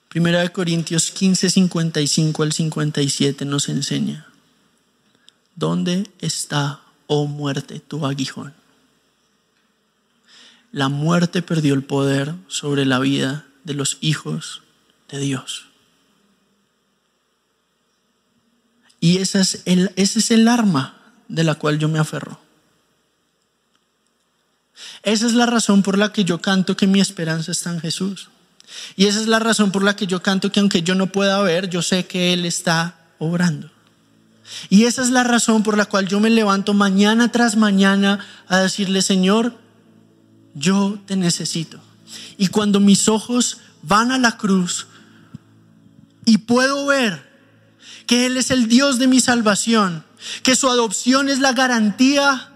Primera 0.08 0.40
de 0.40 0.50
Corintios 0.50 1.10
15, 1.10 1.50
55 1.50 2.42
al 2.42 2.52
57 2.52 3.44
nos 3.44 3.68
enseña. 3.68 4.26
¿Dónde 5.54 6.10
está, 6.20 6.80
oh 7.06 7.26
muerte, 7.26 7.80
tu 7.80 8.04
aguijón? 8.06 8.54
La 10.72 10.88
muerte 10.88 11.42
perdió 11.42 11.74
el 11.74 11.84
poder 11.84 12.34
sobre 12.48 12.86
la 12.86 12.98
vida 12.98 13.46
de 13.64 13.74
los 13.74 13.98
hijos 14.00 14.62
de 15.10 15.18
Dios. 15.18 15.66
Y 19.00 19.18
ese 19.18 19.40
es, 19.40 19.62
el, 19.64 19.92
ese 19.96 20.18
es 20.18 20.30
el 20.30 20.46
arma 20.46 21.14
de 21.28 21.44
la 21.44 21.54
cual 21.54 21.78
yo 21.78 21.88
me 21.88 21.98
aferro. 21.98 22.38
Esa 25.02 25.26
es 25.26 25.32
la 25.32 25.46
razón 25.46 25.82
por 25.82 25.96
la 25.96 26.12
que 26.12 26.24
yo 26.24 26.40
canto 26.40 26.76
que 26.76 26.86
mi 26.86 27.00
esperanza 27.00 27.52
está 27.52 27.72
en 27.72 27.80
Jesús. 27.80 28.28
Y 28.96 29.06
esa 29.06 29.20
es 29.20 29.26
la 29.26 29.38
razón 29.38 29.72
por 29.72 29.82
la 29.82 29.96
que 29.96 30.06
yo 30.06 30.22
canto 30.22 30.52
que 30.52 30.60
aunque 30.60 30.82
yo 30.82 30.94
no 30.94 31.06
pueda 31.08 31.40
ver, 31.42 31.68
yo 31.70 31.82
sé 31.82 32.06
que 32.06 32.32
Él 32.32 32.44
está 32.44 32.96
obrando. 33.18 33.70
Y 34.68 34.84
esa 34.84 35.02
es 35.02 35.10
la 35.10 35.24
razón 35.24 35.62
por 35.62 35.76
la 35.76 35.86
cual 35.86 36.06
yo 36.06 36.20
me 36.20 36.30
levanto 36.30 36.74
mañana 36.74 37.30
tras 37.32 37.56
mañana 37.56 38.26
a 38.48 38.58
decirle, 38.58 39.00
Señor, 39.02 39.56
yo 40.54 40.98
te 41.06 41.16
necesito. 41.16 41.80
Y 42.38 42.48
cuando 42.48 42.80
mis 42.80 43.08
ojos 43.08 43.58
van 43.82 44.12
a 44.12 44.18
la 44.18 44.36
cruz 44.36 44.86
y 46.24 46.38
puedo 46.38 46.86
ver 46.86 47.28
que 48.06 48.26
Él 48.26 48.36
es 48.36 48.50
el 48.50 48.68
Dios 48.68 48.98
de 48.98 49.06
mi 49.06 49.20
salvación, 49.20 50.04
que 50.42 50.56
su 50.56 50.68
adopción 50.68 51.28
es 51.28 51.38
la 51.38 51.52
garantía 51.52 52.50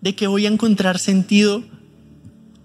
de 0.00 0.14
que 0.14 0.26
voy 0.26 0.46
a 0.46 0.50
encontrar 0.50 0.98
sentido 0.98 1.64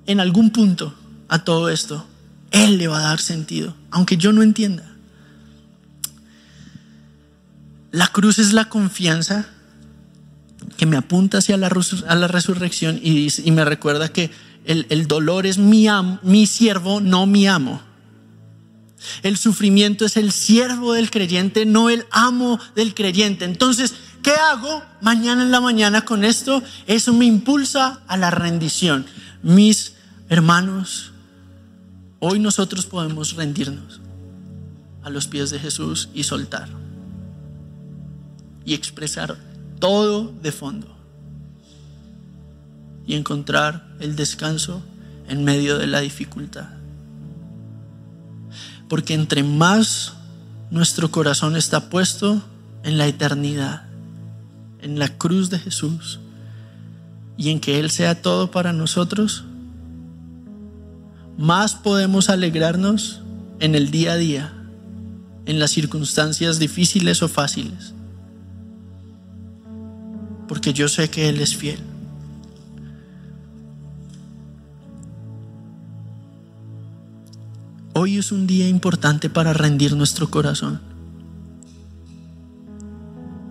en 0.06 0.20
algún 0.20 0.52
punto 0.52 0.94
a 1.28 1.44
todo 1.44 1.70
esto. 1.70 2.06
Él 2.52 2.78
le 2.78 2.88
va 2.88 3.00
a 3.00 3.10
dar 3.10 3.20
sentido, 3.20 3.76
aunque 3.92 4.18
yo 4.18 4.32
no 4.32 4.42
entienda. 4.42 4.84
La 7.92 8.08
cruz 8.08 8.40
es 8.40 8.54
la 8.54 8.70
confianza 8.70 9.48
que 10.78 10.86
me 10.86 10.98
apunta 10.98 11.40
hacia 11.40 11.58
la, 11.58 11.70
resurrección 11.70 13.00
y, 13.02 13.28
y 13.44 13.52
me 13.52 13.66
recuerda 13.66 14.10
que 14.10 14.32
el, 14.68 15.08
dolor 15.08 15.46
es 15.46 15.58
mi, 15.58 15.88
mi 16.24 16.46
siervo, 16.46 17.00
no 17.00 17.26
mi 17.26 17.48
amo. 17.48 17.82
El 19.24 19.38
sufrimiento 19.38 20.06
es 20.06 20.18
el 20.18 20.32
siervo 20.32 20.94
del 20.94 21.10
creyente, 21.10 21.66
no 21.66 21.90
el 21.90 22.06
amo 22.12 22.60
del 22.76 22.94
creyente. 22.94 23.46
Entonces, 23.46 23.94
¿qué 24.22 24.32
hago 24.32 24.84
mañana 25.02 25.44
en 25.44 25.52
la 25.52 25.62
mañana 25.62 26.04
con 26.04 26.26
esto? 26.26 26.62
Eso 26.86 27.14
me 27.14 27.26
impulsa 27.26 28.02
a 28.08 28.18
la 28.18 28.30
rendición. 28.30 29.06
Mis 29.42 29.94
hermanos, 30.28 31.14
hoy 32.20 32.40
nosotros 32.40 32.86
podemos 32.86 33.36
rendirnos 33.36 34.02
a 35.04 35.10
los 35.10 35.28
pies 35.28 35.50
de 35.50 35.60
Jesús 35.60 36.10
y 36.14 36.24
soltar. 36.24 36.68
Y 38.66 38.74
expresar 38.74 39.38
todo 39.80 40.34
de 40.42 40.52
fondo 40.52 40.97
y 43.08 43.16
encontrar 43.16 43.88
el 44.00 44.16
descanso 44.16 44.84
en 45.28 45.44
medio 45.44 45.78
de 45.78 45.88
la 45.88 46.02
dificultad. 46.02 46.68
Porque 48.90 49.14
entre 49.14 49.44
más 49.44 50.14
nuestro 50.70 51.10
corazón 51.10 51.56
está 51.56 51.90
puesto 51.90 52.44
en 52.84 52.98
la 52.98 53.08
eternidad, 53.08 53.84
en 54.82 55.00
la 55.00 55.18
cruz 55.18 55.50
de 55.50 55.60
Jesús, 55.60 56.20
y 57.38 57.52
en 57.52 57.60
que 57.60 57.80
Él 57.80 57.92
sea 57.92 58.22
todo 58.22 58.52
para 58.52 58.74
nosotros, 58.74 59.46
más 61.38 61.76
podemos 61.76 62.30
alegrarnos 62.30 63.22
en 63.60 63.76
el 63.76 63.92
día 63.92 64.14
a 64.14 64.18
día, 64.18 64.54
en 65.46 65.60
las 65.60 65.72
circunstancias 65.72 66.60
difíciles 66.60 67.22
o 67.22 67.28
fáciles. 67.28 67.94
Porque 70.48 70.74
yo 70.74 70.88
sé 70.88 71.10
que 71.10 71.30
Él 71.30 71.40
es 71.42 71.56
fiel. 71.56 71.80
Es 78.16 78.32
un 78.32 78.48
día 78.48 78.70
importante 78.70 79.30
para 79.30 79.52
rendir 79.52 79.94
nuestro 79.94 80.32
corazón. 80.32 80.80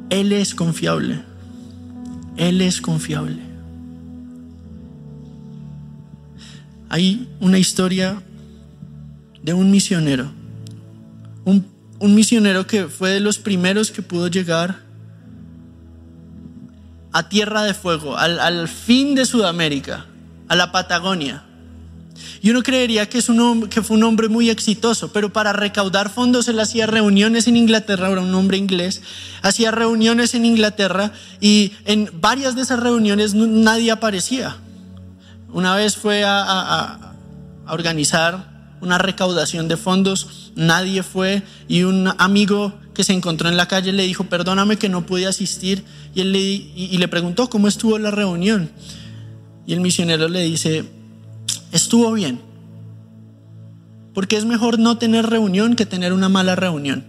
Él 0.09 0.33
es 0.33 0.55
confiable. 0.55 1.23
Él 2.39 2.63
es 2.63 2.81
confiable. 2.81 3.39
Hay 6.89 7.29
una 7.39 7.59
historia 7.59 8.23
de 9.43 9.53
un 9.53 9.71
misionero. 9.71 10.33
Un, 11.45 11.67
misionero 12.01 12.67
que 12.67 12.87
fue 12.87 13.11
de 13.11 13.21
los 13.21 13.39
primeros 13.39 13.91
que 13.91 14.01
pudo 14.01 14.29
llegar 14.29 14.81
a 17.13 17.29
Tierra 17.29 17.63
de 17.63 17.75
Fuego, 17.75 18.17
al 18.17 18.69
fin 18.69 19.15
de 19.15 19.27
Sudamérica, 19.27 20.07
a 20.49 20.57
la 20.57 20.73
Patagonia. 20.73 21.46
Y 22.43 22.51
uno 22.51 22.63
creería 22.63 23.09
que, 23.09 23.19
es 23.19 23.29
un 23.29 23.69
que 23.69 23.83
fue 23.83 23.97
un 23.97 24.05
hombre 24.05 24.29
muy 24.29 24.51
exitoso, 24.51 25.13
pero 25.13 25.33
para 25.33 25.53
recaudar 25.53 26.11
fondos 26.11 26.49
él 26.49 26.61
hacía 26.61 26.87
reuniones 26.87 27.47
en 27.47 27.57
Inglaterra, 27.57 28.11
era 28.11 28.21
un 28.21 28.35
hombre 28.35 28.57
inglés, 28.57 29.03
hacía 29.43 29.71
reuniones 29.71 30.35
en 30.35 30.45
Inglaterra 30.45 31.13
y 31.41 31.73
en 31.85 32.11
varias 32.21 32.55
de 32.55 32.63
esas 32.63 32.81
reuniones 32.81 33.35
nadie 33.35 33.91
aparecía. 33.91 34.57
Una 35.53 35.75
vez 35.75 35.97
fue 35.97 36.25
a, 36.25 36.43
a 36.43 37.73
organizar 37.73 38.57
una 38.81 38.99
recaudación 38.99 39.69
de 39.69 39.77
fondos, 39.77 40.53
nadie 40.55 41.03
fue 41.03 41.43
y 41.69 41.83
un 41.83 42.13
amigo 42.19 42.75
que 42.95 43.05
se 43.05 43.13
encontró 43.13 43.49
en 43.49 43.57
la 43.57 43.69
calle 43.69 43.93
le 43.93 44.05
dijo, 44.05 44.25
perdóname 44.25 44.79
que 44.79 44.89
no 44.89 45.05
pude 45.05 45.27
asistir 45.27 45.85
y 46.15 46.23
él 46.23 46.33
le, 46.33 46.41
y 46.41 46.97
le 46.97 47.09
preguntó 47.09 47.51
cómo 47.51 47.69
estuvo 47.69 47.99
la 47.99 48.11
reunión. 48.11 48.71
Y 49.67 49.75
el 49.75 49.81
misionero 49.81 50.29
le 50.29 50.43
dice, 50.43 50.85
estuvo 51.73 52.13
bien. 52.13 52.41
Porque 54.15 54.37
es 54.37 54.45
mejor 54.45 54.79
no 54.79 54.99
tener 54.99 55.27
reunión 55.27 55.77
que 55.77 55.87
tener 55.87 56.13
una 56.13 56.29
mala 56.29 56.57
reunión. 56.57 57.05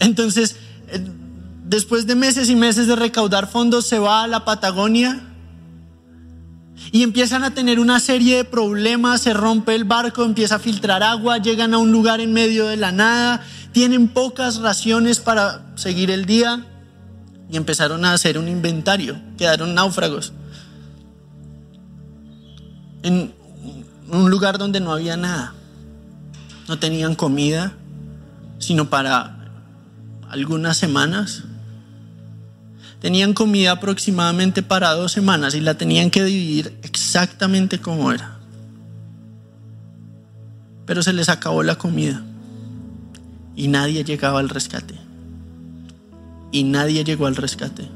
Entonces, 0.00 0.56
eh, 0.88 1.00
después 1.64 2.06
de 2.06 2.14
meses 2.14 2.50
y 2.50 2.56
meses 2.56 2.86
de 2.86 2.96
recaudar 2.96 3.48
fondos, 3.48 3.86
se 3.86 3.98
va 3.98 4.24
a 4.24 4.26
la 4.26 4.44
Patagonia 4.44 5.20
y 6.92 7.02
empiezan 7.02 7.44
a 7.44 7.52
tener 7.52 7.78
una 7.80 8.00
serie 8.00 8.36
de 8.36 8.44
problemas, 8.44 9.22
se 9.22 9.34
rompe 9.34 9.74
el 9.74 9.84
barco, 9.84 10.24
empieza 10.24 10.56
a 10.56 10.58
filtrar 10.58 11.02
agua, 11.02 11.38
llegan 11.38 11.74
a 11.74 11.78
un 11.78 11.92
lugar 11.92 12.20
en 12.20 12.32
medio 12.32 12.66
de 12.66 12.76
la 12.76 12.92
nada, 12.92 13.42
tienen 13.72 14.08
pocas 14.08 14.58
raciones 14.58 15.18
para 15.18 15.66
seguir 15.74 16.10
el 16.10 16.24
día 16.24 16.64
y 17.50 17.56
empezaron 17.56 18.04
a 18.04 18.12
hacer 18.12 18.38
un 18.38 18.48
inventario, 18.48 19.20
quedaron 19.36 19.74
náufragos 19.74 20.32
en 23.08 23.32
un 24.10 24.30
lugar 24.30 24.58
donde 24.58 24.80
no 24.80 24.92
había 24.92 25.16
nada, 25.16 25.54
no 26.68 26.78
tenían 26.78 27.14
comida, 27.14 27.72
sino 28.58 28.90
para 28.90 29.36
algunas 30.28 30.76
semanas. 30.76 31.44
Tenían 33.00 33.32
comida 33.32 33.72
aproximadamente 33.72 34.62
para 34.62 34.92
dos 34.92 35.12
semanas 35.12 35.54
y 35.54 35.60
la 35.60 35.74
tenían 35.74 36.10
que 36.10 36.24
dividir 36.24 36.78
exactamente 36.82 37.80
como 37.80 38.12
era. 38.12 38.38
Pero 40.84 41.02
se 41.02 41.12
les 41.12 41.28
acabó 41.28 41.62
la 41.62 41.76
comida 41.76 42.22
y 43.54 43.68
nadie 43.68 44.04
llegaba 44.04 44.40
al 44.40 44.48
rescate. 44.48 44.94
Y 46.50 46.64
nadie 46.64 47.04
llegó 47.04 47.26
al 47.26 47.36
rescate. 47.36 47.88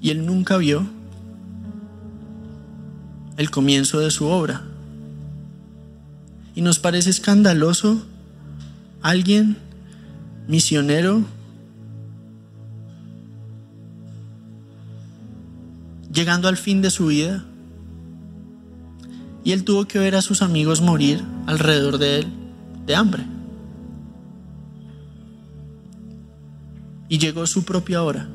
Y 0.00 0.10
él 0.10 0.24
nunca 0.24 0.56
vio 0.56 0.86
el 3.36 3.50
comienzo 3.50 4.00
de 4.00 4.10
su 4.10 4.26
obra. 4.26 4.62
Y 6.54 6.62
nos 6.62 6.78
parece 6.78 7.10
escandaloso 7.10 8.04
alguien 9.00 9.56
misionero 10.48 11.24
llegando 16.12 16.48
al 16.48 16.56
fin 16.56 16.82
de 16.82 16.90
su 16.90 17.06
vida. 17.06 17.44
Y 19.44 19.52
él 19.52 19.64
tuvo 19.64 19.86
que 19.86 19.98
ver 19.98 20.14
a 20.14 20.22
sus 20.22 20.42
amigos 20.42 20.80
morir 20.80 21.24
alrededor 21.46 21.98
de 21.98 22.20
él 22.20 22.26
de 22.86 22.94
hambre. 22.94 23.24
Y 27.08 27.18
llegó 27.18 27.46
su 27.46 27.64
propia 27.64 28.02
hora. 28.02 28.28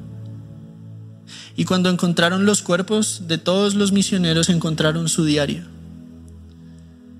Y 1.57 1.65
cuando 1.65 1.89
encontraron 1.89 2.45
los 2.45 2.61
cuerpos 2.61 3.23
de 3.27 3.39
todos 3.39 3.73
los 3.73 3.91
misioneros, 3.91 4.47
encontraron 4.47 5.09
su 5.09 5.25
diario. 5.25 5.63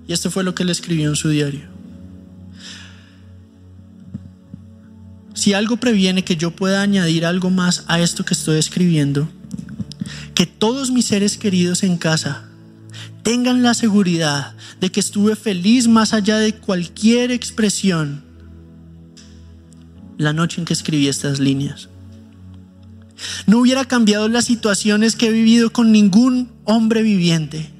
Y 0.06 0.12
esto 0.12 0.30
fue 0.30 0.44
lo 0.44 0.54
que 0.54 0.62
él 0.62 0.70
escribió 0.70 1.10
en 1.10 1.16
su 1.16 1.28
diario. 1.28 1.62
Si 5.34 5.52
algo 5.52 5.76
previene 5.76 6.24
que 6.24 6.36
yo 6.36 6.52
pueda 6.52 6.82
añadir 6.82 7.26
algo 7.26 7.50
más 7.50 7.84
a 7.88 8.00
esto 8.00 8.24
que 8.24 8.34
estoy 8.34 8.58
escribiendo, 8.58 9.28
que 10.34 10.46
todos 10.46 10.90
mis 10.92 11.06
seres 11.06 11.36
queridos 11.36 11.82
en 11.82 11.96
casa 11.96 12.48
tengan 13.22 13.62
la 13.62 13.74
seguridad 13.74 14.54
de 14.80 14.90
que 14.90 15.00
estuve 15.00 15.36
feliz 15.36 15.88
más 15.88 16.12
allá 16.12 16.38
de 16.38 16.54
cualquier 16.54 17.32
expresión 17.32 18.24
la 20.16 20.32
noche 20.32 20.60
en 20.60 20.64
que 20.64 20.72
escribí 20.72 21.08
estas 21.08 21.38
líneas. 21.38 21.88
No 23.46 23.58
hubiera 23.58 23.84
cambiado 23.84 24.28
las 24.28 24.44
situaciones 24.44 25.16
que 25.16 25.28
he 25.28 25.32
vivido 25.32 25.70
con 25.70 25.92
ningún 25.92 26.50
hombre 26.64 27.02
viviente. 27.02 27.70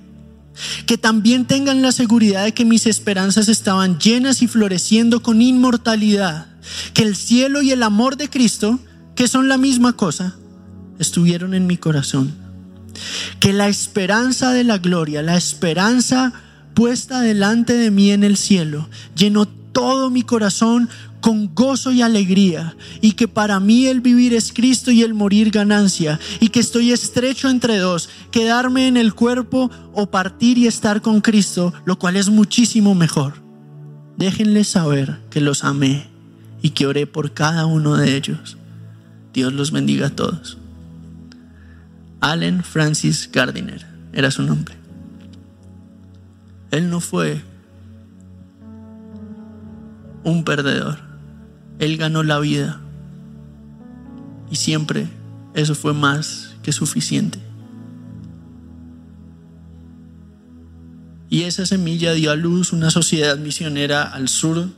Que 0.87 0.99
también 0.99 1.47
tengan 1.47 1.83
la 1.83 1.93
seguridad 1.93 2.45
de 2.45 2.53
que 2.53 2.65
mis 2.65 2.87
esperanzas 2.87 3.49
estaban 3.49 3.99
llenas 3.99 4.43
y 4.43 4.49
floreciendo 4.49 5.23
con 5.23 5.41
inmortalidad. 5.41 6.47
Que 6.95 7.03
el 7.03 7.17
cielo 7.17 7.63
y 7.63 7.71
el 7.71 7.83
amor 7.83 8.17
de 8.17 8.29
Cristo, 8.29 8.81
que 9.15 9.29
son 9.29 9.49
la 9.49 9.57
misma 9.57 9.95
cosa, 9.95 10.37
estuvieron 10.99 11.55
en 11.55 11.67
mi 11.67 11.77
corazón. 11.77 12.35
Que 13.39 13.53
la 13.53 13.69
esperanza 13.69 14.53
de 14.53 14.65
la 14.65 14.79
gloria, 14.79 15.23
la 15.23 15.37
esperanza 15.37 16.33
puesta 16.75 17.21
delante 17.21 17.75
de 17.75 17.91
mí 17.91 18.11
en 18.11 18.25
el 18.25 18.37
cielo, 18.37 18.89
llenó 19.17 19.47
todo 19.47 20.11
mi 20.11 20.23
corazón 20.23 20.89
con 21.21 21.55
gozo 21.55 21.93
y 21.93 22.03
alegría, 22.03 22.77
y 23.01 23.13
que 23.13 23.29
para 23.29 23.61
mí 23.61 23.87
el 23.87 24.01
vivir 24.01 24.35
es 24.35 24.53
Cristo 24.53 24.91
y 24.91 25.03
el 25.03 25.15
morir 25.15 25.51
ganancia, 25.51 26.19
y 26.41 26.49
que 26.49 26.61
estoy 26.61 26.93
estrecho 26.93 27.49
entre 27.49 27.79
dos, 27.79 28.09
quedarme 28.31 28.89
en 28.89 28.97
el 28.97 29.15
cuerpo 29.15 29.71
o 29.93 30.11
partir 30.11 30.59
y 30.59 30.67
estar 30.67 31.03
con 31.03 31.21
Cristo, 31.21 31.73
lo 31.85 31.99
cual 31.99 32.17
es 32.17 32.29
muchísimo 32.29 32.95
mejor. 32.95 33.35
Déjenles 34.17 34.69
saber 34.69 35.19
que 35.31 35.41
los 35.41 35.65
amé 35.65 36.09
y 36.63 36.71
que 36.71 36.87
oré 36.87 37.07
por 37.07 37.33
cada 37.33 37.67
uno 37.67 37.97
de 37.97 38.17
ellos. 38.17 38.57
Dios 39.33 39.53
los 39.53 39.71
bendiga 39.71 40.09
a 40.09 40.11
todos. 40.11 40.59
Allen 42.21 42.65
Francis 42.65 43.31
Gardiner 43.33 43.87
era 44.13 44.31
su 44.31 44.43
nombre. 44.43 44.75
Él 46.71 46.91
no 46.91 47.01
fue 47.01 47.43
un 50.25 50.45
perdedor. 50.45 51.08
Él 51.79 51.97
ganó 51.97 52.23
la 52.23 52.39
vida. 52.39 52.81
Y 54.51 54.57
siempre 54.57 55.09
eso 55.55 55.75
fue 55.75 55.93
más 55.93 56.55
que 56.63 56.73
suficiente. 56.73 57.39
Y 61.31 61.43
esa 61.43 61.67
semilla 61.67 62.13
dio 62.13 62.31
a 62.31 62.37
luz 62.37 62.73
una 62.73 62.91
sociedad 62.91 63.37
misionera 63.37 64.03
al 64.03 64.29
sur, 64.29 64.69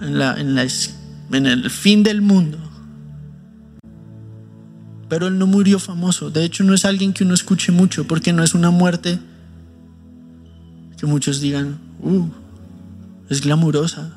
en, 0.00 0.18
la, 0.18 0.38
en, 0.40 1.46
el 1.46 1.70
fin 1.70 2.02
del 2.02 2.22
mundo. 2.22 2.58
Pero 5.08 5.28
él 5.28 5.38
no 5.38 5.46
murió 5.46 5.78
famoso. 5.78 6.30
De 6.30 6.44
hecho, 6.44 6.64
no 6.64 6.74
es 6.74 6.84
alguien 6.84 7.12
que 7.12 7.24
uno 7.24 7.34
escuche 7.34 7.70
mucho, 7.70 8.06
porque 8.06 8.32
no 8.32 8.42
es 8.42 8.54
una 8.54 8.70
muerte 8.70 9.18
que 10.96 11.06
muchos 11.06 11.40
digan, 11.40 11.78
uh, 12.00 12.28
es 13.28 13.42
glamurosa. 13.42 14.16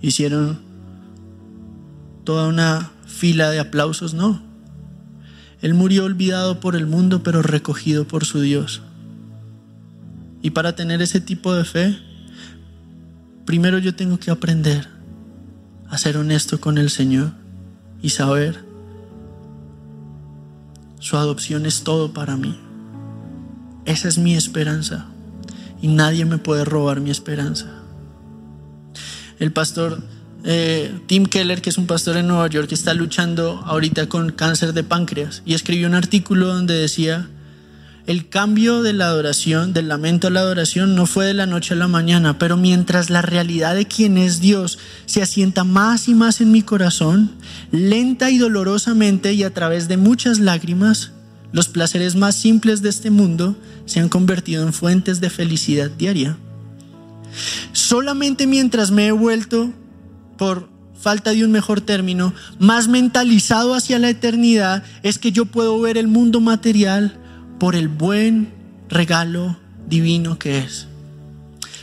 Hicieron 0.00 0.58
toda 2.24 2.48
una 2.48 2.90
fila 3.06 3.50
de 3.50 3.60
aplausos, 3.60 4.14
no. 4.14 4.42
Él 5.60 5.74
murió 5.74 6.04
olvidado 6.04 6.60
por 6.60 6.76
el 6.76 6.86
mundo, 6.86 7.22
pero 7.22 7.42
recogido 7.42 8.06
por 8.06 8.24
su 8.24 8.40
Dios. 8.40 8.82
Y 10.42 10.50
para 10.50 10.74
tener 10.74 11.00
ese 11.00 11.20
tipo 11.20 11.54
de 11.54 11.64
fe, 11.64 11.98
primero 13.46 13.78
yo 13.78 13.94
tengo 13.94 14.18
que 14.18 14.30
aprender 14.30 14.88
a 15.88 15.96
ser 15.96 16.16
honesto 16.16 16.60
con 16.60 16.76
el 16.76 16.90
Señor 16.90 17.32
y 18.02 18.10
saber 18.10 18.64
su 20.98 21.16
adopción 21.16 21.66
es 21.66 21.82
todo 21.82 22.12
para 22.12 22.36
mí. 22.36 22.58
Esa 23.84 24.08
es 24.08 24.18
mi 24.18 24.34
esperanza 24.34 25.06
y 25.80 25.88
nadie 25.88 26.24
me 26.24 26.38
puede 26.38 26.64
robar 26.64 27.00
mi 27.00 27.10
esperanza. 27.10 27.66
El 29.38 29.52
pastor 29.52 30.02
eh, 30.44 30.94
Tim 31.06 31.24
Keller, 31.26 31.62
que 31.62 31.70
es 31.70 31.78
un 31.78 31.86
pastor 31.86 32.18
en 32.18 32.26
Nueva 32.26 32.46
York, 32.48 32.70
está 32.72 32.92
luchando 32.92 33.62
ahorita 33.64 34.08
con 34.08 34.30
cáncer 34.30 34.74
de 34.74 34.84
páncreas 34.84 35.42
y 35.46 35.54
escribió 35.54 35.88
un 35.88 35.94
artículo 35.94 36.48
donde 36.48 36.74
decía, 36.74 37.28
el 38.06 38.28
cambio 38.28 38.82
de 38.82 38.92
la 38.92 39.06
adoración, 39.06 39.72
del 39.72 39.88
lamento 39.88 40.26
a 40.26 40.30
la 40.30 40.40
adoración, 40.40 40.94
no 40.94 41.06
fue 41.06 41.24
de 41.24 41.32
la 41.32 41.46
noche 41.46 41.72
a 41.72 41.78
la 41.78 41.88
mañana, 41.88 42.38
pero 42.38 42.58
mientras 42.58 43.08
la 43.08 43.22
realidad 43.22 43.74
de 43.74 43.86
quién 43.86 44.18
es 44.18 44.40
Dios 44.40 44.78
se 45.06 45.22
asienta 45.22 45.64
más 45.64 46.08
y 46.08 46.14
más 46.14 46.42
en 46.42 46.52
mi 46.52 46.60
corazón, 46.60 47.32
lenta 47.72 48.30
y 48.30 48.36
dolorosamente 48.36 49.32
y 49.32 49.42
a 49.42 49.54
través 49.54 49.88
de 49.88 49.96
muchas 49.96 50.38
lágrimas, 50.38 51.12
los 51.52 51.68
placeres 51.68 52.16
más 52.16 52.34
simples 52.34 52.82
de 52.82 52.90
este 52.90 53.08
mundo 53.08 53.56
se 53.86 54.00
han 54.00 54.10
convertido 54.10 54.66
en 54.66 54.74
fuentes 54.74 55.22
de 55.22 55.30
felicidad 55.30 55.90
diaria. 55.90 56.36
Solamente 57.72 58.46
mientras 58.46 58.90
me 58.90 59.06
he 59.06 59.12
vuelto 59.12 59.72
por 60.36 60.68
falta 60.98 61.32
de 61.32 61.44
un 61.44 61.50
mejor 61.50 61.80
término, 61.80 62.32
más 62.58 62.88
mentalizado 62.88 63.74
hacia 63.74 63.98
la 63.98 64.08
eternidad, 64.08 64.84
es 65.02 65.18
que 65.18 65.32
yo 65.32 65.44
puedo 65.44 65.78
ver 65.80 65.98
el 65.98 66.08
mundo 66.08 66.40
material 66.40 67.18
por 67.58 67.76
el 67.76 67.88
buen 67.88 68.52
regalo 68.88 69.58
divino 69.86 70.38
que 70.38 70.58
es. 70.58 70.86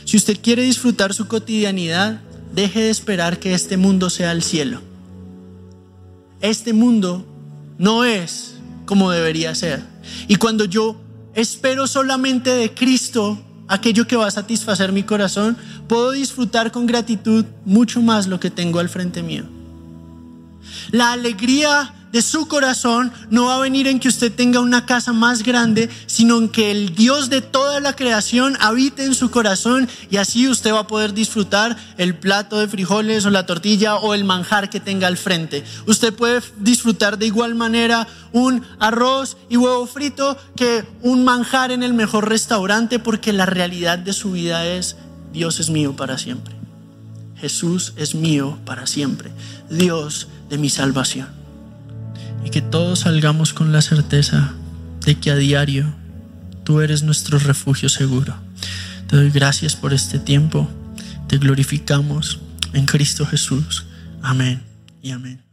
Si 0.04 0.16
usted 0.16 0.38
quiere 0.42 0.62
disfrutar 0.62 1.14
su 1.14 1.28
cotidianidad, 1.28 2.20
deje 2.54 2.80
de 2.80 2.90
esperar 2.90 3.38
que 3.38 3.54
este 3.54 3.76
mundo 3.76 4.10
sea 4.10 4.32
el 4.32 4.42
cielo. 4.42 4.80
Este 6.40 6.72
mundo 6.72 7.24
no 7.78 8.04
es 8.04 8.54
como 8.84 9.10
debería 9.10 9.54
ser. 9.54 9.82
Y 10.28 10.36
cuando 10.36 10.64
yo 10.64 11.00
espero 11.34 11.86
solamente 11.86 12.50
de 12.50 12.74
Cristo, 12.74 13.40
aquello 13.72 14.06
que 14.06 14.16
va 14.16 14.26
a 14.26 14.30
satisfacer 14.30 14.92
mi 14.92 15.02
corazón, 15.02 15.56
puedo 15.88 16.10
disfrutar 16.10 16.72
con 16.72 16.86
gratitud 16.86 17.46
mucho 17.64 18.02
más 18.02 18.26
lo 18.26 18.38
que 18.38 18.50
tengo 18.50 18.80
al 18.80 18.90
frente 18.90 19.22
mío. 19.22 19.44
La 20.90 21.12
alegría 21.12 21.94
de 22.12 22.22
su 22.22 22.46
corazón 22.46 23.10
no 23.30 23.46
va 23.46 23.56
a 23.56 23.60
venir 23.60 23.86
en 23.86 23.98
que 23.98 24.08
usted 24.08 24.30
tenga 24.32 24.60
una 24.60 24.86
casa 24.86 25.12
más 25.12 25.42
grande, 25.42 25.88
sino 26.06 26.38
en 26.38 26.48
que 26.50 26.70
el 26.70 26.94
Dios 26.94 27.30
de 27.30 27.40
toda 27.40 27.80
la 27.80 27.96
creación 27.96 28.56
habite 28.60 29.04
en 29.04 29.14
su 29.14 29.30
corazón 29.30 29.88
y 30.10 30.18
así 30.18 30.46
usted 30.46 30.72
va 30.72 30.80
a 30.80 30.86
poder 30.86 31.14
disfrutar 31.14 31.76
el 31.96 32.14
plato 32.14 32.58
de 32.58 32.68
frijoles 32.68 33.24
o 33.24 33.30
la 33.30 33.46
tortilla 33.46 33.96
o 33.96 34.14
el 34.14 34.24
manjar 34.24 34.68
que 34.68 34.78
tenga 34.78 35.06
al 35.06 35.16
frente. 35.16 35.64
Usted 35.86 36.12
puede 36.12 36.42
disfrutar 36.58 37.18
de 37.18 37.26
igual 37.26 37.54
manera 37.54 38.06
un 38.32 38.62
arroz 38.78 39.38
y 39.48 39.56
huevo 39.56 39.86
frito 39.86 40.36
que 40.54 40.84
un 41.00 41.24
manjar 41.24 41.72
en 41.72 41.82
el 41.82 41.94
mejor 41.94 42.28
restaurante 42.28 42.98
porque 42.98 43.32
la 43.32 43.46
realidad 43.46 43.98
de 43.98 44.12
su 44.12 44.32
vida 44.32 44.66
es 44.66 44.96
Dios 45.32 45.60
es 45.60 45.70
mío 45.70 45.96
para 45.96 46.18
siempre. 46.18 46.54
Jesús 47.36 47.94
es 47.96 48.14
mío 48.14 48.58
para 48.66 48.86
siempre. 48.86 49.30
Dios 49.70 50.28
de 50.50 50.58
mi 50.58 50.68
salvación 50.68 51.41
y 52.44 52.50
que 52.50 52.62
todos 52.62 53.00
salgamos 53.00 53.52
con 53.52 53.72
la 53.72 53.82
certeza 53.82 54.52
de 55.04 55.16
que 55.16 55.30
a 55.30 55.36
diario 55.36 55.92
tú 56.64 56.80
eres 56.80 57.02
nuestro 57.02 57.38
refugio 57.38 57.88
seguro. 57.88 58.34
Te 59.08 59.16
doy 59.16 59.30
gracias 59.30 59.76
por 59.76 59.92
este 59.92 60.18
tiempo, 60.18 60.68
te 61.28 61.38
glorificamos 61.38 62.40
en 62.72 62.86
Cristo 62.86 63.26
Jesús. 63.26 63.86
Amén 64.22 64.62
y 65.02 65.10
amén. 65.10 65.51